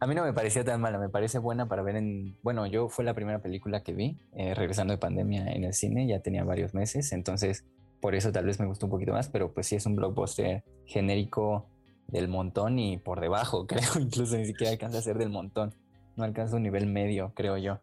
a 0.00 0.06
mí 0.06 0.14
no 0.14 0.24
me 0.24 0.32
parecía 0.32 0.64
tan 0.64 0.80
mala, 0.80 0.98
me 0.98 1.08
parece 1.08 1.38
buena 1.38 1.68
para 1.68 1.82
ver 1.82 1.96
en... 1.96 2.36
Bueno, 2.42 2.66
yo 2.66 2.88
fue 2.88 3.04
la 3.04 3.14
primera 3.14 3.40
película 3.40 3.82
que 3.82 3.92
vi, 3.92 4.18
eh, 4.34 4.54
regresando 4.54 4.92
de 4.92 4.98
pandemia 4.98 5.52
en 5.52 5.64
el 5.64 5.72
cine, 5.72 6.06
ya 6.06 6.20
tenía 6.20 6.44
varios 6.44 6.74
meses, 6.74 7.12
entonces 7.12 7.64
por 8.04 8.14
eso 8.14 8.30
tal 8.32 8.44
vez 8.44 8.60
me 8.60 8.66
gustó 8.66 8.84
un 8.84 8.90
poquito 8.90 9.12
más, 9.12 9.30
pero 9.30 9.54
pues 9.54 9.66
sí 9.66 9.76
es 9.76 9.86
un 9.86 9.96
blockbuster 9.96 10.62
genérico 10.84 11.70
del 12.06 12.28
montón 12.28 12.78
y 12.78 12.98
por 12.98 13.18
debajo, 13.18 13.66
creo, 13.66 13.98
incluso 13.98 14.36
ni 14.36 14.44
siquiera 14.44 14.72
alcanza 14.72 14.98
a 14.98 15.00
ser 15.00 15.16
del 15.16 15.30
montón 15.30 15.74
no 16.14 16.24
alcanza 16.24 16.56
un 16.56 16.64
nivel 16.64 16.84
medio, 16.84 17.32
creo 17.34 17.56
yo. 17.56 17.80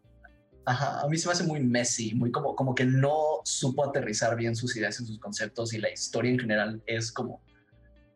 Ajá, 0.64 1.00
a 1.00 1.08
mí 1.08 1.18
se 1.18 1.26
me 1.26 1.32
hace 1.32 1.42
muy 1.42 1.58
messy, 1.58 2.14
muy 2.14 2.30
como, 2.30 2.54
como 2.54 2.72
que 2.72 2.84
no 2.84 3.40
supo 3.42 3.84
aterrizar 3.84 4.36
bien 4.36 4.54
sus 4.54 4.76
ideas 4.76 5.00
y 5.00 5.06
sus 5.06 5.18
conceptos 5.18 5.74
y 5.74 5.78
la 5.78 5.90
historia 5.90 6.30
en 6.30 6.38
general 6.38 6.80
es 6.86 7.10
como, 7.10 7.42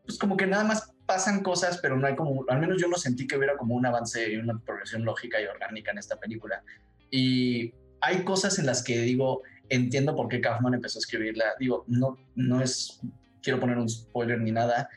pues 0.04 0.16
como 0.16 0.36
que 0.36 0.46
nada 0.46 0.62
más 0.62 0.92
pasan 1.06 1.42
cosas, 1.42 1.80
pero 1.82 1.96
no 1.96 2.06
hay 2.06 2.14
como, 2.14 2.44
al 2.46 2.60
menos 2.60 2.80
yo 2.80 2.86
no 2.86 2.98
sentí 2.98 3.26
que 3.26 3.36
hubiera 3.36 3.56
como 3.56 3.74
un 3.74 3.84
avance 3.84 4.30
y 4.32 4.36
una 4.36 4.56
progresión 4.60 5.04
lógica 5.04 5.40
y 5.40 5.46
orgánica 5.46 5.90
en 5.90 5.98
esta 5.98 6.14
película. 6.20 6.62
Y 7.10 7.74
hay 8.00 8.22
cosas 8.22 8.60
en 8.60 8.66
las 8.66 8.84
que 8.84 9.00
digo, 9.00 9.42
entiendo 9.68 10.14
por 10.14 10.28
qué 10.28 10.40
Kaufman 10.40 10.74
empezó 10.74 10.98
a 10.98 11.00
escribirla. 11.00 11.44
Digo, 11.58 11.84
no, 11.88 12.16
no 12.34 12.60
es, 12.60 13.00
quiero 13.42 13.60
poner 13.60 13.78
un 13.78 13.88
spoiler 13.88 14.40
ni 14.40 14.52
nada, 14.52 14.88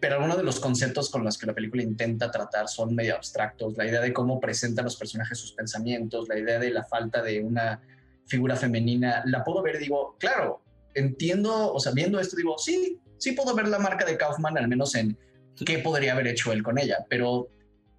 pero 0.00 0.16
algunos 0.16 0.36
de 0.36 0.44
los 0.44 0.60
conceptos 0.60 1.10
con 1.10 1.24
los 1.24 1.36
que 1.36 1.46
la 1.46 1.54
película 1.54 1.82
intenta 1.82 2.30
tratar 2.30 2.68
son 2.68 2.94
medio 2.94 3.14
abstractos. 3.14 3.76
La 3.76 3.86
idea 3.86 4.00
de 4.00 4.12
cómo 4.12 4.40
presentan 4.40 4.84
los 4.84 4.96
personajes 4.96 5.38
sus 5.38 5.52
pensamientos, 5.52 6.28
la 6.28 6.38
idea 6.38 6.58
de 6.58 6.70
la 6.70 6.84
falta 6.84 7.22
de 7.22 7.40
una 7.40 7.80
figura 8.26 8.56
femenina, 8.56 9.22
la 9.26 9.42
puedo 9.42 9.62
ver 9.62 9.78
digo, 9.78 10.16
claro, 10.18 10.62
entiendo, 10.94 11.72
o 11.72 11.80
sea, 11.80 11.92
viendo 11.92 12.20
esto 12.20 12.36
digo, 12.36 12.58
sí, 12.58 13.00
sí 13.18 13.32
puedo 13.32 13.54
ver 13.54 13.68
la 13.68 13.78
marca 13.78 14.04
de 14.04 14.16
Kaufman, 14.16 14.58
al 14.58 14.68
menos 14.68 14.94
en 14.94 15.16
qué 15.64 15.78
podría 15.78 16.12
haber 16.12 16.28
hecho 16.28 16.52
él 16.52 16.62
con 16.62 16.78
ella, 16.78 16.98
pero 17.08 17.48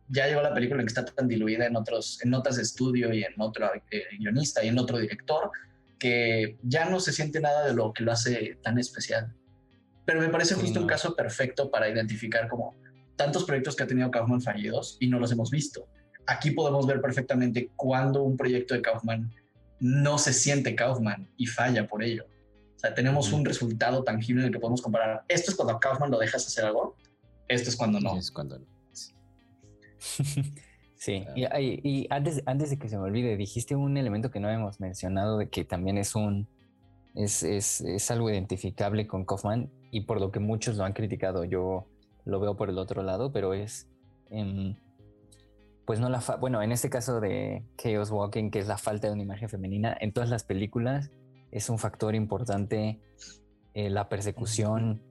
ya 0.08 0.28
llegó 0.28 0.42
la 0.42 0.54
película 0.54 0.82
en 0.82 0.88
que 0.88 0.92
está 0.92 1.06
tan 1.06 1.28
diluida 1.28 1.66
en 1.66 1.76
otros, 1.76 2.20
en 2.24 2.32
notas 2.32 2.56
de 2.58 2.64
estudio 2.64 3.14
y 3.14 3.24
en 3.24 3.34
otro 3.38 3.72
eh, 3.92 4.04
guionista 4.18 4.64
y 4.64 4.70
en 4.70 4.80
otro 4.80 4.98
director, 4.98 5.52
que 6.00 6.58
ya 6.64 6.90
no 6.90 7.00
se 7.00 7.12
siente 7.12 7.40
nada 7.40 7.68
de 7.68 7.74
lo 7.74 7.94
que 7.94 8.04
lo 8.04 8.12
hace 8.12 8.58
tan 8.64 8.80
especial 8.80 9.36
pero 10.10 10.22
me 10.22 10.30
parece 10.30 10.56
justo 10.56 10.82
un 10.82 10.88
caso 10.88 11.16
perfecto 11.16 11.70
para 11.70 11.88
identificar 11.88 12.48
como 12.48 12.76
tantos 13.16 13.44
proyectos 13.44 13.76
que 13.76 13.84
ha 13.84 13.86
tenido 13.86 14.10
Kaufman 14.10 14.42
fallidos 14.42 14.98
y 15.00 15.08
no 15.08 15.20
los 15.20 15.32
hemos 15.32 15.52
visto. 15.52 15.88
Aquí 16.26 16.50
podemos 16.50 16.88
ver 16.88 17.00
perfectamente 17.00 17.70
cuando 17.76 18.24
un 18.24 18.36
proyecto 18.36 18.74
de 18.74 18.82
Kaufman 18.82 19.32
no 19.80 20.18
se 20.18 20.34
siente 20.34 20.74
Kaufman 20.74 21.30
y 21.38 21.46
falla 21.46 21.88
por 21.88 22.02
ello. 22.02 22.26
O 22.76 22.80
sea, 22.80 22.96
tenemos 22.96 23.32
un 23.34 23.46
resultado 23.46 24.04
tangible 24.04 24.42
en 24.42 24.48
el 24.48 24.52
que 24.52 24.60
podemos 24.60 24.82
comparar. 24.82 25.26
Esto 25.28 25.52
es 25.52 25.56
cuando 25.56 25.80
Kaufman 25.80 26.10
lo 26.10 26.18
dejas 26.18 26.44
hacer 26.48 26.66
algo, 26.66 26.98
esto 27.48 27.70
es 27.70 27.76
cuando 27.76 28.00
no. 28.00 28.18
Es 28.18 28.32
cuando 28.32 28.58
no. 28.58 28.66
Sí, 28.92 29.14
y, 31.08 31.46
y, 31.84 32.08
antes, 32.10 32.44
antes 32.46 32.70
de 32.70 32.78
que 32.78 32.90
se 32.90 32.98
me 32.98 33.04
olvide, 33.04 33.38
dijiste 33.38 33.76
un 33.76 33.98
elemento 33.98 34.32
que 34.32 34.40
no 34.40 34.50
hemos 34.50 34.80
mencionado, 34.80 35.38
de 35.38 35.50
que 35.50 35.64
también 35.64 35.98
es 35.98 36.16
un, 36.16 36.48
es, 37.16 37.44
es, 37.44 37.82
es, 37.82 38.12
algo 38.12 38.30
identificable 38.30 39.08
con 39.08 39.26
Kaufman 39.26 39.70
y 39.92 40.02
por 40.02 40.20
lo 40.20 40.32
que 40.32 40.40
muchos 40.40 40.76
lo 40.78 40.84
han 40.84 40.94
criticado, 40.94 41.46
yo 41.46 41.88
lo 42.26 42.40
veo 42.40 42.58
por 42.58 42.70
el 42.70 42.78
otro 42.78 43.02
lado, 43.02 43.32
pero 43.32 43.54
es, 43.54 43.88
pues 45.86 46.00
no 46.00 46.10
la, 46.10 46.22
bueno, 46.40 46.62
en 46.62 46.72
este 46.72 46.90
caso 46.90 47.22
de 47.22 47.64
Chaos 47.78 48.12
Walking, 48.12 48.52
que 48.52 48.60
es 48.60 48.68
la 48.68 48.78
falta 48.78 49.08
de 49.08 49.14
una 49.14 49.24
imagen 49.24 49.50
femenina, 49.50 49.98
en 50.00 50.12
todas 50.12 50.30
las 50.30 50.44
películas 50.44 51.12
es 51.52 51.70
un 51.70 51.80
factor 51.80 52.14
importante 52.14 53.00
eh, 53.74 53.90
la 53.90 54.10
persecución 54.10 55.02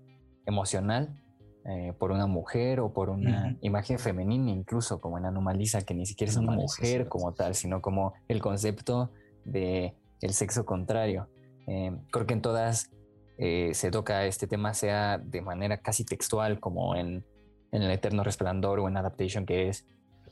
emocional 0.46 1.20
eh, 1.64 1.92
por 1.99 2.12
una 2.12 2.27
mujer 2.27 2.81
o 2.81 2.92
por 2.92 3.11
una 3.11 3.57
imagen 3.61 3.99
femenina, 3.99 4.51
incluso 4.51 5.01
como 5.01 5.18
en 5.18 5.27
Anomalisa, 5.27 5.83
que 5.83 5.94
ni 5.94 6.07
siquiera 6.07 6.31
es 6.31 6.37
una 6.37 6.53
mujer 6.53 7.09
como 7.09 7.35
tal, 7.35 7.55
sino 7.55 7.83
como 7.83 8.14
el 8.29 8.40
concepto 8.40 9.11
de 9.44 9.94
el 10.21 10.33
sexo 10.33 10.64
contrario. 10.64 11.29
Eh, 11.66 11.92
creo 12.11 12.27
que 12.27 12.35
en 12.35 12.42
todas 12.42 12.90
eh, 13.38 13.71
se 13.73 13.90
toca 13.90 14.27
este 14.27 14.47
tema, 14.47 14.75
sea 14.75 15.18
de 15.18 15.40
manera 15.40 15.79
casi 15.79 16.05
textual, 16.05 16.59
como 16.59 16.97
en, 16.97 17.25
El 17.71 17.90
Eterno 17.90 18.25
Resplandor 18.25 18.81
o 18.81 18.88
en 18.88 18.97
Adaptation, 18.97 19.47
que 19.47 19.68
es 19.68 19.87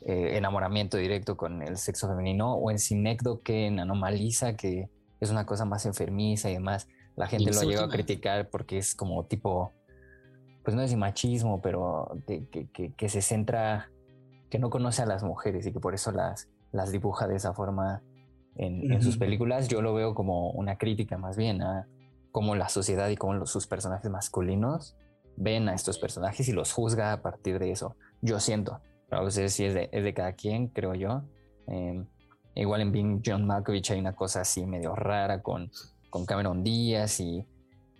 eh, 0.06 0.36
enamoramiento 0.36 0.96
directo 0.96 1.36
con 1.36 1.62
el 1.62 1.76
sexo 1.76 2.08
femenino, 2.08 2.54
o 2.54 2.70
en 2.70 2.78
Sinecdo, 2.78 3.42
que 3.42 3.66
en 3.66 3.78
Anomaliza, 3.78 4.56
que 4.56 4.88
es 5.20 5.30
una 5.30 5.46
cosa 5.46 5.64
más 5.64 5.86
enfermiza 5.86 6.50
y 6.50 6.54
demás. 6.54 6.88
La 7.14 7.28
gente 7.28 7.52
lo 7.52 7.62
llegado 7.62 7.86
a 7.86 7.90
criticar 7.90 8.50
porque 8.50 8.78
es 8.78 8.94
como 8.94 9.24
tipo, 9.24 9.72
pues 10.66 10.74
no 10.74 10.82
es 10.82 10.96
machismo, 10.96 11.62
pero 11.62 12.18
que, 12.26 13.08
se 13.08 13.22
centra, 13.22 13.88
que 14.50 14.58
no 14.58 14.68
conoce 14.68 15.00
a 15.00 15.06
las 15.06 15.22
mujeres 15.22 15.64
y 15.64 15.72
que 15.72 15.78
por 15.78 15.94
eso 15.94 16.10
las, 16.10 16.48
las 16.72 16.90
dibuja 16.90 17.28
de 17.28 17.36
esa 17.36 17.54
forma 17.54 18.02
en, 18.56 19.00
sus 19.00 19.16
películas, 19.16 19.68
yo 19.68 19.80
lo 19.80 19.94
veo 19.94 20.12
como 20.16 20.50
una 20.50 20.76
crítica 20.76 21.18
más 21.18 21.36
bien 21.36 21.62
a 21.62 21.86
cómo 22.32 22.56
la 22.56 22.68
sociedad 22.68 23.08
y 23.10 23.16
cómo 23.16 23.46
sus 23.46 23.68
personajes 23.68 24.10
masculinos 24.10 24.96
ven 25.36 25.68
a 25.68 25.74
estos 25.74 26.00
personajes 26.00 26.48
y 26.48 26.52
los 26.52 26.72
juzga 26.72 27.12
a 27.12 27.22
partir 27.22 27.60
de 27.60 27.70
eso. 27.70 27.94
Yo 28.20 28.40
siento, 28.40 28.80
pero 29.08 29.22
a 29.22 29.24
veces 29.24 29.52
sí 29.52 29.66
es 29.66 29.72
de, 29.72 30.14
cada 30.14 30.32
quien, 30.32 30.66
creo 30.66 30.96
yo. 30.96 31.22
Em, 31.68 32.08
Igual 32.56 32.80
en 32.80 32.90
Being 32.90 33.22
John 33.24 33.46
Malkovich 33.46 33.92
hay 33.92 34.00
una 34.00 34.16
cosa 34.16 34.40
así 34.40 34.66
medio 34.66 34.96
rara 34.96 35.42
con, 35.42 35.70
con 36.10 36.26
Cameron 36.26 36.64
Díaz 36.64 37.20
y, 37.20 37.46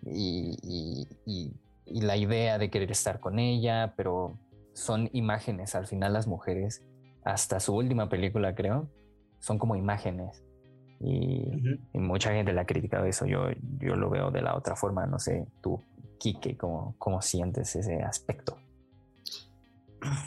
y, 0.02 1.06
y, 1.26 1.52
la 1.86 2.16
idea 2.16 2.58
de 2.58 2.70
querer 2.70 2.90
estar 2.90 3.20
con 3.20 3.38
ella, 3.38 3.94
pero 3.96 4.38
son 4.72 5.08
imágenes. 5.12 5.74
Al 5.74 5.86
final 5.86 6.12
las 6.12 6.26
mujeres, 6.26 6.82
hasta 7.24 7.60
su 7.60 7.74
última 7.74 8.08
película 8.08 8.54
creo, 8.54 8.90
son 9.40 9.58
como 9.58 9.76
imágenes. 9.76 10.42
Y, 11.00 11.44
mucha 11.94 12.32
gente 12.32 12.52
le 12.52 12.60
ha 12.60 12.66
criticado 12.66 13.04
eso. 13.04 13.26
Yo, 13.26 13.48
yo 13.78 13.96
lo 13.96 14.10
veo 14.10 14.30
de 14.30 14.42
la 14.42 14.56
otra 14.56 14.76
forma. 14.76 15.06
No 15.06 15.18
sé, 15.18 15.46
tú, 15.62 15.80
Kike, 16.18 16.56
¿cómo, 16.56 16.94
cómo 16.98 17.22
sientes 17.22 17.74
ese 17.76 18.02
aspecto? 18.02 18.56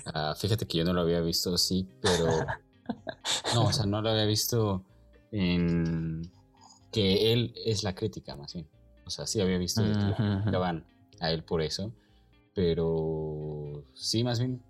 Ah, 0.05 0.35
fíjate 0.37 0.67
que 0.67 0.79
yo 0.79 0.83
no 0.83 0.93
lo 0.93 1.01
había 1.01 1.21
visto 1.21 1.53
así, 1.53 1.87
pero 2.01 2.25
no, 3.55 3.65
o 3.65 3.73
sea, 3.73 3.85
no 3.85 4.01
lo 4.01 4.09
había 4.09 4.25
visto 4.25 4.83
en 5.31 6.21
que 6.91 7.33
él 7.33 7.53
es 7.65 7.83
la 7.83 7.93
crítica, 7.93 8.35
más 8.35 8.53
bien. 8.53 8.67
O 9.05 9.09
sea, 9.09 9.25
sí 9.25 9.41
había 9.41 9.57
visto 9.57 9.81
que 9.83 10.13
criticaban 10.15 10.85
a 11.19 11.31
él 11.31 11.43
por 11.43 11.61
eso, 11.61 11.93
pero 12.53 13.85
sí, 13.93 14.23
más 14.23 14.39
bien, 14.39 14.61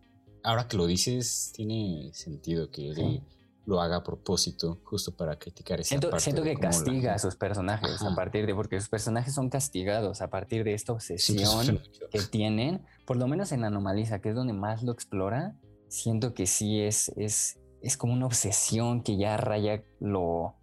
ahora 0.44 0.68
que 0.68 0.78
lo 0.78 0.88
dices, 0.88 1.52
tiene 1.56 2.12
sentido 2.14 2.70
que 2.72 2.90
él 2.90 3.24
lo 3.66 3.82
haga 3.82 3.98
a 3.98 4.04
propósito, 4.04 4.80
justo 4.84 5.16
para 5.16 5.38
criticar 5.38 5.80
esa 5.80 5.90
siento, 5.90 6.10
parte 6.10 6.24
Siento 6.24 6.44
que 6.44 6.56
castiga 6.56 7.14
a 7.14 7.20
sus 7.20 7.36
personajes 7.36 8.02
a 8.02 8.16
partir 8.16 8.48
de, 8.48 8.56
porque 8.56 8.80
sus 8.80 8.90
personajes 8.90 9.34
son 9.34 9.50
castigados 9.50 10.22
a 10.22 10.30
partir 10.30 10.64
de 10.64 10.74
esta 10.74 10.94
obsesión 10.94 11.80
que 12.12 12.20
tienen, 12.24 12.84
por 13.06 13.18
lo 13.18 13.28
menos 13.28 13.52
en 13.52 13.64
Anomaliza, 13.64 14.20
que 14.20 14.30
es 14.30 14.36
donde 14.36 14.54
más 14.54 14.82
lo 14.82 14.92
explora, 14.92 15.56
siento 15.88 16.34
que 16.34 16.48
sí 16.48 16.82
es, 16.82 17.10
es, 17.10 17.60
es 17.82 17.96
como 17.96 18.14
una 18.14 18.26
obsesión 18.26 19.04
que 19.04 19.18
ya 19.18 19.38
raya 19.38 19.84
lo, 20.00 20.56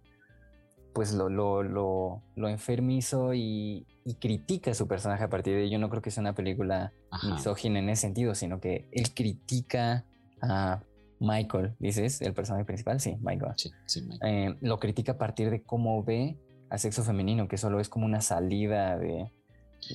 pues 0.97 1.13
lo, 1.13 1.29
lo, 1.29 1.61
lo, 1.61 2.23
lo 2.35 2.49
enfermizo 2.49 3.35
y, 3.35 3.85
y, 4.03 4.15
critica 4.15 4.71
a 4.71 4.73
su 4.73 4.87
personaje 4.87 5.23
a 5.23 5.29
partir 5.29 5.53
de 5.53 5.65
ello. 5.65 5.77
No 5.77 5.91
creo 5.91 6.01
que 6.01 6.09
sea 6.09 6.21
una 6.21 6.33
película 6.33 6.91
misógina 7.21 7.77
en 7.77 7.87
ese 7.89 8.01
sentido, 8.01 8.33
sino 8.33 8.59
que 8.59 8.89
él 8.91 9.13
critica 9.13 10.05
a 10.41 10.81
Michael, 11.19 11.75
dices, 11.77 12.19
el 12.23 12.33
personaje 12.33 12.65
principal, 12.65 12.99
sí, 12.99 13.15
Michael. 13.21 13.53
Sí, 13.57 13.69
sí, 13.85 14.01
Michael. 14.01 14.33
Eh, 14.33 14.57
lo 14.61 14.79
critica 14.79 15.11
a 15.11 15.17
partir 15.19 15.51
de 15.51 15.61
cómo 15.61 16.03
ve 16.03 16.35
a 16.71 16.79
sexo 16.79 17.03
femenino, 17.03 17.47
que 17.47 17.59
solo 17.59 17.79
es 17.79 17.89
como 17.89 18.07
una 18.07 18.21
salida 18.21 18.97
de 18.97 19.31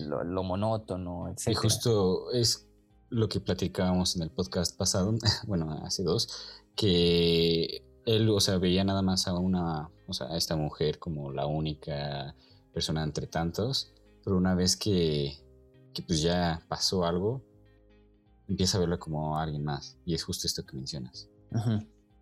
lo, 0.06 0.44
monótono, 0.44 1.30
etc. 1.30 1.48
Y 1.48 1.54
justo 1.54 2.30
es 2.30 2.68
lo 3.08 3.28
que 3.28 3.40
platicábamos 3.40 4.14
en 4.14 4.22
el 4.22 4.30
podcast 4.30 4.78
pasado, 4.78 5.16
bueno, 5.48 5.68
hace 5.84 6.04
dos, 6.04 6.62
que 6.76 7.82
él, 8.06 8.28
o 8.30 8.40
sea, 8.40 8.58
veía 8.58 8.84
nada 8.84 9.02
más 9.02 9.28
a 9.28 9.38
una, 9.38 9.90
o 10.06 10.12
sea, 10.12 10.28
a 10.28 10.36
esta 10.36 10.56
mujer 10.56 10.98
como 10.98 11.32
la 11.32 11.46
única 11.46 12.34
persona 12.72 13.02
entre 13.02 13.26
tantos, 13.26 13.92
pero 14.24 14.36
una 14.36 14.54
vez 14.54 14.76
que, 14.76 15.36
que 15.94 16.02
pues 16.02 16.22
ya 16.22 16.62
pasó 16.68 17.04
algo, 17.04 17.42
empieza 18.48 18.78
a 18.78 18.80
verla 18.80 18.98
como 18.98 19.38
alguien 19.38 19.64
más. 19.64 19.98
Y 20.04 20.14
es 20.14 20.24
justo 20.24 20.46
esto 20.46 20.64
que 20.64 20.76
mencionas. 20.76 21.28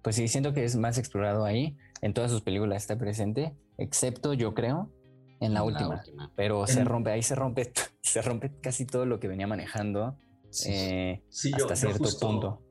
Pues 0.02 0.16
sí, 0.16 0.28
siento 0.28 0.52
que 0.52 0.64
es 0.64 0.76
más 0.76 0.98
explorado 0.98 1.44
ahí. 1.44 1.76
En 2.02 2.14
todas 2.14 2.30
sus 2.30 2.40
películas 2.40 2.82
está 2.82 2.96
presente, 2.98 3.54
excepto 3.76 4.32
yo 4.32 4.54
creo 4.54 4.90
en 5.40 5.54
la, 5.54 5.62
última. 5.62 6.02
Pero 6.36 6.66
se 6.66 6.84
rompe, 6.84 7.10
ahí 7.10 7.22
se 7.22 7.34
rompe, 7.34 7.72
se 8.02 8.22
rompe 8.22 8.52
casi 8.60 8.86
todo 8.86 9.06
lo 9.06 9.20
que 9.20 9.28
venía 9.28 9.46
manejando 9.46 10.16
eh, 10.66 11.22
hasta 11.54 11.76
cierto 11.76 12.08
punto. 12.18 12.62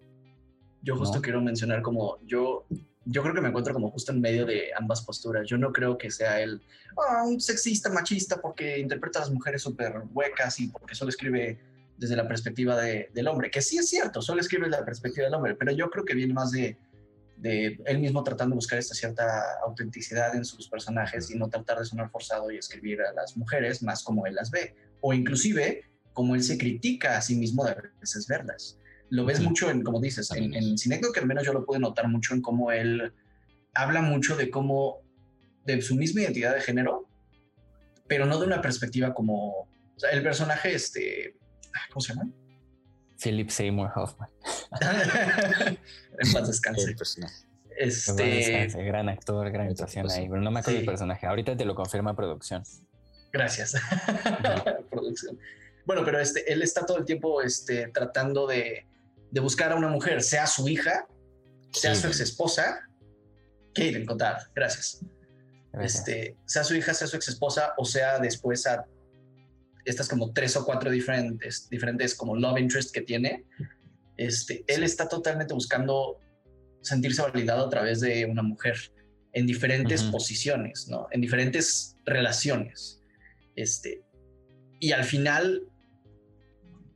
Yo 0.82 0.96
justo 0.96 1.22
quiero 1.22 1.42
mencionar 1.42 1.82
como 1.82 2.18
yo, 2.26 2.66
yo 3.12 3.24
creo 3.24 3.34
que 3.34 3.42
me 3.42 3.50
encuentro 3.50 3.74
como 3.74 3.90
justo 3.90 4.12
en 4.12 4.22
medio 4.22 4.46
de 4.46 4.70
ambas 4.78 5.02
posturas. 5.02 5.48
Yo 5.48 5.58
no 5.58 5.72
creo 5.74 5.98
que 5.98 6.12
sea 6.12 6.38
ah, 7.10 7.24
un 7.26 7.42
sexista, 7.42 7.90
machista, 7.90 8.40
porque 8.40 8.78
interpreta 8.78 9.20
a 9.20 9.22
las 9.24 9.32
mujeres 9.32 9.64
súper 9.64 10.04
huecas 10.14 10.60
y 10.60 10.68
porque 10.68 10.94
solo 10.94 11.10
escribe 11.10 11.60
desde 11.98 12.16
la 12.16 12.28
perspectiva 12.28 12.80
del 12.80 13.28
hombre, 13.28 13.52
que 13.52 13.62
sí 13.62 13.78
es 13.78 13.90
cierto, 13.90 14.22
solo 14.22 14.40
escribe 14.40 14.68
desde 14.68 14.80
la 14.80 14.86
perspectiva 14.86 15.26
del 15.26 15.34
hombre, 15.34 15.56
pero 15.56 15.74
yo 15.74 15.90
creo 15.90 16.06
que 16.06 16.16
viene 16.16 16.34
más 16.34 16.52
de, 16.52 16.78
de 17.36 17.78
él 17.86 18.00
mismo 18.00 18.24
tratando 18.24 18.54
de 18.54 18.58
buscar 18.58 18.80
esta 18.80 18.96
cierta 18.96 19.44
autenticidad 19.66 20.34
en 20.34 20.46
sus 20.46 20.70
personajes 20.70 21.30
y 21.30 21.38
no 21.38 21.50
tratar 21.50 21.80
de 21.80 21.86
sonar 21.86 22.10
forzado 22.10 22.52
y 22.52 22.58
escribir 22.58 23.02
a 23.02 23.12
las 23.12 23.36
mujeres 23.36 23.84
más 23.84 24.02
como 24.02 24.26
él 24.28 24.36
las 24.36 24.50
ve, 24.50 24.76
o 25.02 25.14
inclusive 25.14 25.92
como 26.14 26.36
él 26.36 26.44
se 26.44 26.58
critica 26.58 27.18
a 27.18 27.22
sí 27.22 27.36
mismo 27.36 27.66
de 27.66 27.72
a 27.72 27.84
veces 28.00 28.28
verlas. 28.28 28.79
Lo 29.10 29.26
ves 29.26 29.40
mucho 29.42 29.70
en, 29.70 29.84
como 29.84 30.00
dices, 30.00 30.32
en, 30.32 30.54
en 30.54 30.76
que 30.76 31.20
al 31.20 31.28
menos 31.28 31.46
yo 31.46 31.54
lo 31.54 31.66
pude 31.66 31.80
notar 31.80 32.08
mucho 32.08 32.34
en 32.34 32.42
cómo 32.42 32.72
él 32.72 33.12
habla 33.74 34.02
mucho 34.02 34.36
de 34.36 34.50
cómo, 34.50 35.02
de 35.66 35.82
su 35.82 35.96
misma 35.96 36.22
identidad 36.22 36.54
de 36.54 36.62
género, 36.62 37.08
pero 38.08 38.26
no 38.26 38.40
de 38.40 38.46
una 38.46 38.62
perspectiva 38.62 39.14
como, 39.14 39.62
o 39.62 39.68
sea, 39.98 40.12
el 40.12 40.22
personaje, 40.22 40.74
este, 40.74 41.36
¿Cómo 41.92 42.02
se 42.02 42.14
llama? 42.14 42.30
Philip 43.22 43.50
Seymour 43.50 43.92
Hoffman. 43.96 44.30
en 46.20 46.34
paz 46.34 46.48
descanse. 46.48 46.96
Este... 47.78 48.68
Gran 48.84 49.10
actor, 49.10 49.50
gran 49.52 49.68
actuación 49.70 50.10
ahí. 50.10 50.28
Pero 50.30 50.42
no 50.42 50.52
me 50.52 50.60
acuerdo 50.60 50.78
del 50.78 50.86
personaje. 50.86 51.26
Ahorita 51.26 51.56
te 51.56 51.66
lo 51.66 51.76
confirma 51.76 52.16
producción. 52.16 52.64
Gracias. 53.32 53.76
producción. 54.90 55.38
Bueno, 55.86 56.04
pero 56.06 56.20
este, 56.20 56.52
él 56.52 56.62
está 56.62 56.86
todo 56.86 56.98
el 56.98 57.06
tiempo 57.06 57.42
este, 57.42 57.88
tratando 57.88 58.48
de, 58.48 58.86
de 59.32 59.40
buscar 59.40 59.72
a 59.72 59.76
una 59.76 59.88
mujer, 59.88 60.22
sea 60.22 60.48
su 60.48 60.68
hija, 60.68 61.08
sea 61.72 61.96
su 61.96 62.08
ex 62.08 62.20
esposa. 62.20 62.80
Kaden 63.74 64.06
Contar, 64.06 64.50
gracias. 64.56 65.00
gracias. 65.72 66.00
Este, 66.00 66.38
sea 66.46 66.64
su 66.64 66.76
hija, 66.76 66.94
sea 66.94 67.08
su 67.08 67.16
ex 67.16 67.28
esposa, 67.28 67.74
o 67.78 67.86
sea 67.86 68.20
después 68.20 68.66
a 68.68 68.86
estas 69.86 70.08
como 70.08 70.32
tres 70.34 70.56
o 70.56 70.66
cuatro 70.66 70.92
diferentes, 70.92 71.70
diferentes 71.70 72.16
como 72.16 72.36
love 72.36 72.60
interest 72.60 72.94
que 72.94 73.02
tiene, 73.02 73.46
este, 74.18 74.64
él 74.68 74.84
está 74.84 75.08
totalmente 75.08 75.54
buscando 75.54 76.20
sentirse 76.82 77.22
validado 77.22 77.66
a 77.66 77.70
través 77.70 78.02
de 78.02 78.26
una 78.26 78.44
mujer 78.44 78.76
en 79.34 79.46
diferentes 79.46 80.04
posiciones, 80.04 80.88
¿no? 80.90 81.08
En 81.12 81.22
diferentes 81.22 81.96
relaciones. 82.06 83.02
Este, 83.56 84.02
y 84.80 84.92
al 84.92 85.04
final, 85.04 85.69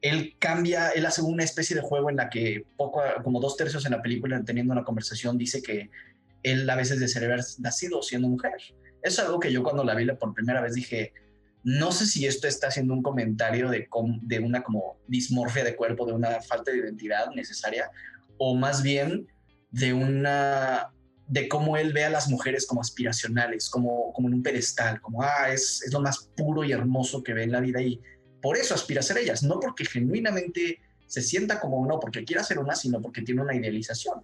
él 0.04 0.36
cambia, 0.38 0.90
él 0.90 1.06
hace 1.06 1.22
una 1.22 1.46
especie 1.46 1.78
de 1.78 1.82
juego 1.82 2.10
en 2.10 2.18
la 2.18 2.30
que 2.30 2.66
poco, 2.76 3.02
como 3.24 3.40
dos 3.40 3.56
tercios 3.56 3.86
en 3.86 3.94
la 3.94 4.02
película, 4.02 4.44
teniendo 4.44 4.74
una 4.74 4.84
conversación, 4.84 5.38
dice 5.38 5.62
que 5.64 5.90
él 6.44 6.70
a 6.70 6.76
veces 6.76 7.00
de 7.00 7.26
haber 7.26 7.40
nacido 7.60 8.04
siendo 8.04 8.28
mujer. 8.28 8.52
Es 9.02 9.18
algo 9.18 9.40
que 9.40 9.50
yo 9.54 9.64
cuando 9.64 9.86
la 9.86 9.96
vi 9.96 10.06
por 10.20 10.34
primera 10.34 10.60
vez 10.60 10.74
dije, 10.74 11.14
no 11.64 11.94
sé 11.94 12.06
si 12.06 12.26
esto 12.26 12.50
está 12.50 12.68
haciendo 12.68 12.94
un 12.94 13.02
comentario 13.02 13.70
de, 13.70 13.88
de 14.24 14.40
una 14.40 14.62
como 14.62 14.98
dismorfia 15.08 15.64
de 15.64 15.78
cuerpo, 15.78 16.06
de 16.06 16.12
una 16.12 16.42
falta 16.42 16.72
de 16.72 16.80
identidad 16.80 17.32
necesaria, 17.34 17.90
o 18.38 18.56
más 18.56 18.84
bien 18.84 19.26
de 19.72 19.94
una 19.94 20.90
de 21.28 21.48
cómo 21.48 21.78
él 21.78 21.94
ve 21.94 22.04
a 22.04 22.10
las 22.10 22.28
mujeres 22.28 22.68
como 22.68 22.82
aspiracionales, 22.82 23.70
como, 23.70 24.12
como 24.12 24.28
en 24.28 24.34
un 24.34 24.44
pedestal, 24.44 25.00
como, 25.00 25.24
ah, 25.24 25.50
es, 25.50 25.82
es 25.82 25.94
lo 25.94 26.02
más 26.02 26.30
puro 26.36 26.66
y 26.66 26.74
hermoso 26.74 27.24
que 27.24 27.34
ve 27.34 27.44
en 27.44 27.54
la 27.54 27.62
vida 27.62 27.82
y 27.82 28.02
por 28.44 28.58
eso 28.58 28.76
aspira 28.76 29.00
a 29.00 29.04
ser 29.04 29.18
ellas, 29.20 29.42
no 29.42 29.58
porque 29.62 29.86
genuinamente 29.86 30.82
se 31.08 31.22
sienta 31.22 31.62
como 31.62 31.78
uno, 31.78 31.98
porque 31.98 32.26
quiera 32.26 32.44
ser 32.44 32.60
una, 32.60 32.76
sino 32.76 33.02
porque 33.02 33.22
tiene 33.22 33.42
una 33.42 33.56
idealización. 33.56 34.22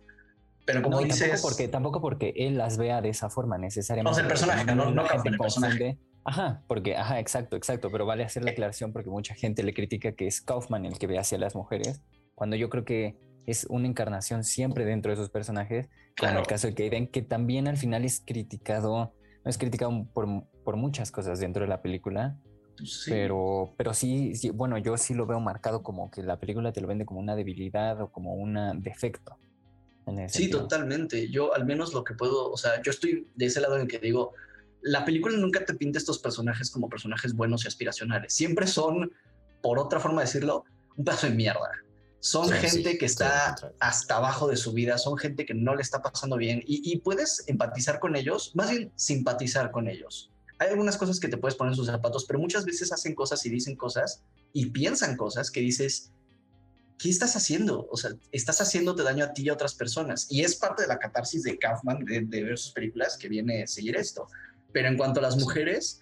Pero 0.66 0.84
como 0.84 1.00
dices... 1.00 1.30
Tampoco 1.30 1.48
porque, 1.48 1.68
tampoco 1.70 2.02
porque 2.02 2.34
él 2.36 2.58
las 2.58 2.78
vea 2.78 3.02
de 3.02 3.10
esa 3.10 3.30
forma 3.30 3.58
necesariamente. 3.58 4.18
No, 4.18 4.22
el 4.22 4.28
personaje, 4.28 4.76
no, 4.76 4.92
no, 4.92 5.06
el 5.10 5.38
personaje. 5.38 5.98
Ajá, 6.26 6.62
porque, 6.68 6.98
ajá, 6.98 7.18
exacto, 7.20 7.56
exacto, 7.56 7.90
pero 7.90 8.06
vale 8.06 8.26
hacer 8.26 8.44
la 8.44 8.52
aclaración 8.52 8.92
porque 8.92 9.10
mucha 9.10 9.34
gente 9.36 9.64
le 9.64 9.74
critica 9.74 10.12
que 10.12 10.28
es 10.28 10.42
Kaufman 10.42 10.86
el 10.86 11.00
que 11.00 11.08
ve 11.08 11.18
hacia 11.18 11.38
las 11.38 11.56
mujeres, 11.56 12.02
cuando 12.36 12.58
yo 12.58 12.70
creo 12.70 12.84
que 12.84 13.16
es 13.46 13.66
una 13.70 13.88
encarnación 13.88 14.44
siempre 14.44 14.84
dentro 14.84 15.12
de 15.12 15.14
esos 15.14 15.30
personajes, 15.30 15.88
como 16.18 16.34
en 16.34 16.38
el 16.40 16.46
caso 16.46 16.68
de 16.68 16.76
Kaden, 16.76 17.08
que 17.08 17.22
también 17.22 17.70
al 17.70 17.78
final 17.78 18.04
es 18.04 18.22
criticado, 18.26 19.14
no 19.46 19.50
es 19.50 19.58
criticado 19.58 20.06
por, 20.14 20.28
por 20.66 20.76
muchas 20.76 21.10
cosas 21.10 21.40
dentro 21.40 21.62
de 21.64 21.70
la 21.70 21.82
película, 21.82 22.38
pero, 23.08 23.74
pero 23.78 23.94
sí, 23.94 24.36
sí, 24.36 24.50
bueno, 24.50 24.78
yo 24.78 24.98
sí 24.98 25.14
lo 25.14 25.26
veo 25.26 25.40
marcado 25.40 25.84
como 25.84 26.10
que 26.12 26.24
la 26.24 26.40
película 26.40 26.72
te 26.72 26.82
lo 26.82 26.88
vende 26.88 27.06
como 27.06 27.20
una 27.20 27.36
debilidad 27.36 28.02
o 28.02 28.12
como 28.12 28.34
un 28.34 28.82
defecto. 28.82 29.38
sí, 30.28 30.50
totalmente. 30.50 31.30
Yo 31.30 31.54
al 31.54 31.66
menos 31.66 31.94
lo 31.94 32.04
que 32.04 32.14
puedo, 32.14 32.52
o 32.52 32.58
sea, 32.58 32.82
yo 32.82 32.92
estoy 32.92 33.28
de 33.36 33.46
ese 33.46 33.62
lado 33.62 33.76
en 33.76 33.82
el 33.82 33.88
que 33.88 34.00
digo, 34.00 34.34
la 34.82 35.06
película 35.06 35.38
nunca 35.38 35.66
te 35.66 35.74
pinta 35.74 36.00
estos 36.00 36.20
personajes 36.20 36.72
como 36.72 36.90
personajes 36.90 37.34
buenos 37.34 37.66
y 37.66 37.68
aspiracionales. 37.68 38.34
Siempre 38.34 38.68
son, 38.68 39.12
por 39.62 39.80
otra 39.80 40.00
forma 40.00 40.22
de 40.22 40.28
decirlo, 40.28 40.66
un 40.96 41.06
pedazo 41.06 41.28
de 41.28 41.36
mierda. 41.36 41.70
Son 42.22 42.50
gente 42.50 42.98
que 42.98 43.06
está 43.06 43.56
hasta 43.80 44.18
abajo 44.18 44.48
de 44.50 44.58
su 44.58 44.74
vida, 44.74 44.98
son 44.98 45.18
gente 45.18 45.46
que 45.46 45.54
no 45.54 45.76
le 45.76 45.82
está 45.82 46.02
pasando 46.02 46.36
bien 46.36 46.62
y, 46.66 46.98
puedes 46.98 47.46
empatizar 47.48 48.00
con 48.00 48.18
ellos, 48.18 48.52
más 48.56 48.72
bien 48.72 48.92
simpatizar 48.96 49.72
con 49.72 49.88
ellos. 49.88 50.30
Hay 50.60 50.70
algunas 50.70 50.98
cosas 50.98 51.20
que 51.20 51.30
te 51.30 51.38
puedes 51.38 51.56
poner 51.56 51.72
en 51.72 51.78
sus 51.78 51.88
zapatos, 51.88 52.26
pero 52.26 52.40
muchas 52.40 52.66
veces 52.66 52.92
hacen 52.92 53.16
cosas 53.16 53.46
y 53.46 53.50
dicen 53.50 53.76
cosas 53.76 54.24
y 54.54 54.68
piensan 54.68 55.16
cosas 55.16 55.50
que 55.50 55.62
dices, 55.62 56.12
¿qué 56.98 57.10
estás 57.10 57.36
haciendo? 57.36 57.88
O 57.90 57.98
sea, 57.98 58.12
estás 58.32 58.60
haciéndote 58.60 59.04
daño 59.04 59.24
a 59.24 59.34
ti 59.34 59.44
y 59.44 59.50
a 59.50 59.54
otras 59.54 59.74
personas. 59.74 60.28
Y 60.30 60.42
es 60.42 60.58
parte 60.58 60.84
de 60.84 60.90
la 60.90 61.00
catarsis 61.00 61.44
de 61.44 61.58
Kaufman 61.58 62.04
de, 62.04 62.22
ver 62.22 62.58
sus 62.58 62.74
películas 62.74 63.18
que 63.18 63.30
viene 63.30 63.64
a 63.64 63.68
seguir 63.68 63.96
esto. 63.96 64.28
Pero 64.74 64.90
en 64.90 64.98
cuanto 64.98 65.22
a 65.22 65.24
las 65.24 65.38
mujeres, 65.38 66.02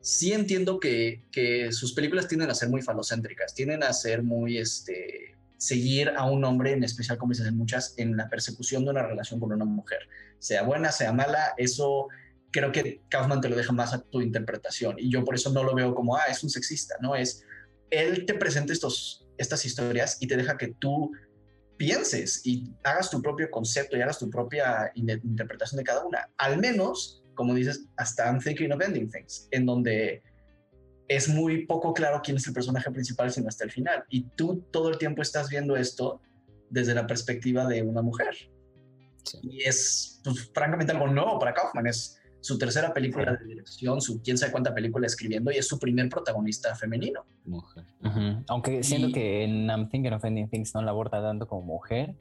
sí 0.00 0.32
entiendo 0.32 0.78
que, 0.78 1.24
que 1.32 1.72
sus 1.72 1.92
películas 1.92 2.28
tienden 2.28 2.50
a 2.50 2.54
ser 2.54 2.68
muy 2.68 2.82
falocéntricas, 2.82 3.52
tienden 3.52 3.82
a 3.82 3.92
ser 3.92 4.22
muy, 4.22 4.58
este, 4.58 5.36
seguir 5.58 6.12
a 6.16 6.24
un 6.24 6.44
hombre, 6.44 6.72
en 6.72 6.84
especial 6.84 7.18
como 7.18 7.32
dices 7.32 7.48
en 7.48 7.56
muchas, 7.56 7.94
en 7.96 8.16
la 8.16 8.30
persecución 8.30 8.84
de 8.84 8.92
una 8.92 9.02
relación 9.02 9.40
con 9.40 9.52
una 9.52 9.64
mujer. 9.64 10.08
Sea 10.38 10.62
buena, 10.62 10.92
sea 10.92 11.12
mala, 11.12 11.54
eso 11.56 12.08
creo 12.50 12.72
que 12.72 13.02
Kaufman 13.08 13.40
te 13.40 13.48
lo 13.48 13.56
deja 13.56 13.72
más 13.72 13.92
a 13.94 14.00
tu 14.00 14.20
interpretación. 14.20 14.96
Y 14.98 15.10
yo 15.10 15.24
por 15.24 15.34
eso 15.34 15.50
no 15.50 15.62
lo 15.62 15.74
veo 15.74 15.94
como, 15.94 16.16
ah, 16.16 16.24
es 16.28 16.42
un 16.42 16.50
sexista, 16.50 16.96
¿no? 17.00 17.14
Es, 17.14 17.44
él 17.90 18.26
te 18.26 18.34
presenta 18.34 18.72
estos, 18.72 19.26
estas 19.36 19.64
historias 19.64 20.16
y 20.20 20.26
te 20.26 20.36
deja 20.36 20.56
que 20.56 20.68
tú 20.78 21.10
pienses 21.76 22.44
y 22.44 22.74
hagas 22.84 23.10
tu 23.10 23.22
propio 23.22 23.50
concepto 23.50 23.96
y 23.96 24.02
hagas 24.02 24.18
tu 24.18 24.28
propia 24.28 24.90
interpretación 24.94 25.78
de 25.78 25.84
cada 25.84 26.04
una. 26.04 26.28
Al 26.36 26.58
menos, 26.58 27.22
como 27.34 27.54
dices, 27.54 27.86
hasta 27.96 28.26
I'm 28.26 28.40
Thinking 28.40 28.72
of 28.72 28.82
Ending 28.82 29.10
Things, 29.10 29.48
en 29.52 29.64
donde 29.64 30.22
es 31.06 31.28
muy 31.28 31.66
poco 31.66 31.94
claro 31.94 32.20
quién 32.22 32.36
es 32.36 32.46
el 32.46 32.52
personaje 32.52 32.90
principal 32.90 33.30
sino 33.30 33.48
hasta 33.48 33.64
el 33.64 33.70
final. 33.70 34.04
Y 34.10 34.24
tú 34.30 34.66
todo 34.70 34.90
el 34.90 34.98
tiempo 34.98 35.22
estás 35.22 35.48
viendo 35.48 35.76
esto 35.76 36.20
desde 36.68 36.94
la 36.94 37.06
perspectiva 37.06 37.66
de 37.66 37.82
una 37.82 38.02
mujer. 38.02 38.36
Y 39.42 39.62
es, 39.62 40.20
pues, 40.24 40.50
francamente, 40.52 40.92
algo 40.92 41.06
nuevo 41.06 41.38
para 41.38 41.54
Kaufman. 41.54 41.86
Es 41.86 42.18
su 42.48 42.56
tercera 42.56 42.94
película 42.94 43.36
de 43.36 43.44
dirección, 43.44 44.00
su 44.00 44.22
quién 44.22 44.38
sabe 44.38 44.52
cuánta 44.52 44.74
película 44.74 45.06
escribiendo 45.06 45.52
y 45.52 45.58
es 45.58 45.68
su 45.68 45.78
primer 45.78 46.08
protagonista 46.08 46.74
femenino. 46.74 47.26
Mujer. 47.44 47.84
Aunque 48.48 48.82
siento 48.82 49.12
que 49.12 49.44
en 49.44 49.66
I'm 49.66 49.90
Thinking 49.90 50.14
of 50.14 50.24
Ending 50.24 50.48
Things 50.48 50.74
no 50.74 50.80
la 50.80 50.92
aborda 50.92 51.20
tanto 51.20 51.46
como 51.46 51.60
mujer, 51.60 52.16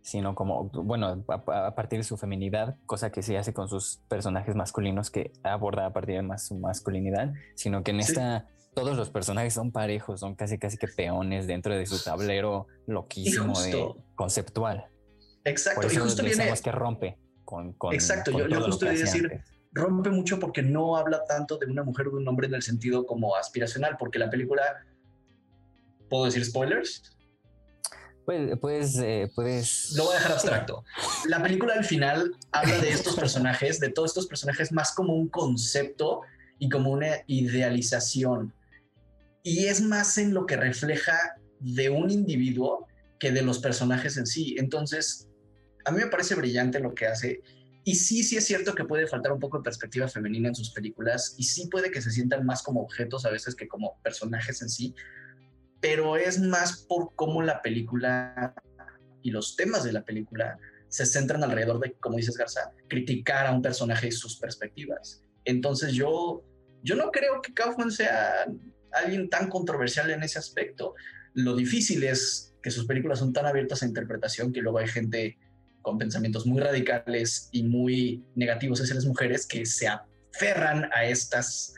sino 0.00 0.34
como, 0.34 0.70
bueno, 0.70 1.22
a, 1.28 1.74
partir 1.74 1.98
de 1.98 2.04
su 2.04 2.16
feminidad, 2.16 2.76
cosa 2.86 3.12
que 3.12 3.22
sí 3.22 3.36
hace 3.36 3.52
con 3.52 3.68
sus 3.68 3.98
personajes 4.08 4.54
masculinos 4.54 5.10
que 5.10 5.30
aborda 5.42 5.84
a 5.84 5.92
partir 5.92 6.16
de 6.16 6.22
más 6.22 6.46
su 6.46 6.54
masculinidad, 6.54 7.34
sino 7.54 7.82
que 7.82 7.90
en 7.90 8.00
esta 8.00 8.46
todos 8.72 8.96
los 8.96 9.10
personajes 9.10 9.52
son 9.52 9.72
parejos, 9.72 10.20
son 10.20 10.36
casi 10.36 10.56
casi 10.58 10.78
que 10.78 10.88
peones 10.88 11.46
dentro 11.46 11.76
de 11.76 11.84
su 11.84 12.02
tablero 12.02 12.66
loquísimo 12.86 13.60
de 13.60 13.92
conceptual. 14.14 14.86
Exacto, 15.44 15.86
y 15.86 15.96
justo 15.96 16.22
viene 16.22 16.50
que 16.64 16.72
rompe 16.72 17.18
con, 17.44 17.74
con 17.74 17.92
Exacto, 17.92 18.30
yo, 18.30 18.48
yo 18.48 18.62
justo 18.62 18.86
decir 18.86 19.42
rompe 19.76 20.10
mucho 20.10 20.40
porque 20.40 20.62
no 20.62 20.96
habla 20.96 21.24
tanto 21.24 21.58
de 21.58 21.66
una 21.66 21.84
mujer 21.84 22.08
o 22.08 22.10
de 22.10 22.16
un 22.16 22.28
hombre 22.28 22.48
en 22.48 22.54
el 22.54 22.62
sentido 22.62 23.06
como 23.06 23.36
aspiracional, 23.36 23.96
porque 23.98 24.18
la 24.18 24.30
película 24.30 24.62
¿Puedo 26.08 26.26
decir 26.26 26.44
spoilers? 26.44 27.02
Pues, 28.24 28.58
puedes, 28.60 28.98
eh, 28.98 29.30
puedes... 29.34 29.92
Lo 29.96 30.04
voy 30.04 30.14
a 30.14 30.18
dejar 30.18 30.32
abstracto. 30.32 30.84
La 31.28 31.42
película 31.42 31.74
al 31.74 31.84
final 31.84 32.32
habla 32.52 32.78
de 32.78 32.90
estos 32.90 33.14
personajes, 33.14 33.78
de 33.78 33.90
todos 33.90 34.10
estos 34.10 34.26
personajes, 34.26 34.72
más 34.72 34.92
como 34.92 35.14
un 35.14 35.28
concepto 35.28 36.22
y 36.58 36.68
como 36.68 36.90
una 36.90 37.18
idealización. 37.26 38.52
Y 39.42 39.66
es 39.66 39.80
más 39.80 40.18
en 40.18 40.34
lo 40.34 40.44
que 40.46 40.56
refleja 40.56 41.16
de 41.60 41.88
un 41.88 42.10
individuo 42.10 42.86
que 43.20 43.30
de 43.30 43.42
los 43.42 43.60
personajes 43.60 44.16
en 44.16 44.26
sí. 44.26 44.56
Entonces, 44.58 45.28
a 45.84 45.92
mí 45.92 45.98
me 45.98 46.08
parece 46.08 46.34
brillante 46.34 46.80
lo 46.80 46.94
que 46.94 47.06
hace. 47.06 47.42
Y 47.88 47.94
sí, 47.94 48.24
sí 48.24 48.36
es 48.36 48.44
cierto 48.44 48.74
que 48.74 48.84
puede 48.84 49.06
faltar 49.06 49.30
un 49.30 49.38
poco 49.38 49.58
de 49.58 49.62
perspectiva 49.62 50.08
femenina 50.08 50.48
en 50.48 50.56
sus 50.56 50.72
películas 50.72 51.36
y 51.38 51.44
sí 51.44 51.68
puede 51.68 51.92
que 51.92 52.02
se 52.02 52.10
sientan 52.10 52.44
más 52.44 52.60
como 52.64 52.80
objetos 52.80 53.24
a 53.24 53.30
veces 53.30 53.54
que 53.54 53.68
como 53.68 54.00
personajes 54.02 54.60
en 54.60 54.68
sí, 54.68 54.92
pero 55.80 56.16
es 56.16 56.40
más 56.40 56.78
por 56.78 57.14
cómo 57.14 57.42
la 57.42 57.62
película 57.62 58.52
y 59.22 59.30
los 59.30 59.54
temas 59.54 59.84
de 59.84 59.92
la 59.92 60.02
película 60.02 60.58
se 60.88 61.06
centran 61.06 61.44
alrededor 61.44 61.78
de, 61.78 61.92
como 62.00 62.16
dices 62.16 62.36
Garza, 62.36 62.72
criticar 62.88 63.46
a 63.46 63.52
un 63.52 63.62
personaje 63.62 64.08
y 64.08 64.12
sus 64.12 64.36
perspectivas. 64.36 65.22
Entonces 65.44 65.92
yo, 65.92 66.42
yo 66.82 66.96
no 66.96 67.12
creo 67.12 67.40
que 67.40 67.54
Kaufman 67.54 67.92
sea 67.92 68.46
alguien 68.90 69.30
tan 69.30 69.48
controversial 69.48 70.10
en 70.10 70.24
ese 70.24 70.40
aspecto. 70.40 70.96
Lo 71.34 71.54
difícil 71.54 72.02
es 72.02 72.52
que 72.64 72.72
sus 72.72 72.84
películas 72.86 73.20
son 73.20 73.32
tan 73.32 73.46
abiertas 73.46 73.84
a 73.84 73.86
interpretación 73.86 74.52
que 74.52 74.60
luego 74.60 74.78
hay 74.78 74.88
gente 74.88 75.38
con 75.86 75.98
pensamientos 75.98 76.46
muy 76.46 76.60
radicales 76.60 77.48
y 77.52 77.62
muy 77.62 78.24
negativos 78.34 78.80
hacia 78.80 78.96
las 78.96 79.04
mujeres 79.04 79.46
que 79.46 79.64
se 79.64 79.86
aferran 79.86 80.90
a 80.92 81.04
estas 81.04 81.74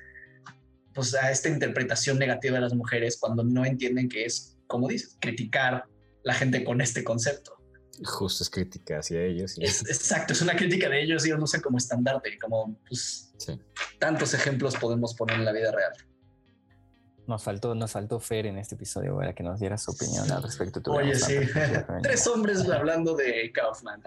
pues, 0.95 1.15
a 1.15 1.31
esta 1.31 1.51
interpretación 1.51 2.19
negativa 2.19 2.55
de 2.55 2.63
las 2.63 2.73
mujeres 2.73 3.19
cuando 3.21 3.45
no 3.45 3.67
entienden 3.67 4.09
que 4.09 4.25
es, 4.25 4.57
como 4.67 4.89
dices, 4.89 5.19
criticar 5.21 5.85
la 6.25 6.33
gente 6.33 6.65
con 6.65 6.81
este 6.81 7.05
concepto. 7.05 7.53
Justo 8.03 8.45
es 8.45 8.49
crítica 8.49 9.01
hacia 9.01 9.23
ellos. 9.23 9.59
exacto, 9.59 10.33
es 10.33 10.41
una 10.41 10.57
crítica 10.57 10.89
de 10.89 11.03
ellos 11.03 11.27
y 11.27 11.29
ellos 11.29 11.41
lo 11.41 11.45
usan 11.45 11.61
como 11.61 11.77
estandarte, 11.77 12.39
como 12.39 12.81
pues, 12.89 13.35
tantos 13.99 14.33
ejemplos 14.33 14.75
podemos 14.77 15.15
poner 15.15 15.37
en 15.37 15.45
la 15.45 15.53
vida 15.53 15.71
real. 15.71 15.93
Nos 17.29 17.43
faltó, 17.43 17.75
nos 17.75 17.93
faltó 17.93 18.19
Fer 18.21 18.47
en 18.47 18.57
este 18.57 18.75
episodio 18.75 19.15
para 19.15 19.35
que 19.35 19.43
nos 19.43 19.61
diera 19.61 19.77
su 19.77 19.91
opinión 19.91 20.33
al 20.33 20.43
respecto. 20.43 20.81
Oye, 20.91 21.15
sí. 21.15 21.35
Tres 22.03 22.27
hombres 22.27 22.67
hablando 22.71 23.15
de 23.15 23.53
Kaufman. 23.53 24.03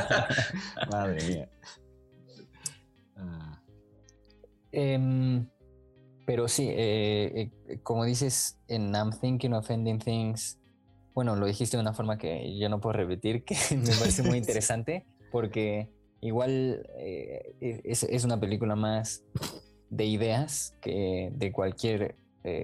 Madre 0.90 1.24
mía. 1.24 1.48
Ah. 3.16 3.62
Em, 4.72 5.48
pero 6.26 6.48
sí, 6.48 6.68
eh, 6.68 7.52
eh, 7.68 7.78
como 7.84 8.04
dices 8.04 8.58
en 8.66 8.92
I'm 8.92 9.12
Thinking 9.12 9.52
of 9.52 9.70
Ending 9.70 10.00
Things, 10.00 10.58
bueno, 11.14 11.36
lo 11.36 11.46
dijiste 11.46 11.76
de 11.76 11.80
una 11.80 11.94
forma 11.94 12.18
que 12.18 12.58
yo 12.58 12.68
no 12.68 12.80
puedo 12.80 12.94
repetir, 12.94 13.44
que 13.44 13.54
me 13.76 13.94
parece 13.96 14.24
muy 14.24 14.38
interesante, 14.38 15.06
porque 15.30 15.88
igual 16.20 16.84
eh, 16.98 17.54
es, 17.60 18.24
una 18.24 18.40
película 18.40 18.74
más 18.74 19.22
de 19.90 20.04
ideas 20.04 20.76
que 20.80 21.30
de 21.34 21.52
cualquier 21.52 22.16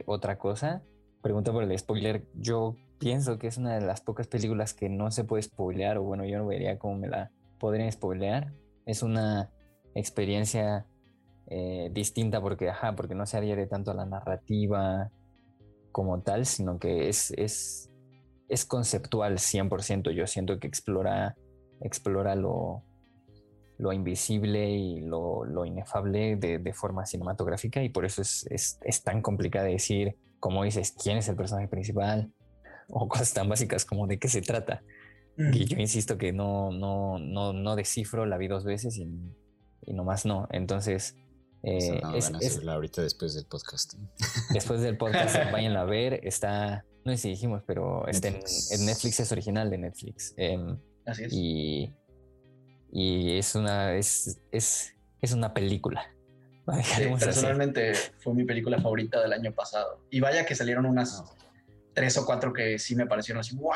otra 0.07 0.39
cosa. 0.39 0.83
Pregunta 1.23 1.53
por 1.53 1.65
el 1.65 1.77
spoiler, 1.77 2.25
yo 2.35 2.77
pienso 3.03 3.37
que 3.37 3.49
es 3.49 3.59
una 3.59 3.75
de 3.75 3.81
las 3.81 4.01
pocas 4.01 4.29
películas 4.29 4.75
que 4.75 4.89
no 4.89 5.11
se 5.11 5.25
puede 5.25 5.43
spoilear, 5.43 5.99
o 5.99 6.05
bueno, 6.05 6.25
yo 6.25 6.39
no 6.39 6.47
vería 6.47 6.79
cómo 6.79 6.97
me 6.99 7.09
la 7.09 7.33
podrían 7.59 7.91
spoilear. 7.91 8.53
Es 8.87 9.03
una 9.03 9.51
experiencia 9.97 10.87
eh, 11.49 11.91
distinta 11.93 12.41
porque, 12.41 12.71
ajá, 12.71 12.95
porque 12.95 13.17
no 13.17 13.27
se 13.27 13.39
adhiere 13.39 13.67
tanto 13.67 13.91
a 13.91 13.95
la 13.95 14.07
narrativa 14.07 15.11
como 15.91 16.23
tal, 16.23 16.47
sino 16.47 16.79
que 16.79 17.09
es, 17.09 17.33
es, 17.33 17.91
es 18.49 18.65
conceptual 18.65 19.39
100%. 19.39 20.13
Yo 20.13 20.29
siento 20.29 20.61
que 20.61 20.69
explora, 20.69 21.35
explora 21.81 22.37
lo, 22.37 22.85
lo 23.83 23.93
invisible 23.93 24.71
y 24.71 25.01
lo, 25.01 25.45
lo 25.45 25.67
inefable 25.67 26.37
de, 26.37 26.59
de, 26.59 26.73
forma 26.73 27.05
cinematográfica 27.05 27.83
y 27.83 27.89
por 27.89 28.05
eso 28.05 28.23
es, 28.23 28.47
es, 28.49 28.79
es, 28.85 29.03
tan 29.03 29.21
complicado 29.23 29.67
decir, 29.67 30.17
como 30.39 30.63
dices, 30.63 30.95
quién 31.03 31.19
es 31.19 31.29
el 31.29 31.35
personaje 31.35 31.67
principal 31.67 32.33
o 32.89 33.09
cosas 33.09 33.35
tan 33.35 33.49
básicas 33.49 33.85
como 33.85 34.07
de 34.07 34.21
qué 34.21 34.29
se 34.29 34.41
trata. 34.41 34.85
Y 35.37 35.65
yo 35.65 35.79
insisto 35.79 36.17
que 36.17 36.33
no, 36.33 36.71
no, 36.71 37.19
no, 37.19 37.53
no 37.53 37.75
descifro, 37.75 38.25
la 38.25 38.39
vi 38.39 38.47
dos 38.47 38.65
veces 38.65 38.97
y, 38.99 39.09
y 39.85 39.95
nomás 39.95 40.27
no. 40.27 40.47
Entonces, 40.53 41.17
eh, 41.65 42.01
es, 42.15 42.65
ahorita 42.65 43.03
después 43.03 43.35
del 43.35 43.47
podcast. 43.47 43.95
Después 44.53 44.81
del 44.81 44.97
podcast, 44.97 45.35
vayan 45.53 45.77
a 45.77 45.85
ver. 45.85 46.21
Está, 46.23 46.85
no 47.05 47.11
sé 47.13 47.19
si 47.19 47.29
dijimos, 47.31 47.65
pero 47.67 48.07
está 48.07 48.29
en, 48.29 48.35
Netflix, 48.85 49.19
es 49.19 49.33
original 49.33 49.71
de 49.71 49.79
Netflix. 49.79 50.35
Em, 50.37 50.79
Así 51.05 51.25
es. 51.25 51.33
Y, 51.33 51.93
y 52.93 53.39
es 53.39 53.55
una, 53.55 53.95
es, 53.95 54.39
es, 54.53 54.95
es 55.21 55.33
una 55.33 55.53
película. 55.53 56.09
personalmente 57.19 57.95
fue 58.19 58.35
mi 58.35 58.45
película 58.45 58.81
favorita 58.81 59.21
del 59.21 59.33
año 59.33 59.53
pasado. 59.53 60.05
Y 60.11 60.21
vaya 60.21 60.47
que 60.47 60.55
salieron 60.55 60.87
unas 60.87 61.25
tres 61.95 62.17
o 62.19 62.25
cuatro 62.25 62.53
que 62.53 62.79
sí 62.79 62.95
me 62.95 63.07
parecieron 63.07 63.41
así, 63.41 63.57
wow. 63.57 63.73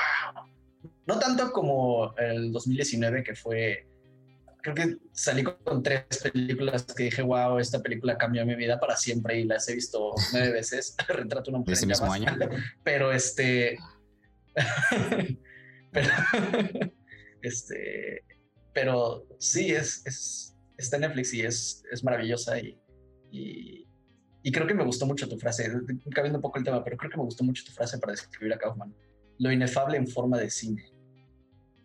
No 1.07 1.19
tanto 1.19 1.51
como 1.51 2.15
el 2.17 2.53
2019, 2.53 3.25
que 3.25 3.35
fue 3.35 3.87
creo 4.63 4.75
que 4.75 4.97
salí 5.13 5.45
con 5.45 5.83
tres 5.83 6.05
películas 6.23 6.85
que 6.85 7.05
dije, 7.05 7.23
wow, 7.23 7.59
esta 7.59 7.81
película 7.81 8.19
cambió 8.19 8.45
mi 8.45 8.57
vida 8.57 8.81
para 8.81 8.97
siempre 8.97 9.39
y 9.39 9.45
las 9.45 9.69
he 9.69 9.75
visto 9.75 10.13
nueve 10.33 10.53
veces. 10.53 10.97
Retrato 11.09 11.51
una 11.51 11.61
mujer. 11.61 11.75
¿Ese 11.75 11.87
mismo 11.87 12.13
año? 12.13 12.27
Pero 12.83 13.13
este. 13.13 13.79
pero. 15.93 16.11
este. 17.43 18.25
Pero 18.77 19.27
sí, 19.39 19.73
es, 19.73 20.03
es, 20.05 20.55
está 20.77 20.97
en 20.97 21.03
Netflix 21.03 21.33
y 21.33 21.41
es, 21.41 21.83
es 21.91 22.05
maravillosa 22.05 22.61
y, 22.61 22.79
y, 23.31 23.87
y, 24.43 24.53
creo 24.53 24.67
que 24.67 24.75
me 24.75 24.85
gustó 24.85 25.07
mucho 25.07 25.27
tu 25.27 25.39
frase, 25.39 25.73
cambiando 26.11 26.37
un 26.37 26.43
poco 26.43 26.59
el 26.59 26.65
tema, 26.65 26.85
pero 26.85 26.99
creo 26.99 27.11
que 27.11 27.17
me 27.17 27.23
gustó 27.23 27.43
mucho 27.43 27.65
tu 27.65 27.73
frase 27.73 27.97
para 27.97 28.13
describir 28.13 28.53
a 28.53 28.59
Kaufman. 28.59 28.95
Lo 29.39 29.51
inefable 29.51 29.97
en 29.97 30.07
forma 30.07 30.39
de 30.39 30.51
cine. 30.51 30.85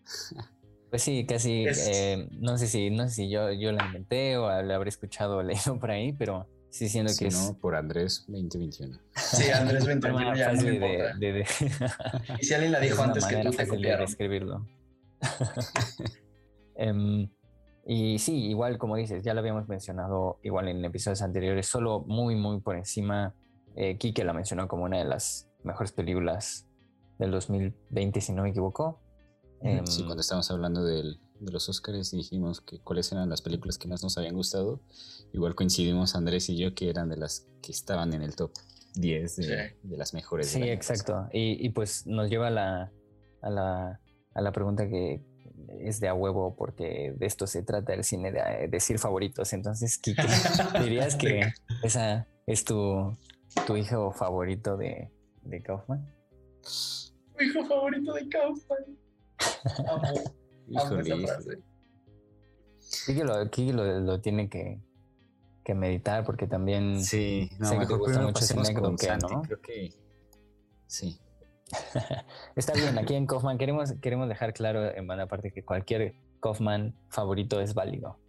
Pues 0.89 1.04
sí, 1.04 1.25
casi, 1.25 1.63
eh, 1.69 2.27
no 2.32 2.58
sé 2.58 2.67
si, 2.67 2.89
no 2.89 3.08
sé 3.08 3.15
si 3.15 3.30
yo, 3.30 3.49
yo 3.54 3.71
la 3.71 3.86
inventé 3.86 4.36
o 4.36 4.49
la 4.62 4.75
habré 4.75 4.89
escuchado 4.89 5.38
o 5.38 5.43
leído 5.43 5.80
por 5.80 5.89
ahí, 5.89 6.12
pero 6.12 6.49
Sí, 6.69 6.89
siendo 6.89 7.13
que 7.17 7.30
no, 7.30 7.58
por 7.62 7.75
Andrés 7.75 8.25
2021. 8.27 8.99
Sí, 9.15 9.49
Andrés 9.51 9.86
2021 9.86 10.36
ya 10.36 10.51
no 10.51 10.69
importa. 10.69 11.17
De, 11.17 11.45
y 12.41 12.45
si 12.45 12.54
alguien 12.54 12.73
la 12.73 12.82
dijo 12.82 13.01
antes 13.01 13.25
que 13.25 13.38
tú 13.38 13.51
te 13.51 13.67
copiaron. 13.67 13.99
De 13.99 14.12
escribirlo. 14.12 14.67
Em, 16.75 17.29
y 17.86 18.19
sí, 18.19 18.45
igual 18.45 18.77
como 18.77 18.95
dices, 18.95 19.23
ya 19.23 19.34
lo 19.34 19.39
habíamos 19.39 19.67
mencionado 19.67 20.39
igual 20.43 20.67
en 20.67 20.84
episodios 20.86 21.21
anteriores, 21.21 21.67
solo 21.67 22.01
muy, 22.01 22.36
muy 22.36 22.60
por 22.62 22.75
encima. 22.75 23.36
Eh, 23.75 23.97
Kike 23.97 24.23
la 24.23 24.34
mencionó 24.34 24.67
como 24.67 24.84
una 24.84 24.99
de 24.99 25.05
las 25.05 25.49
mejores 25.63 25.91
películas 25.91 26.67
del 27.17 27.31
2020, 27.31 28.21
si 28.21 28.34
no 28.34 28.43
me 28.43 28.49
equivoco. 28.49 28.99
sí, 29.62 29.67
em, 29.67 30.05
cuando 30.05 30.21
estábamos 30.21 30.49
hablando 30.51 30.84
del, 30.84 31.19
de 31.39 31.51
los 31.51 31.67
Oscars 31.69 32.13
y 32.13 32.17
dijimos 32.17 32.62
que 32.62 32.79
cuáles 32.79 33.12
eran 33.12 33.29
las 33.29 33.41
películas 33.41 33.77
que 33.77 33.88
más 33.88 34.03
nos 34.03 34.17
habían 34.17 34.36
gustado, 34.36 34.81
igual 35.34 35.55
coincidimos 35.55 36.15
Andrés 36.15 36.49
y 36.49 36.57
yo 36.57 36.73
que 36.73 36.89
eran 36.89 37.10
de 37.10 37.17
las 37.17 37.47
que 37.62 37.71
estaban 37.71 38.13
en 38.13 38.21
el 38.21 38.36
top 38.36 38.51
10 38.95 39.36
de, 39.38 39.75
las 39.84 40.13
mejores. 40.13 40.47
Sí, 40.47 40.63
exacto. 40.63 41.27
Y, 41.31 41.65
y, 41.65 41.69
pues 41.69 42.05
nos 42.05 42.29
lleva 42.29 42.47
a 42.47 42.51
la, 42.51 42.91
a 43.41 43.49
la, 43.49 43.99
a 44.34 44.41
la 44.41 44.51
pregunta 44.51 44.88
que, 44.88 45.23
es 45.79 45.99
de 45.99 46.07
a 46.07 46.13
huevo 46.13 46.55
porque 46.55 47.13
de 47.17 47.25
esto 47.25 47.47
se 47.47 47.63
trata 47.63 47.93
el 47.93 48.03
cine 48.03 48.31
de, 48.31 48.67
decir 48.67 48.99
favoritos. 48.99 49.53
Entonces, 49.53 49.97
Kiki, 49.97 50.21
dirías 50.84 51.15
que 51.15 51.53
esa 51.84 52.27
es 52.45 52.63
tu, 52.63 53.15
tu 53.65 53.77
hijo 53.77 54.12
favorito 54.12 54.77
de, 54.77 55.12
de 55.43 55.62
Kaufman. 55.62 56.05
Mi 57.39 57.45
hijo 57.45 57.65
favorito 57.65 58.13
de 58.13 58.29
Kaufman. 58.29 58.97
Amo, 59.88 60.07
amo 60.75 60.99
esa 60.99 61.17
frase. 61.17 61.60
Kiki 63.51 63.71
lo, 63.71 63.99
lo, 63.99 64.19
tiene 64.21 64.49
que, 64.49 64.79
que, 65.63 65.73
meditar 65.73 66.25
porque 66.25 66.47
también 66.47 67.03
sí, 67.03 67.49
no, 67.57 67.67
sé 67.67 67.79
que 67.79 67.86
te 67.86 67.93
gusta 67.93 68.21
mucho 68.21 68.43
ese 68.43 68.55
negro 68.55 68.95
que, 68.95 69.17
¿no? 69.17 69.41
Creo 69.43 69.62
que 69.62 69.93
sí. 70.88 71.19
Está 72.55 72.73
bien, 72.73 72.97
aquí 72.97 73.15
en 73.15 73.25
Kaufman 73.25 73.57
queremos, 73.57 73.93
queremos 74.01 74.27
dejar 74.27 74.53
claro 74.53 74.93
en 74.95 75.07
buena 75.07 75.27
parte 75.27 75.51
que 75.51 75.63
cualquier 75.63 76.15
Kaufman 76.39 76.95
favorito 77.10 77.62
es 77.62 77.73
válido. 77.73 78.19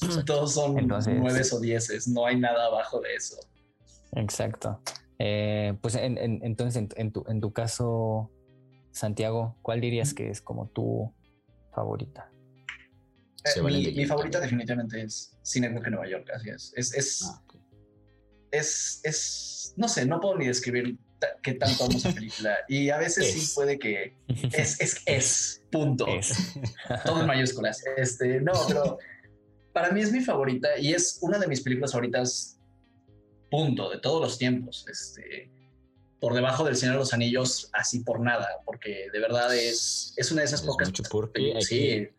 Todos 0.26 0.54
son 0.54 0.74
nueve 0.86 1.42
o 1.52 1.60
dieces, 1.60 2.08
no 2.08 2.26
hay 2.26 2.38
nada 2.38 2.66
abajo 2.66 3.00
de 3.00 3.14
eso. 3.14 3.36
Exacto. 4.12 4.80
Eh, 5.18 5.74
pues 5.80 5.96
entonces, 5.96 6.88
en, 6.96 7.12
tu, 7.12 7.24
en 7.28 7.40
tu 7.40 7.52
caso, 7.52 8.30
Santiago, 8.90 9.56
¿cuál 9.62 9.80
dirías 9.80 10.14
que 10.14 10.30
es 10.30 10.40
como 10.40 10.68
tu 10.68 11.12
favorita? 11.74 12.30
Eh, 13.44 13.62
mi, 13.62 14.06
favorita 14.06 14.40
definitivamente 14.40 15.02
es 15.02 15.36
Cine 15.42 15.68
en 15.68 15.74
Nueva 15.74 16.08
York, 16.08 16.28
así 16.34 16.50
es. 16.50 16.72
Es, 16.76 16.94
es, 16.94 17.22
ah, 17.24 17.42
es, 18.50 19.00
es, 19.04 19.74
no 19.76 19.88
sé, 19.88 20.06
no 20.06 20.20
puedo 20.20 20.36
ni 20.36 20.46
describir 20.46 20.98
qué 21.42 21.54
tanto 21.54 21.84
amo 21.84 21.96
esa 21.96 22.12
película. 22.12 22.58
Y 22.68 22.90
a 22.90 22.98
veces 22.98 23.32
sí 23.32 23.52
puede 23.54 23.78
que 23.78 24.14
es, 24.52 24.80
es, 24.80 25.02
es, 25.06 25.62
punto. 25.70 26.06
Todo 27.04 27.20
en 27.20 27.26
mayúsculas. 27.26 27.82
Este, 27.96 28.40
no, 28.40 28.52
pero 28.66 28.98
para 29.72 29.90
mí 29.90 30.00
es 30.00 30.12
mi 30.12 30.20
favorita 30.20 30.78
y 30.78 30.92
es 30.92 31.18
una 31.22 31.38
de 31.38 31.46
mis 31.46 31.60
películas 31.60 31.92
favoritas, 31.92 32.58
punto, 33.50 33.90
de 33.90 33.98
todos 33.98 34.20
los 34.20 34.38
tiempos. 34.38 34.84
Este, 34.88 35.50
por 36.20 36.34
debajo 36.34 36.64
del 36.64 36.76
Señor 36.76 36.96
de 36.96 37.00
los 37.00 37.14
Anillos, 37.14 37.70
así 37.72 38.00
por 38.00 38.20
nada, 38.20 38.48
porque 38.64 39.06
de 39.12 39.20
verdad 39.20 39.54
es, 39.56 40.12
es 40.16 40.30
una 40.30 40.42
de 40.42 40.46
esas 40.46 40.62
pocas. 40.62 40.88
Mucho 40.88 41.02
porque 41.10 41.54
hay, 41.56 41.62
sí. 41.62 41.78
que, 41.78 42.14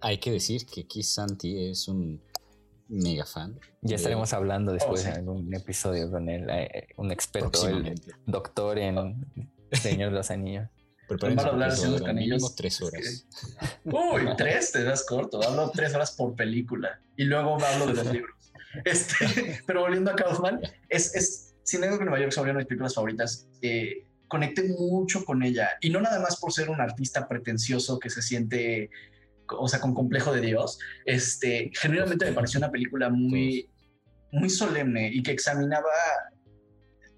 hay 0.00 0.18
que 0.18 0.30
decir 0.30 0.66
que 0.66 0.86
Keith 0.86 1.04
Santi 1.04 1.70
es 1.70 1.88
un 1.88 2.22
mega 2.90 3.24
fan. 3.24 3.58
Ya 3.80 3.96
estaremos 3.96 4.32
hablando 4.32 4.72
después 4.72 5.04
oh, 5.04 5.08
en 5.08 5.14
algún 5.14 5.54
episodio 5.54 6.10
con 6.10 6.28
él, 6.28 6.46
eh, 6.50 6.88
un 6.96 7.10
experto, 7.10 7.66
el 7.68 7.94
doctor 8.26 8.78
en 8.78 9.26
Señor 9.72 10.10
de 10.10 10.16
los 10.16 10.30
Anillos. 10.30 10.68
Para 11.18 11.48
hablar 11.48 11.74
de 11.74 11.88
los 11.88 12.02
anillos. 12.02 12.54
tres 12.54 12.80
horas. 12.80 13.26
Uy, 13.84 14.28
tres, 14.36 14.70
te 14.70 14.84
das 14.84 15.04
corto. 15.04 15.42
Hablo 15.42 15.70
tres 15.74 15.92
horas 15.92 16.12
por 16.12 16.36
película 16.36 17.00
y 17.16 17.24
luego 17.24 17.58
hablo 17.64 17.86
de 17.86 17.94
los 17.94 18.12
libros. 18.12 18.52
Este, 18.84 19.60
pero 19.66 19.80
volviendo 19.80 20.12
a 20.12 20.14
Kaufman, 20.14 20.60
es, 20.88 21.12
es 21.16 21.54
sin 21.64 21.80
que 21.80 21.88
Nueva 21.88 22.20
York 22.20 22.30
sobre 22.30 22.50
una 22.50 22.58
de 22.58 22.64
mis 22.64 22.68
películas 22.68 22.94
favoritas. 22.94 23.48
Eh, 23.62 24.06
conecté 24.28 24.62
mucho 24.62 25.24
con 25.24 25.42
ella 25.42 25.70
y 25.80 25.90
no 25.90 26.00
nada 26.00 26.20
más 26.20 26.38
por 26.38 26.52
ser 26.52 26.70
un 26.70 26.80
artista 26.80 27.26
pretencioso 27.26 27.98
que 27.98 28.10
se 28.10 28.22
siente 28.22 28.90
o 29.58 29.68
sea, 29.68 29.80
con 29.80 29.94
complejo 29.94 30.32
de 30.32 30.40
Dios, 30.40 30.78
este, 31.04 31.70
genuinamente 31.74 32.26
me 32.26 32.32
pareció 32.32 32.58
una 32.58 32.70
película 32.70 33.10
muy, 33.10 33.68
muy 34.32 34.50
solemne 34.50 35.10
y 35.12 35.22
que 35.22 35.32
examinaba, 35.32 35.90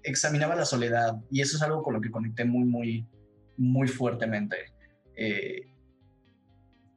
examinaba 0.03 0.55
la 0.55 0.65
soledad 0.65 1.15
y 1.31 1.41
eso 1.41 1.57
es 1.57 1.63
algo 1.63 1.83
con 1.83 1.93
lo 1.93 2.01
que 2.01 2.11
conecté 2.11 2.45
muy, 2.45 2.65
muy, 2.65 3.07
muy 3.57 3.87
fuertemente. 3.87 4.57
Eh, 5.15 5.67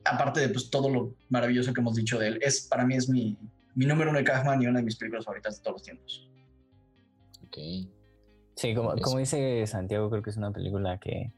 aparte 0.04 0.40
de 0.40 0.48
pues, 0.48 0.70
todo 0.70 0.88
lo 0.88 1.14
maravilloso 1.28 1.72
que 1.72 1.80
hemos 1.80 1.96
dicho 1.96 2.18
de 2.18 2.28
él, 2.28 2.38
es, 2.42 2.66
para 2.66 2.86
mí 2.86 2.94
es 2.94 3.08
mi, 3.08 3.38
mi 3.74 3.86
número 3.86 4.10
uno 4.10 4.18
de 4.18 4.24
Kaufman 4.24 4.62
y 4.62 4.66
una 4.66 4.78
de 4.78 4.84
mis 4.84 4.96
películas 4.96 5.24
favoritas 5.24 5.56
de 5.56 5.62
todos 5.62 5.74
los 5.74 5.82
tiempos. 5.82 6.30
Ok. 7.46 7.58
Sí, 8.56 8.74
como, 8.74 8.94
como 8.96 9.18
dice 9.18 9.66
Santiago, 9.66 10.08
creo 10.08 10.22
que 10.22 10.30
es 10.30 10.36
una 10.36 10.50
película 10.50 10.98
que, 10.98 11.30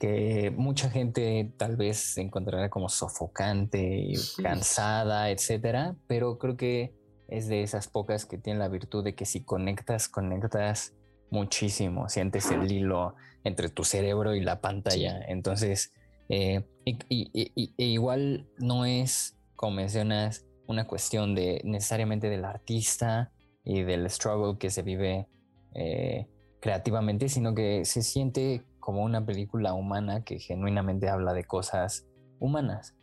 que 0.00 0.50
mucha 0.56 0.88
gente 0.88 1.52
tal 1.58 1.76
vez 1.76 2.16
encontrará 2.16 2.70
como 2.70 2.88
sofocante, 2.88 3.98
y 3.98 4.14
cansada, 4.42 5.30
etcétera, 5.30 5.94
pero 6.06 6.38
creo 6.38 6.56
que 6.56 6.94
es 7.28 7.48
de 7.48 7.62
esas 7.62 7.86
pocas 7.86 8.24
que 8.24 8.38
tienen 8.38 8.60
la 8.60 8.68
virtud 8.68 9.04
de 9.04 9.14
que 9.14 9.26
si 9.26 9.44
conectas, 9.44 10.08
conectas 10.08 10.94
muchísimo, 11.30 12.08
sientes 12.08 12.50
el 12.50 12.72
hilo 12.72 13.14
entre 13.44 13.68
tu 13.68 13.84
cerebro 13.84 14.34
y 14.34 14.40
la 14.40 14.62
pantalla. 14.62 15.20
Entonces, 15.28 15.92
eh, 16.30 16.64
y, 16.86 17.74
e 17.76 17.84
igual 17.84 18.48
no 18.56 18.86
es, 18.86 19.36
como 19.54 19.76
mencionas, 19.76 20.46
una 20.66 20.86
cuestión 20.86 21.34
de 21.34 21.60
necesariamente 21.62 22.30
del 22.30 22.46
artista 22.46 23.32
y 23.64 23.82
del 23.82 24.08
struggle 24.08 24.56
que 24.56 24.70
se 24.70 24.80
vive 24.80 25.28
eh, 25.74 26.26
creativamente, 26.58 27.28
sino 27.28 27.54
que 27.54 27.84
se 27.84 28.02
siente 28.02 28.64
como 28.90 29.04
una 29.04 29.24
película 29.24 29.72
humana 29.72 30.24
que 30.24 30.40
genuinamente 30.40 31.08
habla 31.08 31.32
de 31.32 31.44
cosas 31.44 32.08
humanas. 32.40 32.96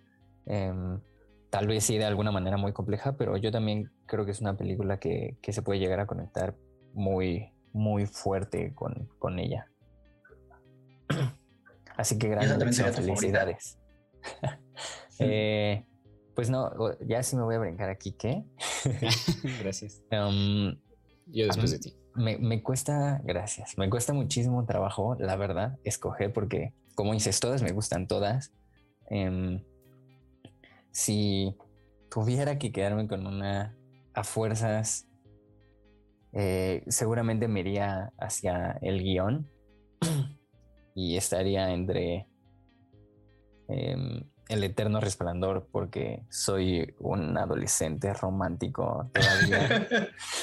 Em, 0.46 1.00
tal 1.50 1.66
vez 1.66 1.86
sí 1.86 1.98
de 1.98 2.04
alguna 2.04 2.30
manera 2.30 2.58
muy 2.58 2.74
compleja, 2.74 3.16
pero 3.16 3.38
yo 3.38 3.54
también 3.54 3.90
creo 4.06 4.26
que 4.26 4.32
es 4.32 4.42
una 4.42 4.58
película 4.58 5.00
que, 5.00 5.38
se 5.48 5.62
puede 5.62 5.80
llegar 5.80 6.02
a 6.02 6.06
conectar 6.06 6.58
muy, 6.94 7.54
muy 7.72 8.06
fuerte 8.06 8.76
con, 8.76 9.08
con 9.18 9.40
ella. 9.40 9.72
Así 11.96 12.18
que 12.20 12.28
grandes 12.28 12.82
felicidades. 12.94 13.80
Eh, 15.20 15.84
pues 16.36 16.52
no, 16.52 16.70
ya 17.08 17.24
sí 17.24 17.36
me 17.36 17.42
voy 17.42 17.56
a 17.56 17.60
brincar 17.60 17.90
aquí, 17.90 18.12
¿qué? 18.12 18.44
Gracias. 19.64 20.04
Em, 20.12 20.78
yo 21.28 21.46
después 21.46 21.72
de 21.72 21.80
ti 21.80 21.96
me, 22.18 22.64
cuesta, 22.64 23.22
gracias, 23.24 23.78
me 23.78 23.90
cuesta 23.90 24.14
muchísimo 24.14 24.66
trabajo, 24.66 25.16
la 25.20 25.36
verdad, 25.36 25.78
escoger 25.84 26.34
porque, 26.34 26.74
como 26.96 27.14
dices, 27.14 27.40
todas 27.40 27.62
me 27.62 27.72
gustan 27.72 28.08
todas. 28.08 28.54
Em, 29.10 29.64
si 30.92 31.56
tuviera 32.10 32.58
que 32.58 32.72
quedarme 32.72 33.08
con 33.08 33.26
una 33.28 33.78
a 34.14 34.24
fuerzas, 34.24 35.08
eh, 36.34 36.84
seguramente 36.88 37.48
me 37.48 37.60
iría 37.60 38.12
hacia 38.18 38.80
el 38.82 39.04
guion 39.04 39.48
y 40.96 41.18
estaría 41.18 41.72
entre 41.72 42.28
em, 43.68 44.24
el 44.50 44.64
eterno 44.64 45.00
resplandor 45.00 45.68
porque 45.72 46.24
soy 46.30 46.94
un 47.00 47.38
adolescente 47.38 48.14
romántico 48.14 49.10
todavía. 49.14 49.88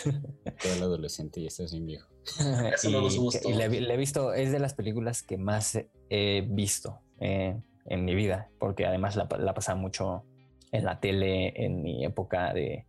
Todo 0.62 0.74
el 0.74 0.82
adolescente 0.82 1.40
y 1.40 1.46
estás 1.46 1.72
bien 1.72 1.86
viejo. 1.86 2.08
y, 2.82 3.52
le, 3.52 3.94
he 3.94 3.96
visto, 3.96 4.32
es 4.32 4.52
de 4.52 4.58
las 4.58 4.74
películas 4.74 5.22
que 5.22 5.36
más 5.36 5.78
he 6.10 6.46
visto 6.48 7.00
eh, 7.20 7.56
en 7.86 8.04
mi 8.04 8.14
vida, 8.14 8.48
porque 8.58 8.86
además 8.86 9.16
la, 9.16 9.28
la 9.38 9.54
pasaba 9.54 9.78
mucho 9.78 10.24
en 10.72 10.84
la 10.84 11.00
tele 11.00 11.52
en 11.64 11.82
mi 11.82 12.04
época 12.04 12.52
de 12.52 12.86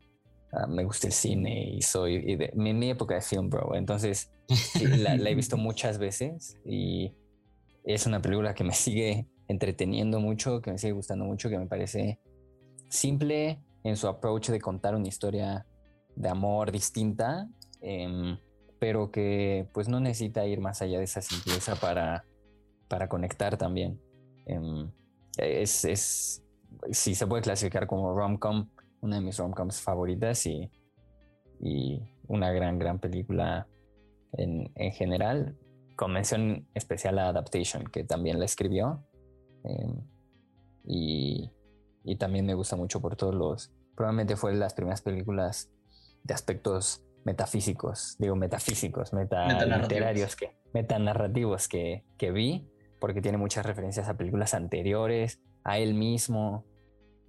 ah, 0.53 0.67
me 0.67 0.83
gusta 0.83 1.07
el 1.07 1.13
cine 1.13 1.69
y 1.69 1.81
soy 1.81 2.35
de, 2.35 2.51
mi, 2.55 2.73
mi, 2.73 2.89
época 2.89 3.15
de 3.15 3.21
film 3.21 3.49
bro. 3.49 3.75
Entonces 3.75 4.31
la, 4.81 5.15
la 5.15 5.29
he 5.29 5.35
visto 5.35 5.57
muchas 5.57 5.97
veces 5.97 6.57
y 6.65 7.13
es 7.83 8.05
una 8.05 8.21
película 8.21 8.53
que 8.53 8.63
me 8.63 8.73
sigue 8.73 9.27
entreteniendo 9.47 10.19
mucho, 10.19 10.61
que 10.61 10.71
me 10.71 10.77
sigue 10.77 10.93
gustando 10.93 11.25
mucho, 11.25 11.49
que 11.49 11.57
me 11.57 11.67
parece 11.67 12.19
simple 12.89 13.59
en 13.83 13.97
su 13.97 14.07
approach 14.07 14.49
de 14.49 14.59
contar 14.59 14.95
una 14.95 15.07
historia 15.07 15.65
de 16.15 16.29
amor 16.29 16.71
distinta, 16.71 17.47
em, 17.81 18.37
pero 18.79 19.11
que 19.11 19.67
pues 19.73 19.87
no 19.87 19.99
necesita 19.99 20.45
ir 20.45 20.59
más 20.59 20.81
allá 20.81 20.97
de 20.97 21.03
esa 21.03 21.21
simpleza 21.21 21.75
para, 21.75 22.25
para 22.87 23.07
conectar 23.07 23.57
también. 23.57 23.99
Em, 24.45 24.91
es, 25.37 25.85
es, 25.85 26.43
si 26.91 27.15
se 27.15 27.27
puede 27.27 27.41
clasificar 27.41 27.87
como 27.87 28.15
rom-com, 28.15 28.69
una 29.01 29.17
de 29.17 29.21
mis 29.21 29.37
rom-coms 29.37 29.81
favoritas 29.81 30.45
y, 30.45 30.69
y, 31.59 32.01
una 32.27 32.51
gran, 32.51 32.79
gran 32.79 32.99
película 32.99 33.67
en, 34.33 34.71
general. 34.91 35.55
Con 35.95 36.11
mención 36.11 36.67
especial 36.73 37.19
a 37.19 37.29
Adaptation, 37.29 37.85
que 37.85 38.03
también 38.03 38.39
la 38.39 38.45
escribió. 38.45 39.03
Em, 39.67 40.01
y, 40.85 41.51
y 42.03 42.15
también 42.17 42.45
me 42.45 42.53
gusta 42.53 42.75
mucho 42.75 43.01
por 43.01 43.15
todos 43.15 43.35
los... 43.35 43.71
Probablemente 43.95 44.35
fue 44.35 44.51
de 44.51 44.57
las 44.57 44.73
primeras 44.73 45.01
películas 45.01 45.71
de 46.23 46.33
aspectos 46.33 47.03
metafísicos, 47.23 48.15
digo 48.19 48.35
metafísicos, 48.35 49.13
metaliterarios, 49.13 50.35
que, 50.35 50.57
metanarrativos 50.73 51.67
que, 51.67 52.03
que 52.17 52.31
vi, 52.31 52.69
porque 52.99 53.21
tiene 53.21 53.37
muchas 53.37 53.65
referencias 53.65 54.07
a 54.09 54.15
películas 54.15 54.53
anteriores, 54.53 55.41
a 55.63 55.79
él 55.79 55.95
mismo, 55.95 56.65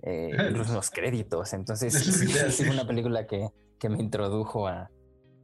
eh, 0.03 0.31
incluso 0.51 0.75
los 0.75 0.91
créditos. 0.91 1.53
Entonces, 1.53 1.95
es 1.95 2.61
una 2.61 2.87
película 2.87 3.27
que, 3.27 3.49
que 3.79 3.89
me 3.89 3.99
introdujo 3.99 4.69
a, 4.69 4.91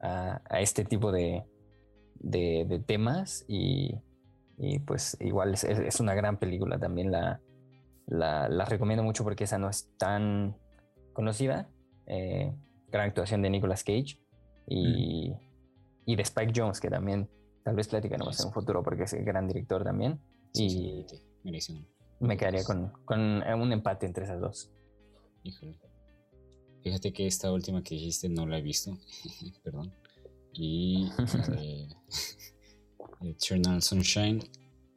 a, 0.01 0.61
este 0.61 0.85
tipo 0.85 1.13
de, 1.13 1.45
de, 2.15 2.83
temas 2.87 3.45
y, 3.49 3.97
y, 4.59 4.79
pues 4.81 5.17
igual 5.21 5.55
es, 5.55 5.65
es, 5.65 6.01
una 6.01 6.15
gran 6.15 6.39
película. 6.39 6.79
También 6.79 7.11
la, 7.11 7.41
la, 8.07 8.49
la, 8.49 8.65
recomiendo 8.65 9.03
mucho 9.03 9.25
porque 9.25 9.45
esa 9.45 9.59
no 9.59 9.69
es 9.69 9.91
tan 9.99 10.57
conocida. 11.13 11.69
Eh, 12.07 12.53
gran 12.89 13.09
actuación 13.09 13.43
de 13.43 13.51
Nicolas 13.51 13.83
Cage 13.85 14.19
y, 14.67 15.33
y 16.05 16.17
de 16.17 16.23
Spike 16.23 16.53
Jones, 16.55 16.81
que 16.81 16.91
también 16.91 17.29
tal 17.65 17.77
vez 17.77 17.89
platicaremos 17.89 18.39
en 18.41 18.47
un 18.47 18.53
futuro 18.53 18.83
porque 18.83 19.05
es 19.05 19.13
el 19.13 19.25
gran 19.25 19.49
director 19.49 19.85
también. 19.85 20.21
y 20.55 21.07
me 22.23 22.37
quedaría 22.37 22.63
con, 22.63 22.93
con, 23.05 23.43
un 23.43 23.73
empate 23.73 24.07
entre 24.07 24.25
esas 24.25 24.41
dos. 24.41 24.71
Híjole. 25.43 25.77
Fíjate 26.83 27.13
que 27.13 27.27
esta 27.27 27.53
última 27.53 27.83
que 27.83 27.97
dijiste 27.97 28.29
no 28.29 28.47
la 28.47 28.59
he 28.59 28.63
visto, 28.63 28.97
perdón. 29.65 29.93
Y 30.53 31.11
eh, 31.59 31.89
Eternal 33.25 33.83
Sunshine 33.83 34.43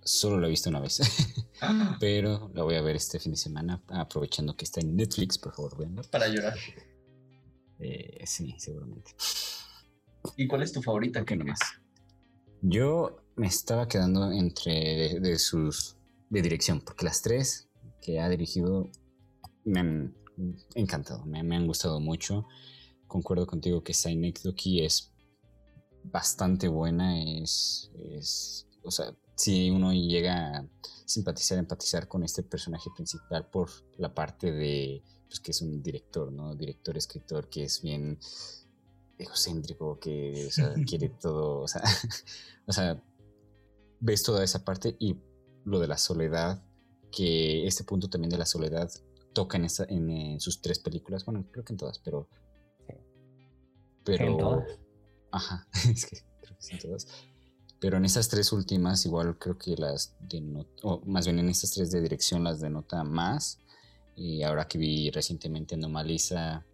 solo 0.05 0.39
la 0.39 0.47
he 0.47 0.49
visto 0.51 0.69
una 0.69 0.80
vez, 0.80 0.99
pero 1.99 2.49
la 2.53 2.63
voy 2.63 2.76
a 2.76 2.82
ver 2.82 2.95
este 2.95 3.19
fin 3.19 3.34
de 3.34 3.38
semana 3.38 3.82
aprovechando 3.89 4.55
que 4.55 4.65
está 4.65 4.80
en 4.80 4.95
Netflix, 4.95 5.38
por 5.38 5.53
favor. 5.53 5.76
Para 6.09 6.28
llorar. 6.28 6.57
Eh, 7.80 8.23
sí, 8.26 8.55
seguramente. 8.57 9.11
¿Y 10.38 10.47
cuál 10.47 10.63
es 10.63 10.71
tu 10.71 10.82
favorita? 10.82 11.26
¿Qué 11.26 11.36
nomás? 11.36 11.59
Yo 12.61 13.21
me 13.36 13.47
estaba 13.47 13.88
quedando 13.88 14.32
entre 14.32 15.19
de, 15.19 15.39
sus 15.39 15.97
de 16.30 16.41
dirección, 16.41 16.82
porque 16.82 17.05
las 17.05 17.21
tres 17.21 17.69
que 18.01 18.19
ha 18.19 18.30
dirigido 18.30 18.89
me 19.65 19.80
han 19.80 20.15
encantado, 20.73 21.26
me, 21.26 21.39
han 21.39 21.67
gustado 21.67 21.99
mucho. 21.99 22.47
Concuerdo 23.07 23.45
contigo 23.45 23.84
que 23.84 23.93
Doki 24.43 24.84
es 24.84 25.11
bastante 26.12 26.68
buena, 26.68 27.20
es, 27.20 27.91
es, 27.95 28.68
o 28.84 28.91
sea, 28.91 29.16
si 29.36 29.70
uno 29.70 29.93
llega 29.93 30.60
a 30.60 30.68
simpatizar, 31.06 31.58
empatizar 31.58 32.08
con 32.08 32.24
este 32.24 32.43
personaje 32.43 32.89
principal 32.95 33.49
por 33.49 33.70
la 33.97 34.14
parte 34.14 34.51
de, 34.51 35.03
pues 35.28 35.39
que 35.39 35.51
es 35.51 35.62
un 35.62 35.82
director, 35.82 36.32
¿no? 36.32 36.56
Director, 36.56 36.97
escritor, 36.97 37.49
que 37.49 37.66
es 37.66 37.82
bien 37.82 38.18
egocéntrico, 39.18 39.99
que 39.99 40.49
quiere 40.88 41.10
todo, 41.10 41.62
o 41.62 41.68
sea, 41.68 41.84
o 42.68 42.72
sea, 42.72 43.03
ves 43.99 44.24
toda 44.24 44.43
esa 44.43 44.64
parte 44.64 44.95
y 44.99 45.18
lo 45.66 45.80
de 45.80 45.88
la 45.88 45.97
soledad, 45.97 46.64
que 47.12 47.66
este 47.66 47.84
punto 47.84 48.10
también 48.10 48.30
de 48.30 48.38
la 48.38 48.45
soledad 48.45 48.89
toca 49.34 49.58
en, 49.58 49.66
esa, 49.66 49.86
en, 49.89 50.39
sus 50.39 50.62
tres 50.62 50.80
películas, 50.80 51.26
bueno, 51.26 51.45
creo 51.51 51.66
que 51.66 51.74
en 51.74 51.78
todas, 51.78 51.99
pero... 51.99 52.30
Pero... 54.03 54.28
¿En 54.28 54.38
todas? 54.38 54.80
Ajá, 55.36 55.67
es 55.91 56.05
que 56.05 56.17
creo 56.41 56.57
que 56.57 56.63
sí 56.63 56.73
en 56.73 56.79
todas. 56.79 57.07
Pero 57.79 57.97
en 57.97 58.05
esas 58.05 58.29
tres 58.29 58.53
últimas, 58.53 59.05
igual 59.05 59.38
creo 59.38 59.57
que 59.57 59.75
las 59.75 60.15
denota, 60.19 60.69
o 60.83 61.01
más 61.05 61.25
bien 61.25 61.39
en 61.39 61.49
estas 61.49 61.71
tres 61.71 61.91
de 61.91 62.01
dirección 62.01 62.43
las 62.43 62.61
denota 62.61 63.03
más. 63.03 63.59
Y 64.15 64.43
ahora 64.43 64.65
que 64.65 64.77
vi 64.77 65.11
recientemente 65.11 65.75
Anomalisa, 65.75 66.65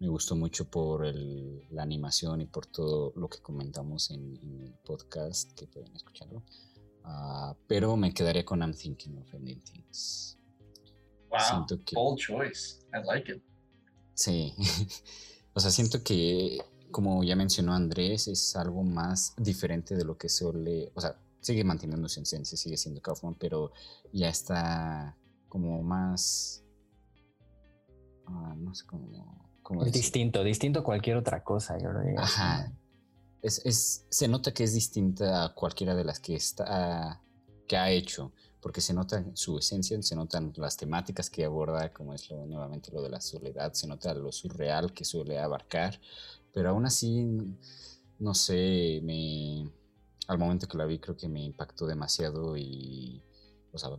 me 0.00 0.08
gustó 0.08 0.36
mucho 0.36 0.68
por 0.68 1.04
la 1.06 1.82
animación 1.82 2.42
y 2.42 2.46
por 2.46 2.66
todo 2.66 3.12
lo 3.16 3.28
que 3.28 3.40
comentamos 3.40 4.10
en, 4.10 4.36
el 4.36 4.74
podcast, 4.84 5.52
que 5.52 5.66
pueden 5.66 5.96
escucharlo. 5.96 6.42
Uh, 7.04 7.54
pero 7.66 7.96
me 7.96 8.12
quedaría 8.12 8.44
con 8.44 8.60
I'm 8.60 8.74
Thinking 8.74 9.16
of 9.16 9.32
Ending 9.32 9.62
Things. 9.62 10.38
Wow, 11.30 11.66
que, 11.86 11.94
bold 11.94 12.18
choice. 12.18 12.80
I 12.92 13.02
like 13.06 13.32
it. 13.32 13.42
Sí. 14.12 14.54
o 15.54 15.60
sea, 15.60 15.70
siento 15.70 16.02
que, 16.02 16.58
como 16.90 17.22
ya 17.24 17.36
mencionó 17.36 17.74
Andrés, 17.74 18.28
es 18.28 18.56
algo 18.56 18.82
más 18.82 19.34
diferente 19.36 19.94
de 19.94 20.04
lo 20.04 20.16
que 20.16 20.28
suele. 20.28 20.92
O 20.94 21.00
sea, 21.00 21.16
sigue 21.40 21.64
manteniendo 21.64 22.08
su 22.08 22.20
esencia, 22.20 22.56
sigue 22.56 22.76
siendo 22.76 23.00
Kaufman, 23.00 23.34
pero 23.34 23.72
ya 24.12 24.28
está 24.28 25.16
como 25.48 25.82
más. 25.82 26.62
Uh, 28.26 28.54
no 28.56 28.74
sé 28.74 28.86
cómo 28.86 29.10
es 29.84 29.92
distinto, 29.92 30.42
distinto 30.42 30.80
a 30.80 30.84
cualquier 30.84 31.16
otra 31.16 31.44
cosa, 31.44 31.78
yo 31.78 31.90
digo. 32.00 32.20
Ajá. 32.20 32.72
Es, 33.42 34.04
se 34.08 34.28
nota 34.28 34.52
que 34.52 34.64
es 34.64 34.74
distinta 34.74 35.44
a 35.44 35.54
cualquiera 35.54 35.94
de 35.94 36.04
las 36.04 36.20
que, 36.20 36.34
está, 36.34 37.22
que 37.66 37.76
ha 37.76 37.90
hecho, 37.90 38.32
porque 38.60 38.80
se 38.80 38.92
nota 38.92 39.24
su 39.34 39.58
esencia, 39.58 40.00
se 40.02 40.14
notan 40.14 40.52
las 40.56 40.76
temáticas 40.76 41.30
que 41.30 41.44
aborda, 41.44 41.92
como 41.92 42.12
es 42.12 42.28
lo, 42.30 42.44
nuevamente 42.46 42.92
lo 42.92 43.00
de 43.00 43.08
la 43.08 43.20
soledad, 43.20 43.72
se 43.72 43.86
nota 43.86 44.12
lo 44.12 44.30
surreal 44.30 44.92
que 44.92 45.04
suele 45.04 45.38
abarcar, 45.38 45.98
pero 46.52 46.70
aún 46.70 46.86
así, 46.86 47.26
no 48.18 48.34
sé, 48.34 49.00
me, 49.02 49.70
al 50.28 50.38
momento 50.38 50.66
que 50.68 50.78
la 50.78 50.86
vi 50.86 50.98
creo 50.98 51.16
que 51.16 51.28
me 51.28 51.42
impactó 51.42 51.86
demasiado 51.86 52.56
y, 52.56 53.22
o 53.72 53.78
sea, 53.78 53.90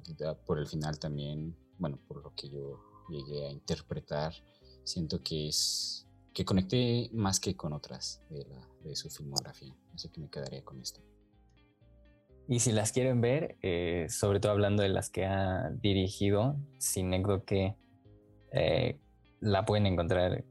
por 0.45 0.59
el 0.59 0.67
final 0.67 0.99
también, 0.99 1.55
bueno, 1.77 1.99
por 2.07 2.23
lo 2.23 2.33
que 2.35 2.49
yo 2.49 2.79
llegué 3.09 3.47
a 3.47 3.51
interpretar, 3.51 4.33
siento 4.83 5.21
que 5.23 5.47
es 5.47 6.07
que 6.33 6.45
conecté 6.45 7.09
más 7.13 7.39
que 7.39 7.55
con 7.55 7.73
otras 7.73 8.21
de, 8.29 8.45
la, 8.45 8.67
de 8.83 8.95
su 8.95 9.09
filmografía. 9.09 9.75
Así 9.93 10.09
que 10.09 10.21
me 10.21 10.29
quedaría 10.29 10.63
con 10.63 10.79
esto. 10.79 11.01
Y 12.47 12.59
si 12.59 12.71
las 12.71 12.91
quieren 12.91 13.21
ver, 13.21 13.57
eh, 13.61 14.07
sobre 14.09 14.39
todo 14.39 14.51
hablando 14.51 14.83
de 14.83 14.89
las 14.89 15.09
que 15.09 15.25
ha 15.25 15.69
dirigido, 15.69 16.57
sin 16.79 17.11
que 17.45 17.75
eh, 18.51 18.99
la 19.39 19.65
pueden 19.65 19.85
encontrar 19.85 20.43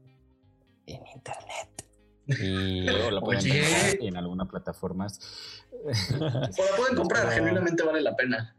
en 0.85 1.07
internet. 1.15 1.90
Y 2.27 2.87
o 2.87 3.11
la 3.11 3.21
pueden 3.21 3.45
encontrar 3.45 3.95
en 3.99 4.17
alguna 4.17 4.45
plataforma. 4.45 5.07
o 5.83 5.89
la 6.21 6.77
pueden 6.77 6.95
comprar, 6.95 7.29
genuinamente 7.31 7.83
vale 7.83 8.01
la 8.01 8.15
pena. 8.15 8.55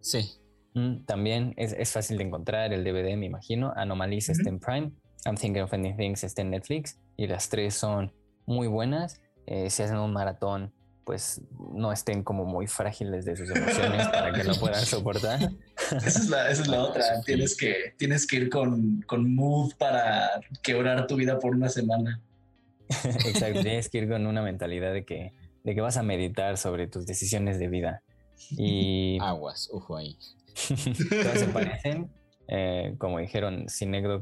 Sí, 0.00 0.40
Mm, 0.74 1.04
también 1.04 1.54
es, 1.56 1.72
es, 1.72 1.90
fácil 1.90 2.18
de 2.18 2.24
encontrar 2.24 2.72
el 2.72 2.84
DVD, 2.84 3.16
me 3.16 3.26
imagino. 3.26 3.72
Anomalisa 3.76 4.32
está 4.32 4.48
en 4.48 4.60
Prime. 4.60 4.92
I'm 5.24 5.36
Thinking 5.36 5.62
of 5.62 5.72
Ending 5.72 5.96
Things 5.96 6.24
está 6.24 6.42
en 6.42 6.50
Netflix. 6.50 6.98
Y 7.16 7.26
las 7.26 7.48
tres 7.48 7.74
son 7.74 8.12
muy 8.46 8.68
buenas. 8.68 9.20
Eh, 9.46 9.68
si 9.70 9.82
hacen 9.82 9.96
un 9.96 10.12
maratón, 10.12 10.72
pues 11.04 11.42
no 11.74 11.90
estén 11.90 12.22
como 12.22 12.44
muy 12.44 12.68
frágiles 12.68 13.24
de 13.24 13.36
sus 13.36 13.50
emociones 13.50 14.06
para 14.08 14.32
que 14.32 14.44
lo 14.44 14.54
puedan 14.54 14.84
soportar. 14.86 15.50
Esa 15.90 16.06
es 16.06 16.28
la, 16.28 16.50
esa 16.50 16.62
es 16.62 16.68
la 16.68 16.84
otra. 16.84 17.20
Tienes 17.22 17.56
que, 17.56 17.94
tienes 17.98 18.26
que 18.26 18.36
ir 18.36 18.50
con, 18.50 19.02
con 19.02 19.34
mood 19.34 19.74
para 19.76 20.40
quebrar 20.62 21.06
tu 21.08 21.16
vida 21.16 21.38
por 21.38 21.54
una 21.54 21.68
semana. 21.68 22.20
Exacto, 23.26 23.62
tienes 23.62 23.88
que 23.88 23.98
ir 23.98 24.08
con 24.08 24.26
una 24.26 24.42
mentalidad 24.42 24.92
de 24.92 25.04
que, 25.04 25.32
de 25.64 25.74
que 25.74 25.80
vas 25.80 25.96
a 25.96 26.02
meditar 26.02 26.56
sobre 26.58 26.86
tus 26.86 27.06
decisiones 27.06 27.58
de 27.58 27.68
vida. 27.68 28.02
Y 28.50 29.18
aguas, 29.20 29.68
ojo 29.72 29.96
ahí. 29.96 30.16
Todas 31.08 31.38
se 31.38 31.46
parecen. 31.46 32.10
Eh, 32.48 32.96
como 32.98 33.20
dijeron, 33.20 33.66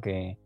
que 0.02 0.38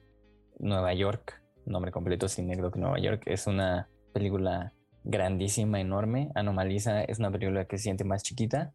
Nueva 0.58 0.94
York, 0.94 1.42
nombre 1.66 1.90
completo 1.90 2.26
que 2.72 2.78
Nueva 2.78 3.00
York, 3.00 3.24
es 3.26 3.46
una 3.46 3.88
película 4.12 4.72
grandísima, 5.04 5.80
enorme. 5.80 6.30
Anomaliza 6.34 7.02
es 7.02 7.18
una 7.18 7.30
película 7.30 7.64
que 7.64 7.78
se 7.78 7.84
siente 7.84 8.04
más 8.04 8.22
chiquita. 8.22 8.72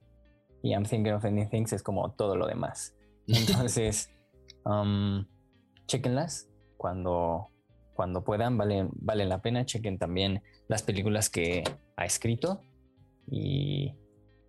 Y 0.61 0.71
I'm 0.71 0.83
Thinking 0.83 1.13
of 1.13 1.23
Ending 1.23 1.49
Things 1.49 1.73
es 1.73 1.83
como 1.83 2.11
todo 2.11 2.35
lo 2.35 2.47
demás. 2.47 2.95
Entonces, 3.27 4.09
um, 4.65 5.25
chequenlas 5.85 6.49
cuando, 6.75 7.47
cuando 7.97 8.23
puedan, 8.23 8.59
valen, 8.59 8.91
valen 8.93 9.27
la 9.27 9.41
pena. 9.41 9.65
Chequen 9.65 9.97
también 9.97 10.43
las 10.67 10.83
películas 10.83 11.31
que 11.31 11.63
ha 11.95 12.05
escrito 12.05 12.61
y, 13.25 13.95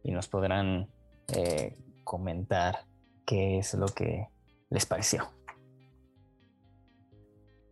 y 0.04 0.12
nos 0.12 0.28
podrán 0.28 0.90
eh, 1.34 1.74
comentar 2.04 2.84
qué 3.24 3.58
es 3.58 3.72
lo 3.72 3.86
que 3.86 4.28
les 4.68 4.84
pareció. 4.84 5.32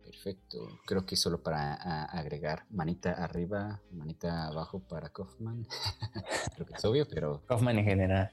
Perfecto. 0.03 0.57
Creo 0.87 1.05
que 1.05 1.15
solo 1.15 1.43
para 1.43 1.75
agregar 2.05 2.65
manita 2.71 3.11
arriba, 3.11 3.79
manita 3.91 4.47
abajo 4.47 4.79
para 4.79 5.09
Kaufman. 5.09 5.67
Creo 6.55 6.65
que 6.65 6.73
es 6.73 6.85
obvio, 6.85 7.07
pero. 7.07 7.45
Kaufman 7.45 7.77
en 7.77 7.85
general. 7.85 8.31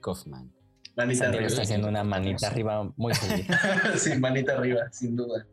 Kaufman. 0.00 0.50
Manita 0.96 1.28
arriba. 1.28 1.46
está 1.46 1.62
haciendo 1.62 1.88
una 1.88 2.02
manita 2.02 2.46
arriba 2.46 2.90
muy 2.96 3.12
feliz. 3.12 3.46
sí, 3.96 4.18
manita 4.18 4.52
arriba, 4.54 4.90
sin 4.90 5.16
duda. 5.16 5.46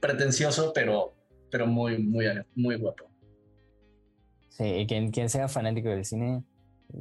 Pretencioso, 0.00 0.72
pero 0.72 1.18
pero 1.50 1.66
muy, 1.66 1.98
muy, 1.98 2.26
muy 2.54 2.76
guapo. 2.76 3.10
Sí, 4.50 4.86
quien, 4.88 5.10
quien 5.10 5.28
sea 5.28 5.48
fanático 5.48 5.88
del 5.88 6.04
cine, 6.04 6.42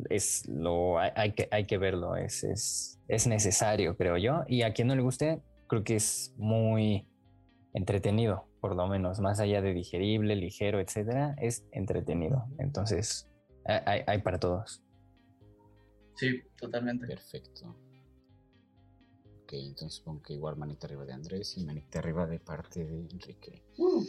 es 0.09 0.47
lo, 0.47 0.99
hay, 0.99 1.31
que, 1.33 1.47
hay 1.49 1.65
que 1.65 1.77
verlo, 1.77 2.15
es, 2.15 2.43
es, 2.43 2.99
es 3.07 3.27
necesario, 3.27 3.95
creo 3.97 4.17
yo. 4.17 4.43
Y 4.47 4.61
a 4.61 4.73
quien 4.73 4.87
no 4.87 4.95
le 4.95 5.01
guste, 5.01 5.41
creo 5.67 5.83
que 5.83 5.95
es 5.95 6.33
muy 6.37 7.07
entretenido, 7.73 8.47
por 8.61 8.75
lo 8.75 8.87
menos, 8.87 9.19
más 9.19 9.39
allá 9.39 9.61
de 9.61 9.73
digerible, 9.73 10.35
ligero, 10.35 10.79
etcétera, 10.79 11.35
es 11.41 11.65
entretenido. 11.71 12.45
Entonces, 12.59 13.27
hay, 13.65 14.01
hay 14.05 14.21
para 14.21 14.39
todos. 14.39 14.83
Sí, 16.15 16.41
totalmente. 16.59 17.07
Perfecto. 17.07 17.75
Ok, 19.47 19.53
entonces 19.53 20.01
pongo 20.01 20.21
que 20.21 20.33
igual 20.33 20.57
manita 20.57 20.87
arriba 20.87 21.05
de 21.05 21.13
Andrés 21.13 21.55
y 21.55 21.63
manita 21.63 21.99
arriba 21.99 22.27
de 22.27 22.37
parte 22.37 22.83
de 22.83 22.99
Enrique. 22.99 23.63
Uh. 23.77 24.05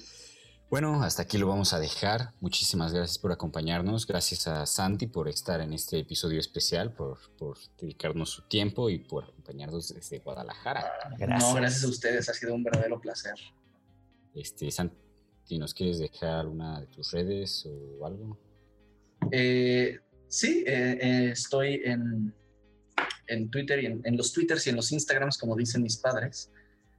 Bueno, 0.68 1.00
hasta 1.00 1.22
aquí 1.22 1.38
lo 1.38 1.46
vamos 1.46 1.72
a 1.72 1.78
dejar. 1.78 2.32
Muchísimas 2.40 2.92
gracias 2.92 3.18
por 3.18 3.30
acompañarnos. 3.30 4.04
Gracias 4.04 4.48
a 4.48 4.66
Santi 4.66 5.06
por 5.06 5.28
estar 5.28 5.60
en 5.60 5.74
este 5.74 6.00
episodio 6.00 6.40
especial, 6.40 6.92
por, 6.92 7.20
dedicarnos 7.80 8.30
su 8.30 8.48
tiempo 8.48 8.90
y 8.90 8.98
por 8.98 9.26
acompañarnos 9.26 9.94
desde 9.94 10.18
Guadalajara. 10.18 10.84
Gracias. 11.16 11.48
No, 11.48 11.54
gracias 11.54 11.84
a 11.84 11.88
ustedes. 11.88 12.28
Ha 12.28 12.34
sido 12.34 12.56
un 12.56 12.64
verdadero 12.64 13.00
placer. 13.00 13.34
Este, 14.34 14.72
Santi, 14.72 15.56
¿nos 15.56 15.72
quieres 15.72 16.00
dejar 16.00 16.48
una 16.48 16.80
de 16.80 16.88
tus 16.88 17.12
redes 17.12 17.64
o 17.64 18.04
algo? 18.04 18.36
Eh, 19.30 20.00
sí, 20.26 20.64
eh, 20.66 20.98
eh, 21.00 21.30
estoy 21.30 21.80
en 21.84 22.34
en 23.26 23.50
Twitter 23.50 23.82
y 23.82 23.86
en, 23.86 24.16
los 24.16 24.32
Twitters 24.32 24.66
y 24.66 24.70
en 24.70 24.76
los 24.76 24.92
Instagrams, 24.92 25.38
como 25.38 25.56
dicen 25.56 25.82
mis 25.82 25.96
padres. 25.96 26.50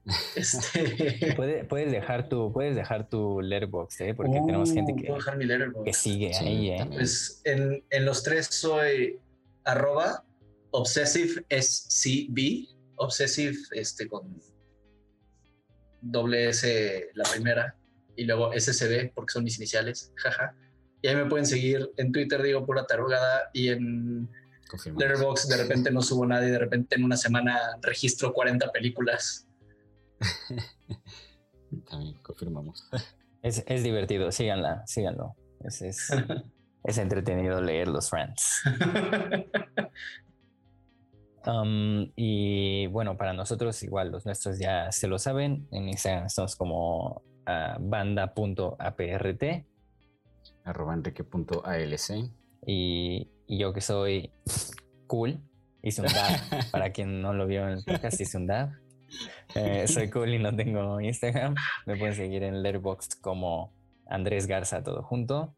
Este... 0.35 1.35
puedes 1.35 1.91
dejar 1.91 2.29
tu, 2.29 2.51
puedes 2.51 2.75
dejar 2.75 3.09
tu 3.09 3.41
letterbox, 3.41 4.01
¿eh? 4.01 4.13
porque 4.15 4.39
tenemos 4.45 4.71
gente 4.71 4.95
que, 4.95 5.13
que 5.85 5.93
sigue 5.93 6.35
ahí. 6.35 6.71
¿eh? 6.71 6.87
Pues 6.91 7.41
en, 7.43 7.83
en, 7.89 8.05
los 8.05 8.23
tres 8.23 8.47
soy 8.47 9.19
arroba 9.65 10.23
obsessive 10.71 11.45
SCB, 11.49 12.69
obsessive 12.95 13.57
este, 13.73 14.07
con 14.07 14.41
doble 16.01 16.49
S 16.49 17.09
la 17.13 17.25
primera 17.29 17.75
y 18.15 18.25
luego 18.25 18.51
SCB 18.57 19.13
porque 19.13 19.33
son 19.33 19.43
mis 19.43 19.57
iniciales, 19.57 20.11
jaja. 20.15 20.55
Y 21.01 21.07
ahí 21.07 21.15
me 21.15 21.25
pueden 21.25 21.45
seguir 21.45 21.89
en 21.97 22.11
Twitter, 22.11 22.41
digo 22.43 22.65
pura 22.65 22.85
tarugada, 22.85 23.49
y 23.53 23.69
en 23.69 24.29
Letterboxd 24.85 25.49
de 25.49 25.57
repente 25.57 25.91
no 25.91 26.01
subo 26.01 26.25
nada 26.25 26.47
y 26.47 26.51
de 26.51 26.59
repente 26.59 26.95
en 26.95 27.03
una 27.03 27.17
semana 27.17 27.77
registro 27.81 28.33
40 28.33 28.71
películas. 28.71 29.47
También 31.89 32.15
confirmamos. 32.21 32.89
Es, 33.41 33.83
divertido, 33.83 34.31
síganla, 34.31 34.85
síganlo. 34.85 35.35
Es, 35.61 35.81
es, 35.81 36.09
entretenido 36.97 37.61
leer 37.61 37.87
los 37.87 38.09
friends. 38.09 38.63
Um, 41.45 42.11
y 42.15 42.87
bueno, 42.87 43.17
para 43.17 43.33
nosotros 43.33 43.81
igual, 43.83 44.11
los 44.11 44.25
nuestros 44.25 44.59
ya 44.59 44.91
se 44.91 45.07
lo 45.07 45.17
saben. 45.19 45.67
En 45.71 45.87
Instagram 45.87 46.25
estamos 46.25 46.55
como 46.55 47.23
uh, 47.47 47.79
banda.aprt. 47.79 49.43
Arroba 50.65 50.93
enrique.alc. 50.93 52.31
Y 52.65 53.31
y 53.49 53.57
yo 53.57 53.73
que 53.73 53.81
soy 53.81 54.31
cool, 55.07 55.41
hice 55.81 56.01
un 56.01 56.07
dab. 56.07 56.39
Para 56.71 56.91
quien 56.91 57.19
no 57.19 57.33
lo 57.33 57.47
vio 57.47 57.63
en 57.63 57.79
el 57.79 57.83
podcast, 57.83 58.21
hice 58.21 58.37
un 58.37 58.45
dab. 58.45 58.69
Eh, 59.55 59.87
soy 59.87 60.07
cool 60.11 60.35
y 60.35 60.37
no 60.37 60.55
tengo 60.55 61.01
Instagram. 61.01 61.55
Me 61.87 61.97
pueden 61.97 62.13
seguir 62.13 62.43
en 62.43 62.61
Letterboxd 62.61 63.19
como 63.21 63.73
Andrés 64.07 64.45
Garza, 64.45 64.83
todo 64.83 65.01
junto. 65.01 65.55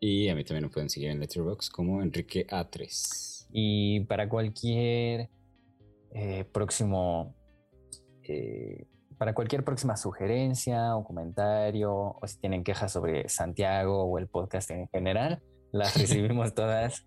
Y 0.00 0.28
a 0.30 0.34
mí 0.34 0.42
también 0.42 0.64
me 0.64 0.70
pueden 0.70 0.88
seguir 0.88 1.10
en 1.10 1.20
Letterboxd 1.20 1.70
como 1.70 2.02
Enrique 2.02 2.46
A3. 2.46 3.48
Y 3.52 4.00
para 4.06 4.26
cualquier 4.26 5.28
eh, 6.14 6.44
próximo. 6.50 7.36
Eh, 8.22 8.86
para 9.18 9.34
cualquier 9.34 9.64
próxima 9.64 9.98
sugerencia 9.98 10.96
o 10.96 11.04
comentario, 11.04 11.92
o 11.92 12.26
si 12.26 12.38
tienen 12.38 12.64
quejas 12.64 12.90
sobre 12.90 13.28
Santiago 13.28 14.04
o 14.04 14.18
el 14.18 14.28
podcast 14.28 14.70
en 14.70 14.88
general, 14.88 15.42
las 15.72 15.94
recibimos 16.00 16.54
todas 16.54 17.04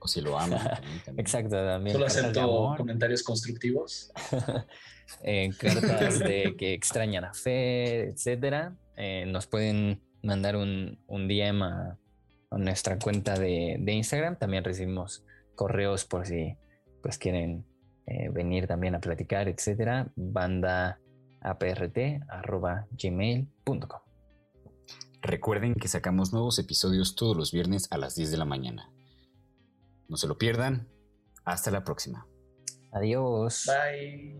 o 0.00 0.08
si 0.08 0.20
lo 0.20 0.38
aman. 0.38 0.60
Exacto, 1.16 1.56
también. 1.56 1.94
Solo 1.94 2.06
acepto 2.06 2.74
comentarios 2.76 3.22
constructivos. 3.22 4.12
eh, 5.22 5.50
cartas 5.58 6.18
de 6.18 6.56
que 6.58 6.72
extrañan 6.72 7.24
a 7.24 7.34
Fe, 7.34 8.08
etcétera. 8.08 8.74
Eh, 8.96 9.24
nos 9.26 9.46
pueden 9.46 10.00
mandar 10.22 10.56
un, 10.56 10.98
un 11.06 11.28
DM 11.28 11.62
a, 11.62 11.98
nuestra 12.52 12.98
cuenta 12.98 13.38
de, 13.38 13.76
de, 13.78 13.92
Instagram. 13.92 14.36
También 14.36 14.64
recibimos 14.64 15.24
correos 15.54 16.04
por 16.04 16.26
si 16.26 16.56
pues 17.02 17.16
quieren 17.16 17.64
eh, 18.06 18.28
venir 18.30 18.66
también 18.66 18.94
a 18.94 19.00
platicar, 19.00 19.48
etcétera. 19.48 20.10
Banda 20.16 20.98
gmail.com 22.98 24.00
Recuerden 25.22 25.74
que 25.74 25.88
sacamos 25.88 26.32
nuevos 26.32 26.58
episodios 26.58 27.14
todos 27.14 27.36
los 27.36 27.52
viernes 27.52 27.88
a 27.90 27.98
las 27.98 28.14
10 28.14 28.30
de 28.30 28.36
la 28.38 28.44
mañana. 28.46 28.90
No 30.10 30.16
se 30.16 30.26
lo 30.26 30.36
pierdan. 30.36 30.88
Hasta 31.44 31.70
la 31.70 31.84
próxima. 31.84 32.26
Adiós. 32.92 33.66
Bye. 33.66 34.36